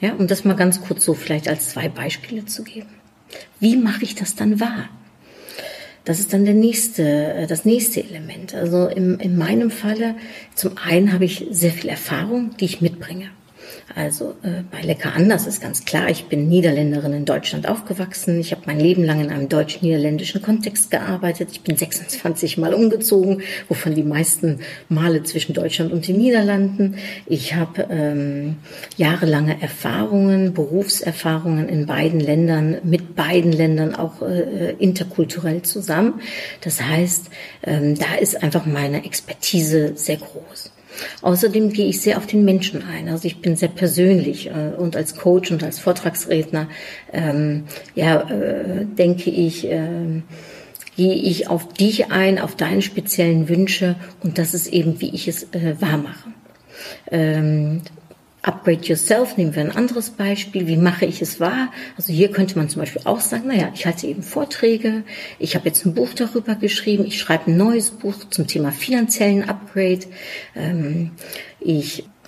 Ja, 0.00 0.14
um 0.14 0.26
das 0.26 0.44
mal 0.44 0.56
ganz 0.56 0.80
kurz 0.80 1.04
so 1.04 1.12
vielleicht 1.12 1.48
als 1.48 1.68
zwei 1.68 1.90
Beispiele 1.90 2.46
zu 2.46 2.64
geben. 2.64 2.88
Wie 3.60 3.76
mache 3.76 4.04
ich 4.04 4.14
das 4.14 4.34
dann 4.34 4.58
wahr? 4.58 4.88
Das 6.06 6.20
ist 6.20 6.32
dann 6.32 6.46
der 6.46 6.54
nächste, 6.54 7.02
äh, 7.02 7.46
das 7.46 7.66
nächste 7.66 8.02
Element. 8.02 8.54
Also 8.54 8.86
in, 8.86 9.20
in 9.20 9.36
meinem 9.36 9.70
Falle, 9.70 10.14
zum 10.54 10.78
einen 10.78 11.12
habe 11.12 11.26
ich 11.26 11.46
sehr 11.50 11.72
viel 11.72 11.90
Erfahrung, 11.90 12.56
die 12.58 12.64
ich 12.64 12.80
mitbringe. 12.80 13.28
Also 13.94 14.34
äh, 14.42 14.62
bei 14.70 14.80
Lecker 14.80 15.12
anders 15.14 15.46
ist 15.46 15.60
ganz 15.60 15.84
klar, 15.84 16.08
ich 16.08 16.24
bin 16.24 16.48
Niederländerin 16.48 17.12
in 17.12 17.24
Deutschland 17.24 17.68
aufgewachsen. 17.68 18.40
Ich 18.40 18.50
habe 18.52 18.62
mein 18.66 18.80
Leben 18.80 19.04
lang 19.04 19.20
in 19.20 19.30
einem 19.30 19.48
deutsch-niederländischen 19.48 20.42
Kontext 20.42 20.90
gearbeitet. 20.90 21.50
Ich 21.52 21.60
bin 21.60 21.76
26 21.84 22.58
Mal 22.58 22.74
umgezogen, 22.74 23.42
wovon 23.68 23.94
die 23.94 24.02
meisten 24.02 24.60
Male 24.88 25.22
zwischen 25.22 25.54
Deutschland 25.54 25.92
und 25.92 26.08
den 26.08 26.16
Niederlanden. 26.16 26.96
Ich 27.26 27.54
habe 27.54 27.86
ähm, 27.90 28.56
jahrelange 28.96 29.60
Erfahrungen, 29.60 30.54
Berufserfahrungen 30.54 31.68
in 31.68 31.86
beiden 31.86 32.20
Ländern, 32.20 32.78
mit 32.84 33.14
beiden 33.14 33.52
Ländern 33.52 33.94
auch 33.94 34.22
äh, 34.22 34.72
interkulturell 34.78 35.62
zusammen. 35.62 36.20
Das 36.62 36.80
heißt, 36.80 37.30
ähm, 37.64 37.96
da 37.96 38.14
ist 38.18 38.42
einfach 38.42 38.66
meine 38.66 39.04
Expertise 39.04 39.92
sehr 39.94 40.16
groß. 40.16 40.73
Außerdem 41.22 41.72
gehe 41.72 41.86
ich 41.86 42.00
sehr 42.00 42.18
auf 42.18 42.26
den 42.26 42.44
Menschen 42.44 42.82
ein. 42.82 43.08
Also 43.08 43.26
ich 43.26 43.40
bin 43.40 43.56
sehr 43.56 43.68
persönlich 43.68 44.48
äh, 44.48 44.72
und 44.76 44.96
als 44.96 45.16
Coach 45.16 45.50
und 45.50 45.62
als 45.62 45.78
Vortragsredner, 45.78 46.68
ähm, 47.12 47.64
ja, 47.94 48.28
äh, 48.30 48.84
denke 48.84 49.30
ich, 49.30 49.66
äh, 49.66 50.22
gehe 50.96 51.14
ich 51.14 51.48
auf 51.48 51.72
dich 51.72 52.12
ein, 52.12 52.38
auf 52.38 52.54
deine 52.56 52.82
speziellen 52.82 53.48
Wünsche 53.48 53.96
und 54.22 54.38
das 54.38 54.54
ist 54.54 54.68
eben, 54.68 55.00
wie 55.00 55.10
ich 55.10 55.28
es 55.28 55.44
äh, 55.52 55.76
wahr 55.80 55.98
mache. 55.98 56.28
Ähm, 57.10 57.82
Upgrade 58.44 58.82
Yourself, 58.82 59.36
nehmen 59.36 59.54
wir 59.54 59.62
ein 59.62 59.74
anderes 59.74 60.10
Beispiel. 60.10 60.66
Wie 60.66 60.76
mache 60.76 61.06
ich 61.06 61.22
es 61.22 61.40
wahr? 61.40 61.72
Also 61.96 62.12
hier 62.12 62.30
könnte 62.30 62.58
man 62.58 62.68
zum 62.68 62.80
Beispiel 62.80 63.02
auch 63.04 63.20
sagen, 63.20 63.48
naja, 63.48 63.70
ich 63.74 63.86
halte 63.86 64.06
eben 64.06 64.22
Vorträge, 64.22 65.02
ich 65.38 65.54
habe 65.54 65.66
jetzt 65.66 65.86
ein 65.86 65.94
Buch 65.94 66.10
darüber 66.14 66.54
geschrieben, 66.54 67.06
ich 67.06 67.18
schreibe 67.18 67.50
ein 67.50 67.56
neues 67.56 67.90
Buch 67.90 68.16
zum 68.30 68.46
Thema 68.46 68.70
finanziellen 68.70 69.48
Upgrade. 69.48 70.06
Ähm, 70.54 71.12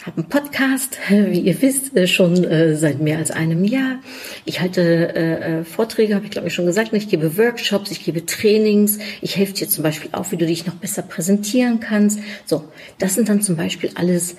ich 0.06 0.12
habe 0.12 0.22
einen 0.22 0.28
Podcast, 0.28 0.98
wie 1.08 1.40
ihr 1.40 1.60
wisst, 1.62 1.96
äh, 1.96 2.06
schon 2.06 2.44
äh, 2.44 2.76
seit 2.76 3.00
mehr 3.00 3.18
als 3.18 3.32
einem 3.32 3.64
Jahr. 3.64 3.98
Ich 4.44 4.60
halte 4.60 5.16
äh, 5.16 5.64
Vorträge, 5.64 6.14
habe 6.14 6.26
ich 6.26 6.30
glaube 6.30 6.46
ich 6.46 6.54
schon 6.54 6.64
gesagt. 6.64 6.92
Ich 6.92 7.08
gebe 7.08 7.36
Workshops, 7.36 7.90
ich 7.90 8.04
gebe 8.04 8.24
Trainings. 8.24 9.00
Ich 9.20 9.36
helfe 9.36 9.54
dir 9.54 9.68
zum 9.68 9.82
Beispiel 9.82 10.10
auch, 10.12 10.30
wie 10.30 10.36
du 10.36 10.46
dich 10.46 10.64
noch 10.64 10.74
besser 10.74 11.02
präsentieren 11.02 11.80
kannst. 11.80 12.20
So, 12.44 12.66
das 12.98 13.14
sind 13.14 13.28
dann 13.28 13.42
zum 13.42 13.56
Beispiel 13.56 13.90
alles 13.96 14.36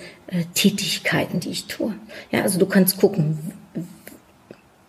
Tätigkeiten, 0.54 1.40
die 1.40 1.50
ich 1.50 1.66
tue. 1.66 1.92
Ja, 2.30 2.42
also 2.42 2.58
du 2.58 2.64
kannst 2.64 2.96
gucken, 2.96 3.38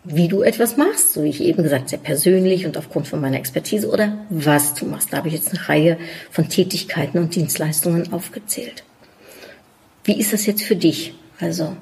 wie 0.05 0.29
du 0.29 0.43
etwas 0.43 0.77
machst, 0.77 1.11
so 1.11 1.23
wie 1.23 1.29
ich 1.29 1.41
eben 1.41 1.61
gesagt, 1.61 1.89
sehr 1.89 1.99
persönlich 1.99 2.65
und 2.65 2.77
aufgrund 2.77 3.05
von 3.09 3.19
meiner 3.19 3.37
Expertise 3.37 3.89
oder 3.89 4.25
was 4.29 4.75
du 4.75 4.85
machst. 4.85 5.11
Da 5.11 5.17
habe 5.17 5.27
ich 5.27 5.33
jetzt 5.33 5.49
eine 5.49 5.67
Reihe 5.67 5.97
von 6.31 6.47
Tätigkeiten 6.47 7.17
und 7.17 7.35
Dienstleistungen 7.35 8.13
aufgezählt. 8.13 8.85
Wie 10.09 10.19
ist 10.19 10.33
das 10.33 10.47
jetzt 10.47 10.63
für 10.63 10.75
dich? 10.75 11.13
Also, 11.39 11.77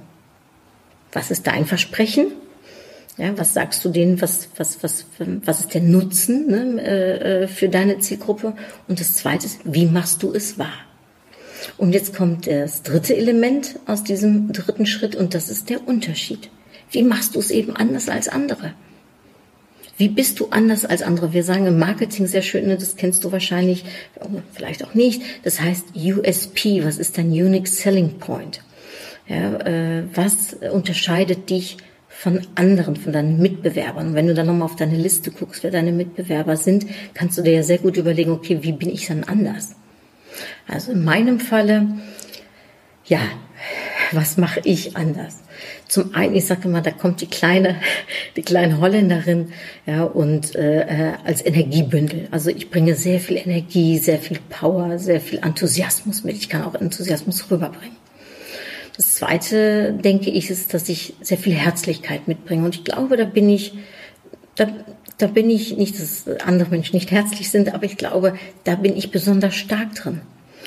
was 1.13 1.31
ist 1.31 1.47
dein 1.47 1.65
Versprechen? 1.65 2.33
Ja, 3.15 3.37
was 3.37 3.53
sagst 3.53 3.85
du 3.85 3.89
denen? 3.89 4.21
Was, 4.21 4.49
was, 4.57 4.83
was, 4.83 5.05
was 5.45 5.61
ist 5.61 5.73
der 5.73 5.79
Nutzen 5.79 6.47
ne, 6.47 6.81
äh, 6.81 7.43
äh, 7.43 7.47
für 7.47 7.69
deine 7.69 7.99
Zielgruppe? 7.99 8.51
Und 8.89 8.99
das 8.99 9.15
Zweite 9.15 9.45
ist, 9.45 9.61
wie 9.63 9.85
machst 9.85 10.23
du 10.23 10.33
es 10.33 10.59
wahr? 10.59 10.73
Und 11.77 11.93
jetzt 11.93 12.17
kommt 12.17 12.47
das 12.47 12.83
dritte 12.83 13.15
Element 13.15 13.79
aus 13.85 14.03
diesem 14.03 14.51
dritten 14.51 14.87
Schritt 14.87 15.15
und 15.15 15.33
das 15.33 15.47
ist 15.47 15.69
der 15.69 15.87
Unterschied. 15.87 16.49
Wie 16.91 17.03
machst 17.03 17.35
du 17.35 17.39
es 17.39 17.49
eben 17.49 17.77
anders 17.77 18.09
als 18.09 18.27
andere? 18.27 18.73
Wie 19.97 20.09
bist 20.09 20.39
du 20.39 20.49
anders 20.51 20.85
als 20.85 21.01
andere? 21.01 21.33
Wir 21.33 21.43
sagen 21.43 21.65
im 21.65 21.79
Marketing 21.79 22.27
sehr 22.27 22.43
schön, 22.43 22.67
ne, 22.67 22.77
das 22.77 22.95
kennst 22.97 23.23
du 23.23 23.31
wahrscheinlich, 23.31 23.83
vielleicht 24.53 24.85
auch 24.85 24.93
nicht. 24.93 25.23
Das 25.43 25.59
heißt 25.59 25.95
USP, 25.95 26.85
was 26.85 26.99
ist 26.99 27.17
dein 27.17 27.29
Unique 27.29 27.67
Selling 27.67 28.19
Point? 28.19 28.61
Ja, 29.27 29.57
äh, 29.57 30.03
was 30.13 30.55
unterscheidet 30.71 31.49
dich 31.49 31.77
von 32.07 32.41
anderen, 32.55 32.95
von 32.95 33.11
deinen 33.11 33.39
Mitbewerbern? 33.39 34.09
Und 34.09 34.13
wenn 34.13 34.27
du 34.27 34.35
dann 34.35 34.45
nochmal 34.45 34.65
auf 34.65 34.75
deine 34.75 34.97
Liste 34.97 35.31
guckst, 35.31 35.63
wer 35.63 35.71
deine 35.71 35.91
Mitbewerber 35.91 36.57
sind, 36.57 36.85
kannst 37.15 37.37
du 37.37 37.41
dir 37.41 37.53
ja 37.53 37.63
sehr 37.63 37.79
gut 37.79 37.97
überlegen, 37.97 38.31
okay, 38.31 38.59
wie 38.61 38.71
bin 38.73 38.89
ich 38.89 39.07
dann 39.07 39.23
anders? 39.23 39.75
Also 40.67 40.91
in 40.91 41.03
meinem 41.03 41.39
Falle, 41.39 41.87
ja, 43.05 43.19
was 44.11 44.37
mache 44.37 44.61
ich 44.63 44.95
anders? 44.95 45.43
Zum 45.87 46.13
einen, 46.13 46.35
ich 46.35 46.45
sage 46.45 46.67
immer, 46.67 46.81
da 46.81 46.91
kommt 46.91 47.21
die 47.21 47.27
kleine, 47.27 47.77
die 48.35 48.41
kleine 48.41 48.79
Holländerin, 48.79 49.53
ja, 49.85 50.03
und 50.03 50.55
äh, 50.55 50.81
äh, 50.81 51.13
als 51.25 51.45
Energiebündel. 51.45 52.27
Also 52.31 52.49
ich 52.49 52.69
bringe 52.69 52.95
sehr 52.95 53.19
viel 53.19 53.37
Energie, 53.37 53.97
sehr 53.97 54.19
viel 54.19 54.39
Power, 54.49 54.99
sehr 54.99 55.21
viel 55.21 55.39
Enthusiasmus 55.39 56.23
mit. 56.23 56.37
Ich 56.37 56.49
kann 56.49 56.63
auch 56.63 56.75
Enthusiasmus 56.75 57.49
rüberbringen. 57.49 57.95
Das 58.97 59.13
zweite, 59.13 59.93
denke 59.93 60.31
ich, 60.31 60.49
ist, 60.49 60.73
dass 60.73 60.89
ich 60.89 61.13
sehr 61.21 61.37
viel 61.37 61.53
Herzlichkeit 61.53 62.27
mitbringe. 62.27 62.65
Und 62.65 62.75
ich 62.75 62.83
glaube, 62.83 63.15
da 63.15 63.25
bin 63.25 63.47
ich, 63.47 63.73
da, 64.55 64.67
da 65.19 65.27
bin 65.27 65.51
ich 65.51 65.77
nicht, 65.77 65.99
dass 65.99 66.27
andere 66.43 66.69
Menschen 66.69 66.95
nicht 66.95 67.11
herzlich 67.11 67.51
sind, 67.51 67.73
aber 67.73 67.83
ich 67.83 67.97
glaube, 67.97 68.33
da 68.63 68.75
bin 68.75 68.97
ich 68.97 69.11
besonders 69.11 69.55
stark 69.55 69.93
drin. 69.93 70.21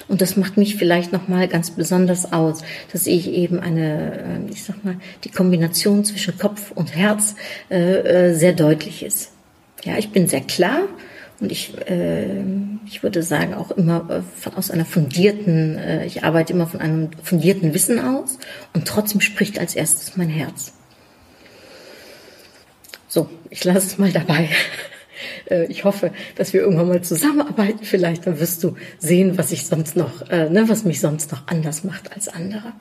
Und 0.08 0.20
das 0.20 0.36
macht 0.36 0.56
mich 0.56 0.76
vielleicht 0.76 1.12
nochmal 1.12 1.48
ganz 1.48 1.70
besonders 1.70 2.32
aus, 2.32 2.62
dass 2.92 3.06
ich 3.06 3.28
eben 3.28 3.60
eine, 3.60 4.12
äh, 4.46 4.50
ich 4.50 4.64
sag 4.64 4.84
mal, 4.84 4.96
die 5.24 5.30
Kombination 5.30 6.04
zwischen 6.04 6.38
Kopf 6.38 6.72
und 6.74 6.96
Herz 6.96 7.34
äh, 7.70 8.30
äh, 8.30 8.34
sehr 8.34 8.52
deutlich 8.52 9.02
ist. 9.02 9.32
Ja, 9.84 9.96
ich 9.98 10.10
bin 10.10 10.28
sehr 10.28 10.42
klar 10.42 10.82
und 11.40 11.50
ich, 11.50 11.72
äh, 11.88 12.42
ich 12.86 13.02
würde 13.02 13.22
sagen 13.22 13.54
auch 13.54 13.70
immer 13.70 14.08
äh, 14.10 14.40
von, 14.40 14.54
aus 14.54 14.70
einer 14.70 14.84
fundierten, 14.84 15.78
äh, 15.78 16.04
ich 16.04 16.22
arbeite 16.22 16.52
immer 16.52 16.66
von 16.66 16.80
einem 16.80 17.10
fundierten 17.22 17.72
Wissen 17.72 17.98
aus 17.98 18.38
und 18.74 18.86
trotzdem 18.86 19.20
spricht 19.20 19.58
als 19.58 19.74
erstes 19.74 20.16
mein 20.16 20.28
Herz. 20.28 20.74
So, 23.08 23.28
ich 23.48 23.64
lasse 23.64 23.86
es 23.86 23.98
mal 23.98 24.12
dabei. 24.12 24.50
Äh, 25.50 25.66
ich 25.66 25.84
hoffe, 25.84 26.12
dass 26.36 26.52
wir 26.52 26.60
irgendwann 26.60 26.88
mal 26.88 27.02
zusammenarbeiten. 27.02 27.80
Vielleicht 27.82 28.26
dann 28.26 28.40
wirst 28.40 28.62
du 28.64 28.76
sehen, 28.98 29.38
was 29.38 29.52
ich 29.52 29.66
sonst 29.66 29.96
noch, 29.96 30.28
äh, 30.30 30.48
ne, 30.48 30.68
was 30.68 30.84
mich 30.84 31.00
sonst 31.00 31.32
noch 31.32 31.46
anders 31.46 31.84
macht 31.84 32.12
als 32.12 32.28
andere. 32.28 32.72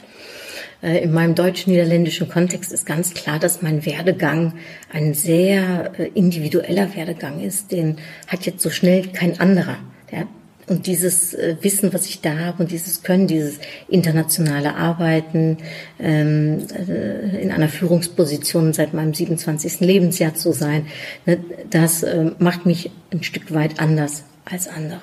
Äh, 0.81 1.03
in 1.03 1.11
meinem 1.11 1.35
deutsch-niederländischen 1.35 2.29
Kontext 2.29 2.71
ist 2.71 2.85
ganz 2.85 3.13
klar, 3.13 3.39
dass 3.39 3.61
mein 3.61 3.85
Werdegang 3.85 4.53
ein 4.91 5.13
sehr 5.13 5.91
individueller 6.15 6.95
Werdegang 6.95 7.41
ist. 7.41 7.71
Den 7.71 7.97
hat 8.27 8.45
jetzt 8.45 8.61
so 8.61 8.69
schnell 8.69 9.07
kein 9.07 9.39
anderer. 9.39 9.77
Der 10.11 10.27
und 10.69 10.87
dieses 10.87 11.33
äh, 11.33 11.57
Wissen, 11.61 11.93
was 11.93 12.05
ich 12.05 12.21
da 12.21 12.37
habe 12.37 12.63
und 12.63 12.71
dieses 12.71 13.03
Können, 13.03 13.27
dieses 13.27 13.59
internationale 13.87 14.75
Arbeiten 14.75 15.57
ähm, 15.99 16.65
äh, 16.73 17.41
in 17.41 17.51
einer 17.51 17.69
Führungsposition 17.69 18.73
seit 18.73 18.93
meinem 18.93 19.13
27. 19.13 19.79
Lebensjahr 19.81 20.35
zu 20.35 20.53
sein, 20.53 20.85
ne, 21.25 21.39
das 21.69 22.03
äh, 22.03 22.31
macht 22.37 22.65
mich 22.65 22.91
ein 23.11 23.23
Stück 23.23 23.53
weit 23.53 23.79
anders 23.79 24.23
als 24.45 24.67
andere. 24.67 25.01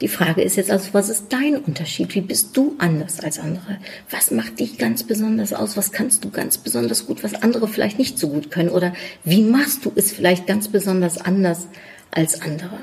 Die 0.00 0.08
Frage 0.08 0.42
ist 0.42 0.56
jetzt 0.56 0.70
also, 0.70 0.88
was 0.92 1.08
ist 1.08 1.26
dein 1.30 1.56
Unterschied? 1.56 2.14
Wie 2.14 2.20
bist 2.20 2.56
du 2.56 2.74
anders 2.78 3.20
als 3.20 3.38
andere? 3.38 3.78
Was 4.10 4.30
macht 4.30 4.58
dich 4.58 4.76
ganz 4.76 5.04
besonders 5.04 5.52
aus? 5.52 5.76
Was 5.76 5.92
kannst 5.92 6.24
du 6.24 6.30
ganz 6.30 6.58
besonders 6.58 7.06
gut, 7.06 7.22
was 7.22 7.34
andere 7.34 7.68
vielleicht 7.68 7.98
nicht 7.98 8.18
so 8.18 8.28
gut 8.28 8.50
können? 8.50 8.70
Oder 8.70 8.92
wie 9.22 9.42
machst 9.42 9.84
du 9.84 9.92
es 9.94 10.10
vielleicht 10.10 10.46
ganz 10.46 10.68
besonders 10.68 11.18
anders 11.18 11.68
als 12.10 12.42
andere? 12.42 12.80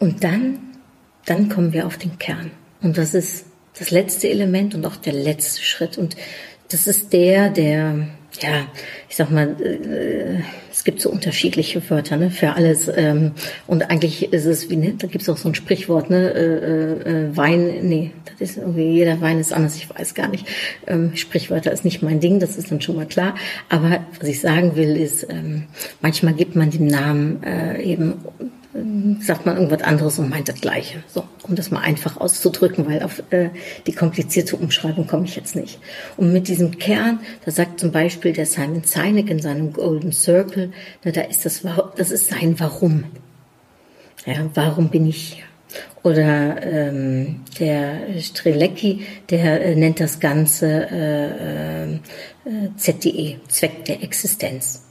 Und 0.00 0.24
dann, 0.24 0.58
dann 1.26 1.48
kommen 1.48 1.72
wir 1.72 1.86
auf 1.86 1.98
den 1.98 2.18
Kern. 2.18 2.50
Und 2.82 2.98
das 2.98 3.14
ist 3.14 3.44
das 3.78 3.90
letzte 3.90 4.28
Element 4.28 4.74
und 4.74 4.84
auch 4.84 4.96
der 4.96 5.12
letzte 5.12 5.62
Schritt. 5.62 5.98
Und 5.98 6.16
das 6.70 6.86
ist 6.86 7.12
der, 7.12 7.50
der, 7.50 8.08
ja, 8.40 8.66
ich 9.10 9.16
sag 9.16 9.30
mal, 9.30 9.56
äh, 9.60 10.40
es 10.72 10.84
gibt 10.84 11.02
so 11.02 11.10
unterschiedliche 11.10 11.82
Wörter 11.90 12.16
ne, 12.16 12.30
für 12.30 12.54
alles. 12.54 12.90
Ähm, 12.94 13.32
und 13.66 13.90
eigentlich 13.90 14.32
ist 14.32 14.46
es 14.46 14.70
wie, 14.70 14.76
ne, 14.76 14.94
da 14.96 15.06
gibt 15.06 15.20
es 15.20 15.28
auch 15.28 15.36
so 15.36 15.48
ein 15.48 15.54
Sprichwort, 15.54 16.08
ne, 16.08 16.30
äh, 16.32 17.10
äh, 17.10 17.36
Wein, 17.36 17.80
nee, 17.82 18.12
das 18.24 18.52
ist 18.52 18.56
irgendwie, 18.56 18.92
jeder 18.92 19.20
Wein 19.20 19.38
ist 19.38 19.52
anders, 19.52 19.76
ich 19.76 19.90
weiß 19.90 20.14
gar 20.14 20.28
nicht. 20.28 20.46
Ähm, 20.86 21.14
Sprichwörter 21.14 21.72
ist 21.72 21.84
nicht 21.84 22.02
mein 22.02 22.20
Ding, 22.20 22.40
das 22.40 22.56
ist 22.56 22.70
dann 22.70 22.80
schon 22.80 22.96
mal 22.96 23.06
klar. 23.06 23.34
Aber 23.68 24.02
was 24.18 24.28
ich 24.28 24.40
sagen 24.40 24.76
will, 24.76 24.96
ist, 24.96 25.26
ähm, 25.28 25.64
manchmal 26.00 26.32
gibt 26.32 26.56
man 26.56 26.70
dem 26.70 26.86
Namen 26.86 27.42
äh, 27.42 27.82
eben 27.82 28.14
sagt 29.20 29.46
man 29.46 29.56
irgendwas 29.56 29.82
anderes 29.82 30.18
und 30.18 30.30
meint 30.30 30.48
das 30.48 30.60
Gleiche. 30.60 31.02
So, 31.08 31.24
um 31.42 31.56
das 31.56 31.72
mal 31.72 31.80
einfach 31.80 32.18
auszudrücken, 32.18 32.86
weil 32.86 33.02
auf 33.02 33.22
äh, 33.30 33.50
die 33.86 33.92
komplizierte 33.92 34.56
Umschreibung 34.56 35.08
komme 35.08 35.24
ich 35.24 35.34
jetzt 35.34 35.56
nicht. 35.56 35.80
Und 36.16 36.32
mit 36.32 36.46
diesem 36.46 36.78
Kern, 36.78 37.18
da 37.44 37.50
sagt 37.50 37.80
zum 37.80 37.90
Beispiel 37.90 38.32
der 38.32 38.46
Simon 38.46 38.84
Sinek 38.84 39.28
in 39.28 39.40
seinem 39.40 39.72
Golden 39.72 40.12
Circle, 40.12 40.72
na, 41.04 41.10
da 41.10 41.22
ist 41.22 41.44
das, 41.44 41.62
das 41.96 42.10
ist 42.12 42.28
sein 42.28 42.60
Warum. 42.60 43.04
Ja, 44.24 44.48
warum 44.54 44.90
bin 44.90 45.06
ich 45.06 45.34
hier? 45.34 45.44
Oder 46.02 46.62
ähm, 46.62 47.40
der 47.58 48.20
Strelecki, 48.20 49.06
der 49.30 49.64
äh, 49.64 49.74
nennt 49.74 50.00
das 50.00 50.18
Ganze 50.18 50.66
äh, 50.90 51.94
äh, 51.94 51.98
ZDE, 52.76 53.40
Zweck 53.48 53.84
der 53.84 54.02
Existenz. 54.02 54.89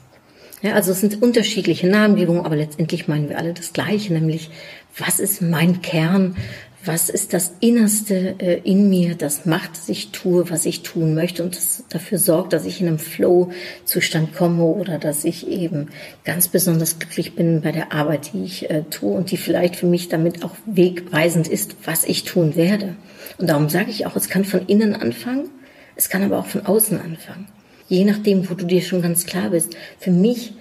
Ja, 0.61 0.73
also 0.73 0.91
es 0.91 0.99
sind 0.99 1.21
unterschiedliche 1.21 1.87
Namengebungen, 1.87 2.45
aber 2.45 2.57
letztendlich 2.57 3.07
meinen 3.07 3.29
wir 3.29 3.37
alle 3.37 3.53
das 3.53 3.71
Gleiche, 3.71 4.13
nämlich 4.13 4.49
was 4.97 5.19
ist 5.19 5.41
mein 5.41 5.81
Kern, 5.81 6.35
was 6.83 7.09
ist 7.09 7.33
das 7.33 7.53
Innerste 7.59 8.35
äh, 8.39 8.59
in 8.63 8.89
mir, 8.89 9.15
das 9.15 9.45
macht, 9.45 9.71
dass 9.71 9.89
ich 9.89 10.11
tue, 10.11 10.49
was 10.49 10.65
ich 10.65 10.81
tun 10.81 11.13
möchte 11.13 11.43
und 11.43 11.55
das 11.55 11.83
dafür 11.89 12.17
sorgt, 12.17 12.53
dass 12.53 12.65
ich 12.65 12.81
in 12.81 12.87
einem 12.87 12.99
Flow-Zustand 12.99 14.33
komme 14.35 14.63
oder 14.63 14.97
dass 14.97 15.25
ich 15.25 15.47
eben 15.47 15.89
ganz 16.23 16.47
besonders 16.47 16.99
glücklich 16.99 17.35
bin 17.35 17.61
bei 17.61 17.71
der 17.71 17.91
Arbeit, 17.93 18.31
die 18.33 18.43
ich 18.43 18.69
äh, 18.69 18.83
tue 18.89 19.13
und 19.13 19.31
die 19.31 19.37
vielleicht 19.37 19.75
für 19.75 19.87
mich 19.87 20.09
damit 20.09 20.43
auch 20.43 20.55
wegweisend 20.65 21.47
ist, 21.47 21.75
was 21.85 22.05
ich 22.05 22.23
tun 22.23 22.55
werde. 22.55 22.95
Und 23.37 23.49
darum 23.49 23.69
sage 23.69 23.91
ich 23.91 24.05
auch, 24.05 24.15
es 24.15 24.29
kann 24.29 24.45
von 24.45 24.65
innen 24.67 24.95
anfangen, 24.95 25.49
es 25.95 26.09
kann 26.09 26.23
aber 26.23 26.39
auch 26.39 26.47
von 26.47 26.65
außen 26.65 26.99
anfangen 26.99 27.47
je 27.89 28.05
nachdem, 28.05 28.49
wo 28.49 28.53
du 28.53 28.65
dir 28.65 28.81
schon 28.81 29.01
ganz 29.01 29.25
klar 29.25 29.49
bist. 29.49 29.75
Für 29.99 30.11
mich 30.11 30.53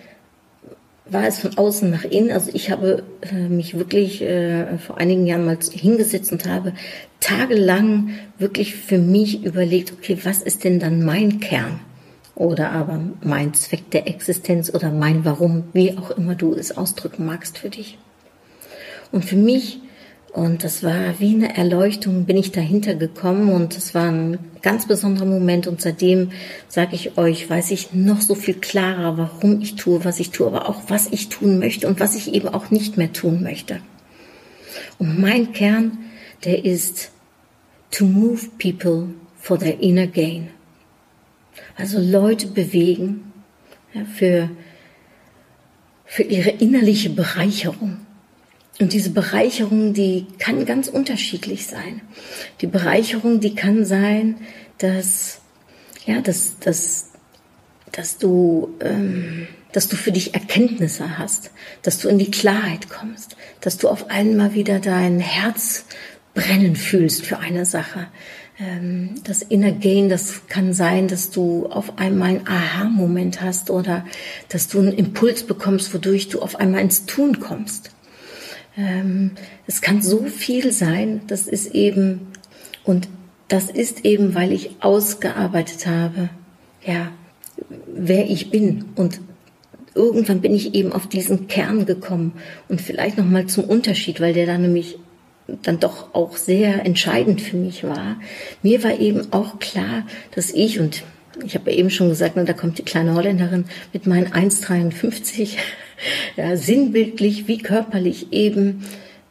war 1.11 1.27
es 1.27 1.39
von 1.39 1.57
außen 1.57 1.91
nach 1.91 2.05
innen. 2.05 2.31
Also 2.31 2.51
ich 2.53 2.71
habe 2.71 3.05
äh, 3.23 3.49
mich 3.49 3.79
wirklich 3.79 4.23
äh, 4.23 4.79
vor 4.79 4.99
einigen 4.99 5.27
Jahren 5.27 5.45
mal 5.45 5.59
hingesetzt 5.71 6.33
und 6.33 6.47
habe 6.47 6.73
tagelang 7.21 8.11
wirklich 8.39 8.75
für 8.75 8.99
mich 8.99 9.45
überlegt, 9.45 9.93
okay, 9.93 10.19
was 10.25 10.43
ist 10.43 10.65
denn 10.65 10.81
dann 10.81 11.05
mein 11.05 11.41
Kern? 11.41 11.81
Oder 12.35 12.71
aber 12.71 13.01
mein 13.23 13.53
Zweck 13.55 13.91
der 13.91 14.07
Existenz 14.07 14.73
oder 14.73 14.91
mein 14.91 15.25
Warum, 15.25 15.65
wie 15.73 15.99
auch 15.99 16.11
immer 16.13 16.35
du 16.35 16.55
es 16.55 16.77
ausdrücken 16.77 17.27
magst 17.27 17.59
für 17.59 17.69
dich. 17.69 17.99
Und 19.11 19.25
für 19.25 19.37
mich 19.37 19.81
und 20.39 20.63
das 20.63 20.85
war 20.85 21.19
wie 21.19 21.35
eine 21.35 21.57
Erleuchtung, 21.57 22.25
bin 22.25 22.37
ich 22.37 22.53
dahinter 22.53 22.95
gekommen 22.95 23.53
und 23.53 23.77
es 23.77 23.93
war 23.93 24.09
ein 24.09 24.39
ganz 24.63 24.87
besonderer 24.87 25.25
Moment. 25.25 25.67
Und 25.67 25.81
seitdem 25.81 26.31
sage 26.69 26.95
ich 26.95 27.19
euch, 27.19 27.51
weiß 27.51 27.73
ich 27.73 27.93
noch 27.93 28.21
so 28.21 28.37
viel 28.37 28.55
klarer, 28.55 29.19
warum 29.19 29.61
ich 29.61 29.75
tue, 29.75 30.05
was 30.05 30.21
ich 30.21 30.31
tue, 30.31 30.47
aber 30.47 30.69
auch 30.69 30.83
was 30.87 31.09
ich 31.11 31.29
tun 31.29 31.59
möchte 31.59 31.89
und 31.89 31.99
was 31.99 32.15
ich 32.15 32.35
eben 32.35 32.47
auch 32.47 32.71
nicht 32.71 32.97
mehr 32.97 33.13
tun 33.13 33.43
möchte. 33.43 33.81
Und 34.99 35.19
mein 35.21 35.53
Kern, 35.53 35.99
der 36.45 36.65
ist 36.65 37.11
to 37.91 38.05
move 38.05 38.49
people 38.61 39.09
for 39.41 39.59
their 39.59 39.81
inner 39.81 40.07
gain. 40.07 40.51
Also 41.77 41.99
Leute 41.99 42.47
bewegen 42.47 43.33
ja, 43.93 44.05
für, 44.05 44.51
für 46.05 46.23
ihre 46.23 46.51
innerliche 46.51 47.11
Bereicherung. 47.11 48.07
Und 48.81 48.93
diese 48.93 49.11
Bereicherung, 49.11 49.93
die 49.93 50.27
kann 50.39 50.65
ganz 50.65 50.87
unterschiedlich 50.87 51.67
sein. 51.67 52.01
Die 52.61 52.69
Bereicherung, 52.69 53.41
die 53.41 53.55
kann 53.55 53.85
sein, 53.85 54.37
dass, 54.79 55.41
ja, 56.07 56.21
dass, 56.21 56.61
dass, 56.61 57.11
dass 57.91 58.19
du, 58.19 58.77
ähm, 58.81 59.49
dass 59.73 59.89
du 59.89 59.97
für 59.97 60.13
dich 60.13 60.35
Erkenntnisse 60.35 61.19
hast, 61.19 61.51
dass 61.83 61.99
du 61.99 62.09
in 62.09 62.19
die 62.19 62.31
Klarheit 62.31 62.89
kommst, 62.89 63.37
dass 63.61 63.79
du 63.79 63.89
auf 63.89 64.11
einmal 64.11 64.55
wieder 64.55 64.79
dein 64.79 65.19
Herz 65.19 65.85
brennen 66.35 66.77
fühlst 66.77 67.27
für 67.27 67.41
eine 67.41 67.67
Sache. 67.67 68.07
Ähm, 68.61 69.17
das 69.25 69.43
Inner 69.43 69.73
Gain, 69.73 70.09
das 70.09 70.47
kann 70.47 70.73
sein, 70.73 71.09
dass 71.09 71.31
du 71.31 71.67
auf 71.67 71.99
einmal 71.99 72.29
einen 72.29 72.47
Aha-Moment 72.47 73.41
hast 73.41 73.71
oder 73.71 74.07
dass 74.49 74.69
du 74.69 74.79
einen 74.79 74.93
Impuls 74.93 75.43
bekommst, 75.43 75.93
wodurch 75.93 76.29
du 76.29 76.41
auf 76.41 76.57
einmal 76.57 76.83
ins 76.83 77.07
Tun 77.07 77.41
kommst. 77.41 77.91
Ähm, 78.79 79.33
es 79.67 79.83
kann 79.83 80.01
so 80.01 80.25
viel 80.25 80.73
sein, 80.73 81.23
das 81.27 81.49
ist 81.49 81.75
eben, 81.75 82.29
und 82.85 83.09
das 83.49 83.71
ist 83.71 84.05
eben, 84.05 84.35
weil 84.35 84.53
ich 84.53 84.77
ausgearbeitet 84.81 85.87
habe, 85.87 86.31
ja, 86.87 87.11
wer 87.87 88.31
ich 88.31 88.51
bin. 88.51 88.85
Und 88.95 89.21
irgendwann 89.95 90.41
bin 90.41 90.55
ich 90.55 90.75
eben 90.75 90.93
auf 90.93 91.09
diesen 91.09 91.49
Kern 91.49 91.87
gekommen. 91.87 92.35
Und 92.69 92.81
vielleicht 92.81 93.19
nochmal 93.19 93.47
zum 93.47 93.65
Unterschied, 93.65 94.21
weil 94.21 94.33
der 94.33 94.47
da 94.47 94.57
nämlich 94.59 94.99
dann 95.63 95.81
doch 95.81 96.15
auch 96.15 96.37
sehr 96.37 96.85
entscheidend 96.85 97.41
für 97.41 97.57
mich 97.57 97.83
war. 97.83 98.21
Mir 98.63 98.85
war 98.85 99.01
eben 99.01 99.33
auch 99.33 99.59
klar, 99.59 100.07
dass 100.35 100.53
ich, 100.53 100.79
und 100.79 101.03
ich 101.45 101.55
habe 101.55 101.71
eben 101.71 101.91
schon 101.91 102.09
gesagt, 102.09 102.35
na, 102.37 102.45
da 102.45 102.53
kommt 102.53 102.79
die 102.79 102.85
kleine 102.85 103.15
Holländerin 103.15 103.65
mit 103.93 104.07
meinen 104.07 104.29
1,53 104.29 105.57
ja, 106.37 106.57
sinnbildlich 106.57 107.49
wie 107.49 107.59
körperlich 107.59 108.33
eben 108.33 108.85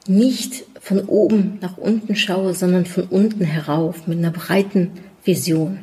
nicht 0.08 0.64
von 0.80 1.02
oben 1.02 1.58
nach 1.62 1.78
unten 1.78 2.16
schaue, 2.16 2.54
sondern 2.54 2.86
von 2.86 3.04
unten 3.06 3.44
herauf 3.44 4.08
mit 4.08 4.18
einer 4.20 4.32
breiten 4.32 4.92
Vision. 5.24 5.80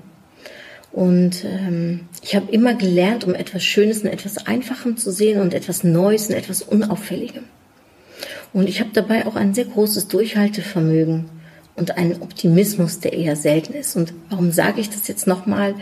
Und 0.93 1.45
ähm, 1.45 2.03
ich 2.22 2.37
habe 2.37 2.53
immer 2.53 2.75
gelernt, 2.75 3.25
um 3.25 3.35
etwas 3.35 3.64
Schönes 3.64 4.03
in 4.03 4.09
etwas 4.09 4.47
Einfachem 4.47 4.97
zu 4.97 5.11
sehen 5.11 5.41
und 5.41 5.53
etwas 5.53 5.83
Neues 5.83 6.31
in 6.31 6.37
etwas 6.37 6.62
Unauffälligem. 6.62 7.45
Und 8.53 8.68
ich 8.68 8.81
habe 8.81 8.91
dabei 8.93 9.27
auch 9.27 9.35
ein 9.35 9.55
sehr 9.55 9.64
großes 9.64 10.07
Durchhaltevermögen 10.07 11.27
und 11.75 11.99
einen 11.99 12.22
Optimismus, 12.22 13.01
der 13.01 13.12
eher 13.12 13.35
selten 13.35 13.75
ist. 13.75 13.97
Und 13.97 14.14
warum 14.31 14.53
sage 14.53 14.81
ich 14.81 14.89
das 14.89 15.09
jetzt 15.09 15.27
nochmal, 15.27 15.75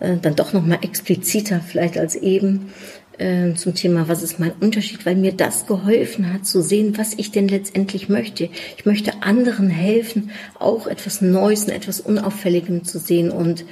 äh, 0.00 0.16
dann 0.16 0.36
doch 0.36 0.52
nochmal 0.52 0.78
expliziter 0.82 1.60
vielleicht 1.60 1.98
als 1.98 2.16
eben? 2.16 2.72
äh, 3.18 3.54
zum 3.54 3.74
Thema, 3.74 4.08
was 4.08 4.22
ist 4.22 4.38
mein 4.38 4.52
Unterschied, 4.60 5.06
weil 5.06 5.16
mir 5.16 5.32
das 5.32 5.66
geholfen 5.66 6.32
hat 6.32 6.46
zu 6.46 6.62
sehen, 6.62 6.98
was 6.98 7.14
ich 7.16 7.30
denn 7.30 7.48
letztendlich 7.48 8.08
möchte. 8.08 8.48
Ich 8.76 8.86
möchte 8.86 9.22
anderen 9.22 9.68
helfen, 9.68 10.30
auch 10.58 10.86
etwas 10.86 11.20
Neues 11.20 11.64
und 11.64 11.70
etwas 11.70 12.00
Unauffälligem 12.00 12.84
zu 12.84 12.98
sehen 12.98 13.30
und 13.30 13.64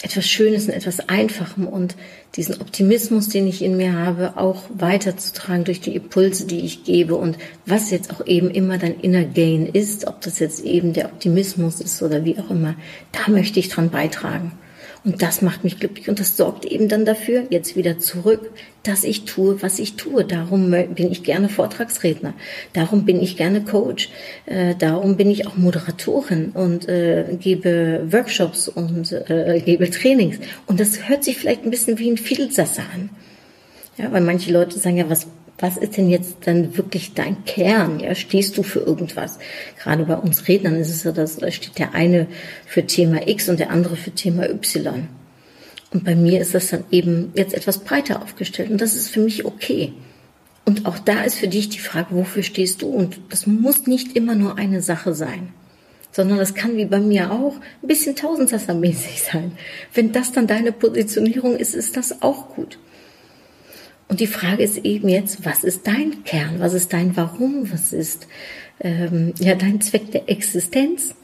etwas 0.00 0.28
Schönes 0.28 0.66
und 0.66 0.74
etwas 0.74 1.08
Einfachem 1.08 1.66
und 1.66 1.96
diesen 2.36 2.60
Optimismus, 2.60 3.30
den 3.30 3.48
ich 3.48 3.62
in 3.62 3.76
mir 3.76 3.94
habe, 3.94 4.36
auch 4.36 4.62
weiterzutragen 4.72 5.64
durch 5.64 5.80
die 5.80 5.96
Impulse, 5.96 6.46
die 6.46 6.60
ich 6.60 6.84
gebe 6.84 7.16
und 7.16 7.36
was 7.66 7.90
jetzt 7.90 8.12
auch 8.12 8.24
eben 8.24 8.48
immer 8.48 8.78
dein 8.78 9.00
Inner 9.00 9.24
Gain 9.24 9.66
ist, 9.66 10.06
ob 10.06 10.20
das 10.20 10.38
jetzt 10.38 10.64
eben 10.64 10.92
der 10.92 11.06
Optimismus 11.06 11.80
ist 11.80 12.00
oder 12.00 12.24
wie 12.24 12.38
auch 12.38 12.50
immer, 12.50 12.76
da 13.10 13.28
möchte 13.28 13.58
ich 13.58 13.70
dran 13.70 13.90
beitragen. 13.90 14.52
Und 15.04 15.22
das 15.22 15.42
macht 15.42 15.62
mich 15.62 15.78
glücklich 15.78 16.08
und 16.08 16.18
das 16.18 16.36
sorgt 16.36 16.64
eben 16.64 16.88
dann 16.88 17.04
dafür, 17.04 17.44
jetzt 17.50 17.76
wieder 17.76 17.98
zurück, 17.98 18.50
dass 18.82 19.04
ich 19.04 19.24
tue, 19.24 19.62
was 19.62 19.78
ich 19.78 19.94
tue. 19.94 20.24
Darum 20.24 20.70
bin 20.70 21.12
ich 21.12 21.22
gerne 21.22 21.48
Vortragsredner, 21.48 22.34
darum 22.72 23.04
bin 23.04 23.22
ich 23.22 23.36
gerne 23.36 23.62
Coach, 23.62 24.10
äh, 24.46 24.74
darum 24.74 25.16
bin 25.16 25.30
ich 25.30 25.46
auch 25.46 25.56
Moderatorin 25.56 26.50
und 26.50 26.88
äh, 26.88 27.36
gebe 27.40 28.06
Workshops 28.10 28.68
und 28.68 29.12
äh, 29.12 29.62
gebe 29.64 29.88
Trainings. 29.88 30.38
Und 30.66 30.80
das 30.80 31.08
hört 31.08 31.22
sich 31.22 31.38
vielleicht 31.38 31.64
ein 31.64 31.70
bisschen 31.70 31.98
wie 31.98 32.10
ein 32.10 32.18
Vielsasser 32.18 32.82
an. 32.92 33.10
Ja, 33.98 34.12
weil 34.12 34.22
manche 34.22 34.52
Leute 34.52 34.78
sagen 34.78 34.96
ja, 34.96 35.08
was 35.08 35.26
was 35.58 35.76
ist 35.76 35.96
denn 35.96 36.08
jetzt 36.08 36.36
dann 36.44 36.76
wirklich 36.76 37.14
dein 37.14 37.44
Kern? 37.44 37.98
Ja, 37.98 38.14
stehst 38.14 38.56
du 38.56 38.62
für 38.62 38.78
irgendwas? 38.78 39.38
Gerade 39.82 40.04
bei 40.04 40.16
uns 40.16 40.46
Rednern 40.46 40.76
ist 40.76 40.90
es 40.90 41.02
so, 41.02 41.10
dass 41.10 41.36
da 41.36 41.50
steht 41.50 41.78
der 41.78 41.94
eine 41.94 42.28
für 42.64 42.86
Thema 42.86 43.26
X 43.26 43.48
und 43.48 43.58
der 43.58 43.70
andere 43.70 43.96
für 43.96 44.12
Thema 44.12 44.48
Y. 44.48 45.08
Und 45.92 46.04
bei 46.04 46.14
mir 46.14 46.40
ist 46.40 46.54
das 46.54 46.68
dann 46.68 46.84
eben 46.90 47.32
jetzt 47.34 47.54
etwas 47.54 47.78
breiter 47.78 48.22
aufgestellt 48.22 48.70
und 48.70 48.80
das 48.80 48.94
ist 48.94 49.08
für 49.10 49.20
mich 49.20 49.44
okay. 49.44 49.92
Und 50.64 50.86
auch 50.86 50.98
da 50.98 51.22
ist 51.22 51.36
für 51.36 51.48
dich 51.48 51.70
die 51.70 51.78
Frage, 51.78 52.08
wofür 52.10 52.42
stehst 52.42 52.82
du? 52.82 52.88
Und 52.88 53.18
das 53.30 53.46
muss 53.46 53.86
nicht 53.86 54.14
immer 54.14 54.34
nur 54.34 54.58
eine 54.58 54.82
Sache 54.82 55.14
sein, 55.14 55.48
sondern 56.12 56.36
das 56.38 56.54
kann 56.54 56.76
wie 56.76 56.84
bei 56.84 57.00
mir 57.00 57.32
auch 57.32 57.54
ein 57.82 57.88
bisschen 57.88 58.14
Tausendsassermäßig 58.14 59.22
sein. 59.32 59.52
Wenn 59.92 60.12
das 60.12 60.30
dann 60.30 60.46
deine 60.46 60.70
Positionierung 60.70 61.56
ist, 61.56 61.74
ist 61.74 61.96
das 61.96 62.22
auch 62.22 62.54
gut. 62.54 62.78
Und 64.08 64.20
die 64.20 64.26
Frage 64.26 64.62
ist 64.62 64.78
eben 64.78 65.08
jetzt, 65.08 65.44
was 65.44 65.64
ist 65.64 65.86
dein 65.86 66.24
Kern? 66.24 66.60
Was 66.60 66.72
ist 66.72 66.92
dein 66.92 67.16
Warum? 67.16 67.70
Was 67.70 67.92
ist 67.92 68.26
ähm, 68.80 69.34
ja 69.38 69.54
dein 69.54 69.80
Zweck 69.80 70.10
der 70.12 70.28
Existenz? 70.28 71.14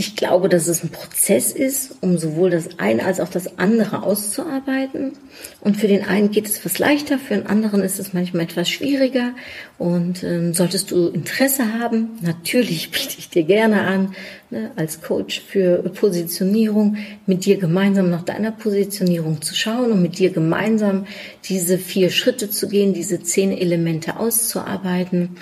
Ich 0.00 0.14
glaube, 0.14 0.48
dass 0.48 0.68
es 0.68 0.84
ein 0.84 0.90
Prozess 0.90 1.50
ist, 1.50 1.96
um 2.02 2.18
sowohl 2.18 2.50
das 2.50 2.78
eine 2.78 3.04
als 3.04 3.18
auch 3.18 3.28
das 3.28 3.58
andere 3.58 4.04
auszuarbeiten. 4.04 5.14
Und 5.60 5.76
für 5.76 5.88
den 5.88 6.04
einen 6.04 6.30
geht 6.30 6.46
es 6.46 6.58
etwas 6.58 6.78
leichter, 6.78 7.18
für 7.18 7.34
den 7.34 7.48
anderen 7.48 7.82
ist 7.82 7.98
es 7.98 8.12
manchmal 8.12 8.44
etwas 8.44 8.70
schwieriger. 8.70 9.32
Und 9.76 10.22
ähm, 10.22 10.54
solltest 10.54 10.92
du 10.92 11.08
Interesse 11.08 11.80
haben, 11.80 12.10
natürlich 12.20 12.90
biete 12.92 13.16
ich 13.18 13.28
dir 13.28 13.42
gerne 13.42 13.80
an, 13.80 14.14
ne, 14.50 14.70
als 14.76 15.02
Coach 15.02 15.40
für 15.40 15.78
Positionierung, 15.78 16.98
mit 17.26 17.44
dir 17.44 17.56
gemeinsam 17.56 18.08
nach 18.08 18.22
deiner 18.22 18.52
Positionierung 18.52 19.42
zu 19.42 19.56
schauen 19.56 19.90
und 19.90 20.00
mit 20.00 20.20
dir 20.20 20.30
gemeinsam 20.30 21.08
diese 21.46 21.76
vier 21.76 22.10
Schritte 22.10 22.50
zu 22.50 22.68
gehen, 22.68 22.94
diese 22.94 23.20
zehn 23.24 23.50
Elemente 23.50 24.16
auszuarbeiten 24.20 25.38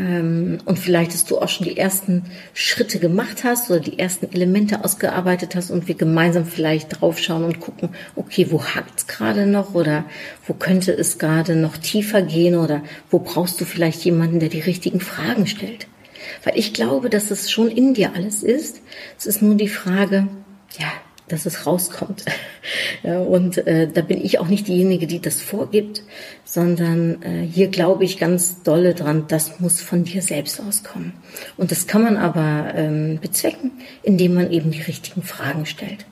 und 0.00 0.78
vielleicht, 0.78 1.12
dass 1.12 1.26
du 1.26 1.38
auch 1.38 1.48
schon 1.48 1.66
die 1.66 1.76
ersten 1.76 2.24
Schritte 2.54 2.98
gemacht 2.98 3.44
hast 3.44 3.70
oder 3.70 3.80
die 3.80 3.98
ersten 3.98 4.32
Elemente 4.32 4.82
ausgearbeitet 4.82 5.54
hast 5.54 5.70
und 5.70 5.88
wir 5.88 5.94
gemeinsam 5.94 6.46
vielleicht 6.46 7.00
draufschauen 7.00 7.44
und 7.44 7.60
gucken, 7.60 7.90
okay, 8.16 8.46
wo 8.50 8.64
hakt 8.64 9.00
es 9.00 9.06
gerade 9.06 9.46
noch 9.46 9.74
oder 9.74 10.04
wo 10.46 10.54
könnte 10.54 10.92
es 10.92 11.18
gerade 11.18 11.54
noch 11.54 11.76
tiefer 11.76 12.22
gehen 12.22 12.56
oder 12.56 12.82
wo 13.10 13.18
brauchst 13.18 13.60
du 13.60 13.66
vielleicht 13.66 14.02
jemanden, 14.04 14.40
der 14.40 14.48
die 14.48 14.60
richtigen 14.60 15.00
Fragen 15.00 15.46
stellt. 15.46 15.86
Weil 16.44 16.58
ich 16.58 16.72
glaube, 16.72 17.10
dass 17.10 17.30
es 17.30 17.50
schon 17.50 17.68
in 17.68 17.92
dir 17.92 18.14
alles 18.14 18.42
ist. 18.42 18.80
Es 19.18 19.26
ist 19.26 19.42
nur 19.42 19.56
die 19.56 19.68
Frage, 19.68 20.28
ja, 20.78 20.90
dass 21.32 21.46
es 21.46 21.66
rauskommt. 21.66 22.24
Und 23.02 23.58
äh, 23.66 23.88
da 23.92 24.02
bin 24.02 24.22
ich 24.22 24.38
auch 24.38 24.48
nicht 24.48 24.68
diejenige, 24.68 25.06
die 25.06 25.20
das 25.20 25.40
vorgibt, 25.40 26.02
sondern 26.44 27.22
äh, 27.22 27.46
hier 27.46 27.68
glaube 27.68 28.04
ich 28.04 28.18
ganz 28.18 28.62
dolle 28.62 28.94
dran, 28.94 29.24
das 29.28 29.60
muss 29.60 29.80
von 29.80 30.04
dir 30.04 30.22
selbst 30.22 30.60
auskommen. 30.60 31.14
Und 31.56 31.70
das 31.70 31.86
kann 31.86 32.02
man 32.02 32.16
aber 32.16 32.74
ähm, 32.74 33.18
bezwecken, 33.20 33.72
indem 34.02 34.34
man 34.34 34.50
eben 34.50 34.70
die 34.70 34.82
richtigen 34.82 35.22
Fragen 35.22 35.66
stellt. 35.66 36.06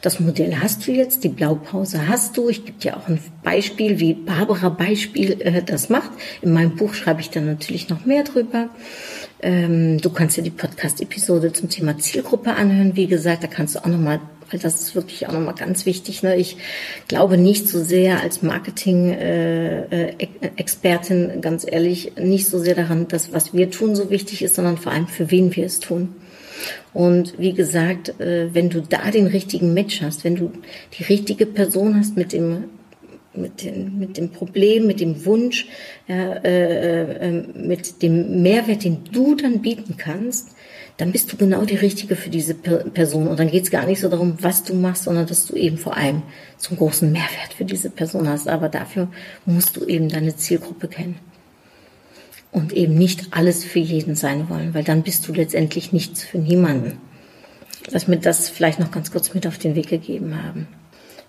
Das 0.00 0.20
Modell 0.20 0.56
hast 0.60 0.86
du 0.86 0.92
jetzt, 0.92 1.24
die 1.24 1.28
Blaupause 1.28 2.06
hast 2.06 2.36
du. 2.36 2.48
Ich 2.48 2.64
gebe 2.64 2.78
dir 2.78 2.96
auch 2.96 3.08
ein 3.08 3.18
Beispiel, 3.42 3.98
wie 3.98 4.14
Barbara 4.14 4.68
Beispiel 4.68 5.40
äh, 5.40 5.62
das 5.62 5.88
macht. 5.88 6.10
In 6.40 6.52
meinem 6.52 6.76
Buch 6.76 6.94
schreibe 6.94 7.20
ich 7.20 7.30
dann 7.30 7.46
natürlich 7.46 7.88
noch 7.88 8.04
mehr 8.04 8.22
drüber. 8.22 8.70
Ähm, 9.40 10.00
du 10.00 10.10
kannst 10.10 10.36
dir 10.36 10.42
die 10.42 10.50
Podcast-Episode 10.50 11.52
zum 11.52 11.68
Thema 11.68 11.96
Zielgruppe 11.98 12.54
anhören. 12.54 12.96
Wie 12.96 13.06
gesagt, 13.06 13.44
da 13.44 13.46
kannst 13.46 13.76
du 13.76 13.80
auch 13.80 13.86
nochmal, 13.86 14.20
weil 14.50 14.58
das 14.58 14.80
ist 14.80 14.96
wirklich 14.96 15.28
auch 15.28 15.32
nochmal 15.32 15.54
ganz 15.54 15.86
wichtig. 15.86 16.22
Ne? 16.22 16.36
Ich 16.36 16.58
glaube 17.06 17.38
nicht 17.38 17.68
so 17.68 17.82
sehr 17.82 18.20
als 18.20 18.42
Marketing-Expertin, 18.42 21.30
äh, 21.30 21.34
äh, 21.34 21.40
ganz 21.40 21.66
ehrlich, 21.70 22.16
nicht 22.16 22.46
so 22.46 22.58
sehr 22.58 22.74
daran, 22.74 23.06
dass 23.08 23.32
was 23.32 23.54
wir 23.54 23.70
tun 23.70 23.94
so 23.94 24.10
wichtig 24.10 24.42
ist, 24.42 24.56
sondern 24.56 24.76
vor 24.76 24.90
allem 24.92 25.06
für 25.06 25.30
wen 25.30 25.54
wir 25.54 25.66
es 25.66 25.78
tun. 25.78 26.16
Und 26.92 27.38
wie 27.38 27.52
gesagt, 27.52 28.20
äh, 28.20 28.52
wenn 28.52 28.70
du 28.70 28.80
da 28.80 29.12
den 29.12 29.28
richtigen 29.28 29.72
Match 29.74 30.02
hast, 30.02 30.24
wenn 30.24 30.34
du 30.34 30.50
die 30.98 31.04
richtige 31.04 31.46
Person 31.46 31.96
hast 31.96 32.16
mit 32.16 32.32
dem 32.32 32.64
mit, 33.34 33.62
den, 33.62 33.98
mit 33.98 34.16
dem 34.16 34.30
Problem, 34.30 34.86
mit 34.86 35.00
dem 35.00 35.24
Wunsch, 35.24 35.66
ja, 36.06 36.34
äh, 36.34 37.28
äh, 37.28 37.42
mit 37.54 38.02
dem 38.02 38.42
Mehrwert, 38.42 38.84
den 38.84 39.04
du 39.12 39.34
dann 39.34 39.60
bieten 39.60 39.96
kannst, 39.96 40.50
dann 40.98 41.12
bist 41.12 41.32
du 41.32 41.36
genau 41.36 41.64
die 41.64 41.76
Richtige 41.76 42.16
für 42.16 42.28
diese 42.28 42.54
Person. 42.54 43.28
Und 43.28 43.38
dann 43.38 43.50
geht 43.50 43.62
es 43.62 43.70
gar 43.70 43.86
nicht 43.86 44.00
so 44.00 44.08
darum, 44.08 44.36
was 44.40 44.64
du 44.64 44.74
machst, 44.74 45.04
sondern 45.04 45.26
dass 45.26 45.46
du 45.46 45.54
eben 45.54 45.78
vor 45.78 45.96
allem 45.96 46.22
einen 46.68 46.76
großen 46.76 47.10
Mehrwert 47.12 47.54
für 47.56 47.64
diese 47.64 47.88
Person 47.88 48.28
hast. 48.28 48.48
Aber 48.48 48.68
dafür 48.68 49.08
musst 49.46 49.76
du 49.76 49.84
eben 49.86 50.08
deine 50.08 50.36
Zielgruppe 50.36 50.88
kennen. 50.88 51.20
Und 52.50 52.72
eben 52.72 52.94
nicht 52.94 53.28
alles 53.30 53.62
für 53.62 53.78
jeden 53.78 54.16
sein 54.16 54.48
wollen, 54.48 54.74
weil 54.74 54.82
dann 54.82 55.02
bist 55.02 55.28
du 55.28 55.32
letztendlich 55.32 55.92
nichts 55.92 56.24
für 56.24 56.38
niemanden. 56.38 56.98
Lass 57.90 58.08
mir 58.08 58.16
das 58.16 58.48
vielleicht 58.48 58.80
noch 58.80 58.90
ganz 58.90 59.12
kurz 59.12 59.32
mit 59.34 59.46
auf 59.46 59.58
den 59.58 59.76
Weg 59.76 59.88
gegeben 59.88 60.42
haben. 60.42 60.66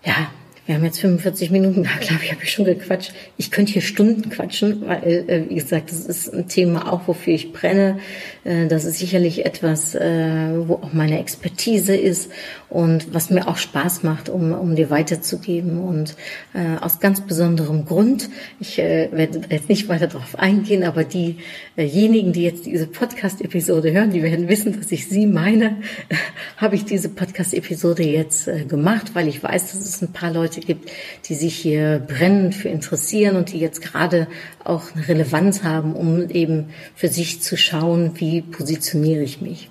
Ja, 0.03 0.31
wir 0.69 0.75
haben 0.75 0.85
jetzt 0.85 0.99
45 0.99 1.49
Minuten, 1.49 1.83
da 1.83 1.89
glaube 1.99 2.23
ich, 2.23 2.31
habe 2.31 2.43
ich 2.43 2.51
schon 2.51 2.63
gequatscht. 2.63 3.11
Ich 3.37 3.49
könnte 3.49 3.73
hier 3.73 3.81
Stunden 3.81 4.29
quatschen, 4.29 4.83
weil, 4.85 5.25
äh, 5.27 5.49
wie 5.49 5.55
gesagt, 5.55 5.89
das 5.89 6.01
ist 6.01 6.31
ein 6.31 6.47
Thema 6.47 6.93
auch, 6.93 7.07
wofür 7.07 7.33
ich 7.33 7.53
brenne. 7.53 7.97
Äh, 8.43 8.67
das 8.67 8.85
ist 8.85 8.99
sicherlich 8.99 9.47
etwas, 9.47 9.95
äh, 9.95 10.51
wo 10.67 10.75
auch 10.75 10.93
meine 10.93 11.19
Expertise 11.19 11.95
ist 11.95 12.29
und 12.69 13.15
was 13.15 13.31
mir 13.31 13.47
auch 13.47 13.57
Spaß 13.57 14.03
macht, 14.03 14.29
um, 14.29 14.51
um 14.51 14.75
dir 14.75 14.91
weiterzugeben. 14.91 15.79
Und 15.79 16.15
äh, 16.53 16.79
aus 16.79 16.99
ganz 16.99 17.21
besonderem 17.21 17.85
Grund, 17.85 18.29
ich 18.59 18.77
äh, 18.77 19.09
werde 19.11 19.41
jetzt 19.49 19.69
nicht 19.69 19.89
weiter 19.89 20.05
darauf 20.05 20.37
eingehen, 20.37 20.83
aber 20.83 21.03
diejenigen, 21.03 22.31
die 22.31 22.43
jetzt 22.43 22.67
diese 22.67 22.85
Podcast-Episode 22.85 23.91
hören, 23.91 24.11
die 24.11 24.21
werden 24.21 24.47
wissen, 24.49 24.79
dass 24.79 24.91
ich 24.91 25.07
sie 25.07 25.25
meine, 25.25 25.77
habe 26.57 26.75
ich 26.75 26.85
diese 26.85 27.09
Podcast-Episode 27.09 28.03
jetzt 28.03 28.47
äh, 28.47 28.65
gemacht, 28.65 29.15
weil 29.15 29.27
ich 29.27 29.41
weiß, 29.41 29.71
dass 29.71 29.83
es 29.83 30.03
ein 30.03 30.13
paar 30.13 30.31
Leute 30.31 30.58
gibt, 30.59 30.89
die 31.25 31.35
sich 31.35 31.55
hier 31.55 31.99
brennend 31.99 32.55
für 32.55 32.69
interessieren 32.69 33.35
und 33.35 33.51
die 33.51 33.59
jetzt 33.59 33.81
gerade 33.81 34.27
auch 34.63 34.95
eine 34.95 35.07
Relevanz 35.07 35.63
haben, 35.63 35.93
um 35.93 36.29
eben 36.29 36.69
für 36.95 37.07
sich 37.07 37.41
zu 37.41 37.57
schauen, 37.57 38.11
wie 38.15 38.41
positioniere 38.41 39.23
ich 39.23 39.41
mich. 39.41 39.69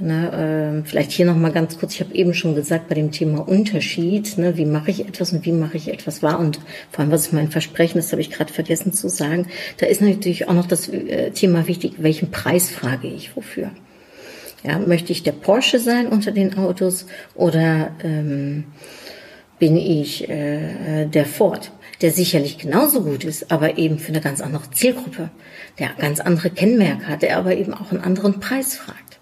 Ne, 0.00 0.82
äh, 0.84 0.88
vielleicht 0.88 1.10
hier 1.10 1.26
noch 1.26 1.34
mal 1.34 1.50
ganz 1.50 1.76
kurz. 1.76 1.94
Ich 1.94 2.00
habe 2.00 2.14
eben 2.14 2.32
schon 2.32 2.54
gesagt 2.54 2.88
bei 2.88 2.94
dem 2.94 3.10
Thema 3.10 3.40
Unterschied. 3.40 4.38
Ne, 4.38 4.56
wie 4.56 4.64
mache 4.64 4.92
ich 4.92 5.00
etwas 5.00 5.32
und 5.32 5.44
wie 5.44 5.50
mache 5.50 5.76
ich 5.76 5.88
etwas 5.88 6.22
wahr? 6.22 6.38
Und 6.38 6.60
vor 6.92 7.00
allem, 7.00 7.10
was 7.10 7.22
ist 7.22 7.32
mein 7.32 7.50
Versprechen? 7.50 7.98
Das 7.98 8.12
habe 8.12 8.20
ich 8.20 8.30
gerade 8.30 8.52
vergessen 8.52 8.92
zu 8.92 9.08
sagen. 9.08 9.48
Da 9.78 9.86
ist 9.86 10.00
natürlich 10.00 10.46
auch 10.46 10.54
noch 10.54 10.66
das 10.66 10.88
äh, 10.88 11.32
Thema 11.32 11.66
wichtig. 11.66 11.94
Welchen 11.98 12.30
Preis 12.30 12.70
frage 12.70 13.08
ich 13.08 13.34
wofür? 13.34 13.72
Ja, 14.62 14.78
möchte 14.78 15.12
ich 15.12 15.24
der 15.24 15.32
Porsche 15.32 15.80
sein 15.80 16.06
unter 16.06 16.30
den 16.30 16.56
Autos 16.58 17.06
oder 17.34 17.92
ähm, 18.02 18.64
bin 19.58 19.76
ich 19.76 20.28
äh, 20.28 21.06
der 21.06 21.26
Ford? 21.26 21.72
der 22.00 22.12
sicherlich 22.12 22.58
genauso 22.58 23.02
gut 23.02 23.24
ist, 23.24 23.50
aber 23.50 23.78
eben 23.78 23.98
für 23.98 24.08
eine 24.08 24.20
ganz 24.20 24.40
andere 24.40 24.70
Zielgruppe, 24.70 25.30
der 25.78 25.90
ganz 25.98 26.20
andere 26.20 26.50
Kennmerke 26.50 27.08
hat, 27.08 27.22
der 27.22 27.36
aber 27.36 27.56
eben 27.56 27.74
auch 27.74 27.90
einen 27.90 28.02
anderen 28.02 28.40
Preis 28.40 28.76
fragt. 28.76 29.18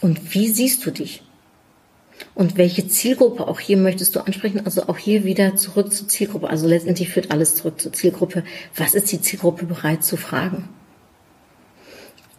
Und 0.00 0.34
wie 0.34 0.48
siehst 0.48 0.84
du 0.86 0.90
dich? 0.90 1.22
Und 2.34 2.56
welche 2.56 2.86
Zielgruppe 2.86 3.46
auch 3.48 3.58
hier 3.58 3.76
möchtest 3.76 4.14
du 4.14 4.20
ansprechen? 4.20 4.64
Also 4.64 4.88
auch 4.88 4.98
hier 4.98 5.24
wieder 5.24 5.56
zurück 5.56 5.92
zur 5.92 6.08
Zielgruppe. 6.08 6.48
Also 6.48 6.68
letztendlich 6.68 7.08
führt 7.08 7.30
alles 7.30 7.56
zurück 7.56 7.80
zur 7.80 7.92
Zielgruppe. 7.92 8.44
Was 8.76 8.94
ist 8.94 9.10
die 9.10 9.20
Zielgruppe 9.20 9.66
bereit 9.66 10.04
zu 10.04 10.16
fragen? 10.16 10.68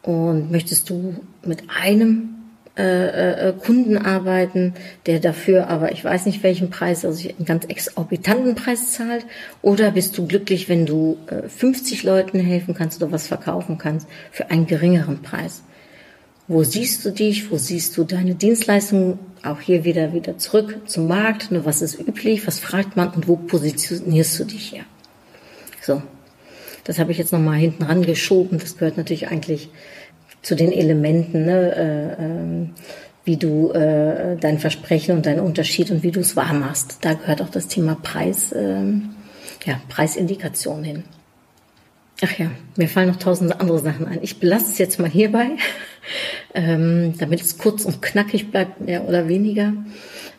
Und 0.02 0.52
möchtest 0.52 0.90
du 0.90 1.16
mit 1.44 1.64
einem 1.70 2.35
äh, 2.78 3.50
äh, 3.50 3.54
Kunden 3.54 3.98
arbeiten, 3.98 4.74
der 5.06 5.22
dafür 5.22 5.70
aber 5.70 5.94
ich 5.94 6.04
weiß 6.04 6.26
nicht 6.26 6.44
welchen 6.44 6.70
Preis, 6.70 7.06
also 7.06 7.30
einen 7.30 7.46
ganz 7.46 7.66
exorbitanten 7.66 8.56
Preis 8.56 8.92
zahlt? 8.92 9.26
Oder 9.62 9.92
bist 9.92 10.18
du 10.18 10.28
glücklich, 10.28 10.68
wenn 10.68 10.86
du 10.86 11.18
äh, 11.28 11.48
50 11.48 12.04
Leuten 12.04 12.40
helfen 12.40 12.74
kannst 12.74 13.02
oder 13.02 13.14
was 13.14 13.28
verkaufen 13.28 13.78
kannst 13.78 14.08
für 14.32 14.52
einen 14.52 14.68
geringeren 14.68 15.22
Preis? 15.22 15.64
Wo 16.48 16.64
siehst 16.64 17.06
du 17.06 17.12
dich? 17.12 17.50
Wo 17.50 17.58
siehst 17.58 17.96
du 17.98 18.04
deine 18.04 18.36
Dienstleistung? 18.36 19.20
Auch 19.42 19.62
hier 19.62 19.84
wieder, 19.84 20.14
wieder 20.14 20.38
zurück 20.38 20.82
zum 20.86 21.08
Markt. 21.08 21.52
Ne, 21.52 21.66
was 21.66 21.82
ist 21.82 22.00
üblich? 22.00 22.46
Was 22.46 22.60
fragt 22.60 22.98
man? 22.98 23.10
Und 23.10 23.28
wo 23.28 23.38
positionierst 23.38 24.40
du 24.40 24.44
dich 24.44 24.70
hier? 24.70 24.84
So. 25.82 26.02
Das 26.84 27.00
habe 27.00 27.12
ich 27.12 27.18
jetzt 27.18 27.34
nochmal 27.34 27.58
hinten 27.58 27.84
rangeschoben. 27.84 28.60
Das 28.60 28.78
gehört 28.78 28.98
natürlich 28.98 29.28
eigentlich 29.28 29.70
zu 30.46 30.56
den 30.56 30.72
Elementen. 30.72 31.46
Ne? 31.46 31.76
Äh, 31.76 32.24
äh, 32.24 32.68
wie 33.26 33.38
du 33.38 33.72
äh, 33.72 34.38
dein 34.38 34.60
Versprechen 34.60 35.16
und 35.16 35.26
deinen 35.26 35.40
Unterschied 35.40 35.90
und 35.90 36.04
wie 36.04 36.12
du 36.12 36.20
es 36.20 36.36
wahr 36.36 36.54
machst. 36.54 37.00
Da 37.02 37.14
gehört 37.14 37.42
auch 37.42 37.50
das 37.50 37.68
Thema 37.68 37.98
Preis, 38.02 38.52
äh, 38.52 38.84
ja, 39.66 39.82
Preisindikation 39.90 40.84
hin. 40.84 41.04
Ach 42.24 42.38
ja, 42.38 42.52
mir 42.78 42.88
fallen 42.88 43.10
noch 43.10 43.18
tausend 43.18 43.60
andere 43.60 43.80
Sachen 43.80 44.06
ein. 44.08 44.20
Ich 44.22 44.40
belasse 44.40 44.72
es 44.72 44.78
jetzt 44.78 45.00
mal 45.00 45.10
hierbei, 45.10 45.48
ähm, 46.54 47.16
damit 47.18 47.42
es 47.42 47.58
kurz 47.58 47.84
und 47.84 48.04
knackig 48.04 48.52
bleibt, 48.52 48.80
mehr 48.80 49.08
oder 49.08 49.28
weniger. 49.28 49.74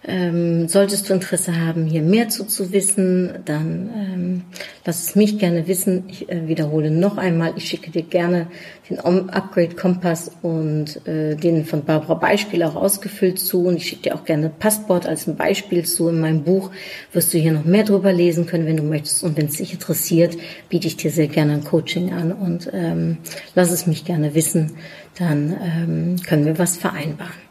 Ähm, 0.08 0.68
solltest 0.68 1.08
du 1.08 1.14
Interesse 1.14 1.60
haben, 1.60 1.86
hier 1.86 2.02
mehr 2.02 2.28
zu, 2.28 2.44
zu 2.44 2.70
wissen, 2.72 3.40
dann 3.44 3.90
ähm, 3.92 4.42
lass 4.84 5.02
es 5.02 5.16
mich 5.16 5.36
gerne 5.38 5.66
wissen. 5.66 6.04
Ich 6.06 6.28
äh, 6.28 6.46
wiederhole 6.46 6.92
noch 6.92 7.18
einmal, 7.18 7.54
ich 7.56 7.68
schicke 7.68 7.90
dir 7.90 8.04
gerne 8.04 8.46
den 8.88 9.00
Upgrade 9.00 9.74
Kompass 9.74 10.30
und 10.42 11.04
äh, 11.08 11.34
den 11.34 11.64
von 11.64 11.84
Barbara 11.84 12.14
Beispiel 12.14 12.62
auch 12.62 12.76
ausgefüllt 12.76 13.40
zu 13.40 13.64
und 13.66 13.78
ich 13.78 13.88
schicke 13.88 14.02
dir 14.02 14.14
auch 14.14 14.24
gerne 14.24 14.48
Passport 14.48 15.06
als 15.06 15.26
ein 15.26 15.34
Beispiel 15.34 15.84
zu. 15.84 16.08
In 16.08 16.20
meinem 16.20 16.44
Buch 16.44 16.70
wirst 17.12 17.34
du 17.34 17.38
hier 17.38 17.52
noch 17.52 17.64
mehr 17.64 17.82
drüber 17.82 18.12
lesen 18.12 18.46
können, 18.46 18.66
wenn 18.66 18.76
du 18.76 18.84
möchtest 18.84 19.24
und 19.24 19.36
wenn 19.36 19.46
es 19.46 19.56
dich 19.56 19.72
interessiert, 19.72 20.36
biete 20.68 20.86
ich 20.86 20.96
dir 20.96 21.10
sehr 21.10 21.28
gerne 21.28 21.54
ein 21.54 21.64
Coaching 21.64 22.12
an 22.12 22.30
und 22.30 22.70
ähm, 22.72 23.18
lass 23.56 23.72
es 23.72 23.88
mich 23.88 24.04
gerne 24.04 24.36
wissen, 24.36 24.76
dann 25.18 25.56
ähm, 25.60 26.16
können 26.24 26.44
wir 26.44 26.60
was 26.60 26.76
vereinbaren. 26.76 27.45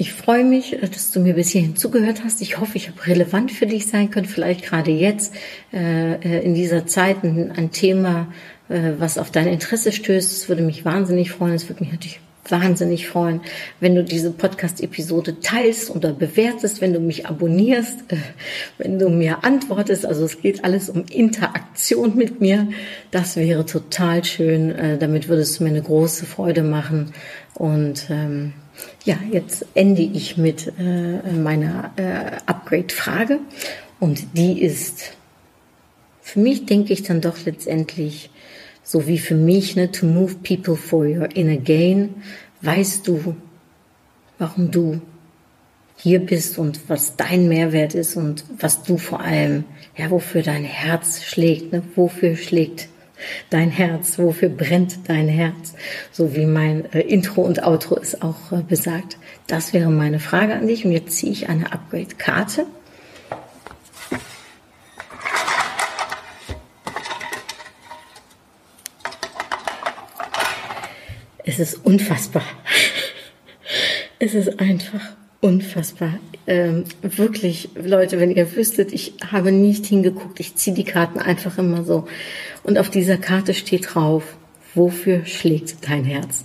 Ich 0.00 0.12
freue 0.12 0.44
mich, 0.44 0.78
dass 0.80 1.10
du 1.10 1.18
mir 1.18 1.34
bis 1.34 1.50
hierhin 1.50 1.74
zugehört 1.74 2.22
hast. 2.22 2.40
Ich 2.40 2.60
hoffe, 2.60 2.76
ich 2.76 2.88
habe 2.88 3.04
relevant 3.04 3.50
für 3.50 3.66
dich 3.66 3.88
sein 3.88 4.12
können. 4.12 4.26
Vielleicht 4.26 4.64
gerade 4.64 4.92
jetzt 4.92 5.34
äh, 5.72 6.12
äh, 6.12 6.44
in 6.44 6.54
dieser 6.54 6.86
Zeit 6.86 7.24
ein, 7.24 7.50
ein 7.50 7.72
Thema, 7.72 8.32
äh, 8.68 8.92
was 8.98 9.18
auf 9.18 9.32
dein 9.32 9.48
Interesse 9.48 9.90
stößt. 9.90 10.30
Es 10.30 10.48
würde 10.48 10.62
mich 10.62 10.84
wahnsinnig 10.84 11.32
freuen. 11.32 11.54
Es 11.54 11.68
würde 11.68 11.82
mich 11.82 11.90
natürlich 11.90 12.20
wahnsinnig 12.48 13.08
freuen, 13.08 13.40
wenn 13.80 13.96
du 13.96 14.04
diese 14.04 14.30
Podcast-Episode 14.30 15.40
teilst 15.40 15.90
oder 15.90 16.12
bewertest, 16.12 16.80
wenn 16.80 16.92
du 16.92 17.00
mich 17.00 17.26
abonnierst, 17.26 18.12
äh, 18.12 18.18
wenn 18.78 19.00
du 19.00 19.08
mir 19.08 19.42
antwortest. 19.42 20.06
Also 20.06 20.26
es 20.26 20.40
geht 20.40 20.62
alles 20.62 20.90
um 20.90 21.06
Interaktion 21.10 22.14
mit 22.14 22.40
mir. 22.40 22.68
Das 23.10 23.34
wäre 23.34 23.66
total 23.66 24.24
schön. 24.24 24.70
Äh, 24.70 24.96
damit 24.96 25.26
würdest 25.28 25.58
du 25.58 25.64
mir 25.64 25.70
eine 25.70 25.82
große 25.82 26.24
Freude 26.24 26.62
machen. 26.62 27.14
Und 27.54 28.06
ähm, 28.10 28.52
ja, 29.04 29.18
jetzt 29.32 29.66
ende 29.74 30.02
ich 30.02 30.36
mit 30.36 30.72
äh, 30.78 31.32
meiner 31.32 31.92
äh, 31.96 32.36
Upgrade-Frage. 32.46 33.40
Und 34.00 34.36
die 34.36 34.60
ist 34.62 35.12
für 36.20 36.40
mich, 36.40 36.66
denke 36.66 36.92
ich 36.92 37.02
dann 37.02 37.20
doch 37.20 37.36
letztendlich, 37.44 38.30
so 38.82 39.06
wie 39.06 39.18
für 39.18 39.34
mich, 39.34 39.76
ne, 39.76 39.90
to 39.90 40.06
move 40.06 40.36
people 40.42 40.76
for 40.76 41.06
your 41.06 41.34
inner 41.34 41.56
gain, 41.56 42.16
weißt 42.62 43.06
du, 43.08 43.34
warum 44.38 44.70
du 44.70 45.00
hier 45.96 46.20
bist 46.20 46.58
und 46.58 46.88
was 46.88 47.16
dein 47.16 47.48
Mehrwert 47.48 47.94
ist 47.94 48.16
und 48.16 48.44
was 48.58 48.82
du 48.82 48.98
vor 48.98 49.20
allem, 49.20 49.64
ja, 49.96 50.10
wofür 50.10 50.42
dein 50.42 50.64
Herz 50.64 51.22
schlägt, 51.22 51.72
ne, 51.72 51.82
wofür 51.96 52.36
schlägt 52.36 52.88
dein 53.50 53.70
Herz, 53.70 54.18
wofür 54.18 54.48
brennt 54.48 55.08
dein 55.08 55.28
Herz, 55.28 55.74
so 56.12 56.34
wie 56.34 56.46
mein 56.46 56.90
äh, 56.92 57.00
Intro 57.00 57.42
und 57.42 57.62
Outro 57.62 57.96
es 57.96 58.20
auch 58.20 58.52
äh, 58.52 58.62
besagt. 58.62 59.18
Das 59.46 59.72
wäre 59.72 59.90
meine 59.90 60.20
Frage 60.20 60.54
an 60.54 60.66
dich 60.66 60.84
und 60.84 60.92
jetzt 60.92 61.16
ziehe 61.16 61.32
ich 61.32 61.48
eine 61.48 61.72
Upgrade-Karte. 61.72 62.66
Es 71.44 71.58
ist 71.58 71.74
unfassbar. 71.84 72.42
Es 74.20 74.34
ist 74.34 74.58
einfach 74.58 75.17
unfassbar. 75.40 76.14
Ähm, 76.46 76.84
wirklich, 77.02 77.70
Leute, 77.74 78.18
wenn 78.18 78.30
ihr 78.30 78.56
wüsstet, 78.56 78.92
ich 78.92 79.14
habe 79.30 79.52
nicht 79.52 79.86
hingeguckt. 79.86 80.40
Ich 80.40 80.56
ziehe 80.56 80.74
die 80.74 80.84
Karten 80.84 81.18
einfach 81.18 81.58
immer 81.58 81.84
so. 81.84 82.06
Und 82.64 82.78
auf 82.78 82.90
dieser 82.90 83.18
Karte 83.18 83.54
steht 83.54 83.94
drauf, 83.94 84.36
wofür 84.74 85.24
schlägt 85.24 85.88
dein 85.88 86.04
Herz? 86.04 86.44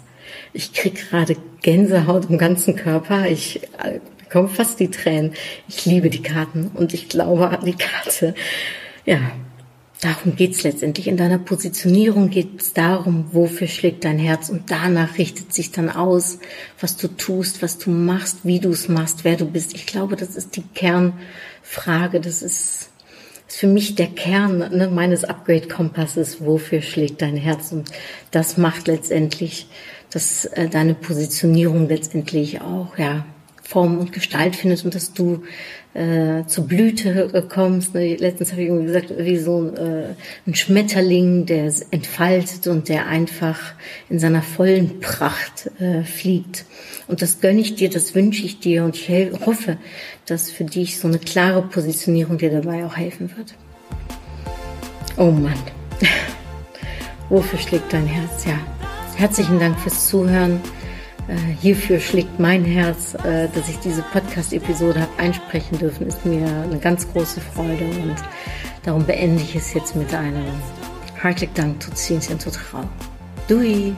Ich 0.53 0.73
krieg 0.73 1.09
gerade 1.09 1.35
Gänsehaut 1.61 2.29
im 2.29 2.37
ganzen 2.37 2.75
Körper. 2.75 3.27
Ich 3.27 3.63
äh, 3.83 3.99
bekomme 4.19 4.49
fast 4.49 4.79
die 4.79 4.91
Tränen. 4.91 5.33
Ich 5.67 5.85
liebe 5.85 6.09
die 6.09 6.21
Karten 6.21 6.71
und 6.73 6.93
ich 6.93 7.09
glaube 7.09 7.49
an 7.49 7.65
die 7.65 7.75
Karte. 7.75 8.35
Ja, 9.05 9.19
darum 10.03 10.35
geht's 10.35 10.63
letztendlich. 10.63 11.07
In 11.07 11.17
deiner 11.17 11.39
Positionierung 11.39 12.29
geht 12.29 12.61
es 12.61 12.73
darum, 12.73 13.25
wofür 13.31 13.67
schlägt 13.67 14.05
dein 14.05 14.19
Herz 14.19 14.49
und 14.49 14.71
danach 14.71 15.17
richtet 15.17 15.53
sich 15.53 15.71
dann 15.71 15.89
aus, 15.89 16.39
was 16.79 16.97
du 16.97 17.07
tust, 17.07 17.61
was 17.61 17.77
du 17.77 17.89
machst, 17.89 18.39
wie 18.43 18.59
du 18.59 18.69
es 18.69 18.89
machst, 18.89 19.23
wer 19.23 19.37
du 19.37 19.45
bist. 19.45 19.73
Ich 19.73 19.85
glaube, 19.85 20.15
das 20.15 20.35
ist 20.35 20.55
die 20.55 20.63
Kernfrage. 20.73 22.19
Das 22.19 22.41
ist 22.41 22.89
ist 23.53 23.59
für 23.59 23.67
mich 23.67 23.93
der 23.95 24.07
Kern 24.07 24.57
ne, 24.57 24.89
meines 24.89 25.23
Upgrade-Kompasses. 25.23 26.43
Wofür 26.43 26.81
schlägt 26.81 27.21
dein 27.21 27.37
Herz? 27.37 27.71
Und 27.71 27.91
das 28.31 28.57
macht 28.57 28.87
letztendlich, 28.87 29.67
dass 30.09 30.45
äh, 30.45 30.69
deine 30.69 30.95
Positionierung 30.95 31.87
letztendlich 31.87 32.61
auch, 32.61 32.97
ja, 32.97 33.25
Form 33.63 33.97
und 33.97 34.11
Gestalt 34.11 34.55
findet 34.55 34.83
und 34.83 34.93
dass 34.93 35.13
du 35.13 35.43
äh, 35.93 36.45
zur 36.47 36.67
Blüte 36.67 37.31
äh, 37.33 37.41
kommst. 37.41 37.93
Ne? 37.93 38.15
Letztens 38.15 38.51
habe 38.51 38.61
ich 38.61 38.67
irgendwie 38.67 38.87
gesagt, 38.87 39.13
wie 39.17 39.37
so 39.37 39.69
äh, 39.69 40.15
ein 40.45 40.53
Schmetterling, 40.53 41.45
der 41.45 41.71
entfaltet 41.91 42.67
und 42.67 42.89
der 42.89 43.07
einfach 43.07 43.59
in 44.09 44.19
seiner 44.19 44.41
vollen 44.41 44.99
Pracht 44.99 45.71
äh, 45.79 46.03
fliegt. 46.03 46.65
Und 47.07 47.21
das 47.21 47.41
gönne 47.41 47.61
ich 47.61 47.75
dir, 47.75 47.89
das 47.89 48.15
wünsche 48.15 48.45
ich 48.45 48.59
dir 48.59 48.83
und 48.83 48.95
ich 48.95 49.09
hoffe, 49.45 49.77
dass 50.25 50.49
für 50.49 50.63
dich 50.63 50.99
so 50.99 51.07
eine 51.07 51.19
klare 51.19 51.61
Positionierung 51.61 52.37
dir 52.37 52.49
dabei 52.49 52.85
auch 52.85 52.97
helfen 52.97 53.29
wird. 53.35 53.53
Oh 55.17 55.31
Mann, 55.31 55.53
wofür 57.29 57.59
schlägt 57.59 57.93
dein 57.93 58.07
Herz? 58.07 58.45
Ja, 58.45 58.57
herzlichen 59.15 59.59
Dank 59.59 59.79
fürs 59.79 60.07
Zuhören. 60.07 60.59
Äh, 61.27 61.35
hierfür 61.61 61.99
schlägt 61.99 62.39
mein 62.39 62.65
Herz, 62.65 63.13
äh, 63.15 63.47
dass 63.53 63.69
ich 63.69 63.79
diese 63.79 64.01
Podcast-Episode 64.01 65.01
habe 65.01 65.11
einsprechen 65.17 65.77
dürfen, 65.77 66.07
ist 66.07 66.25
mir 66.25 66.45
eine 66.45 66.79
ganz 66.79 67.09
große 67.11 67.39
Freude 67.39 67.85
und 67.85 68.15
darum 68.83 69.05
beende 69.05 69.41
ich 69.41 69.55
es 69.55 69.73
jetzt 69.73 69.95
mit 69.95 70.13
einem 70.13 70.45
hartelijk 71.21 71.55
Dank 71.55 71.79
tot 71.79 71.97
ziens 71.97 72.29
en 72.29 72.39
tot 72.39 72.59
gauw. 72.71 72.85
Doei! 73.47 73.93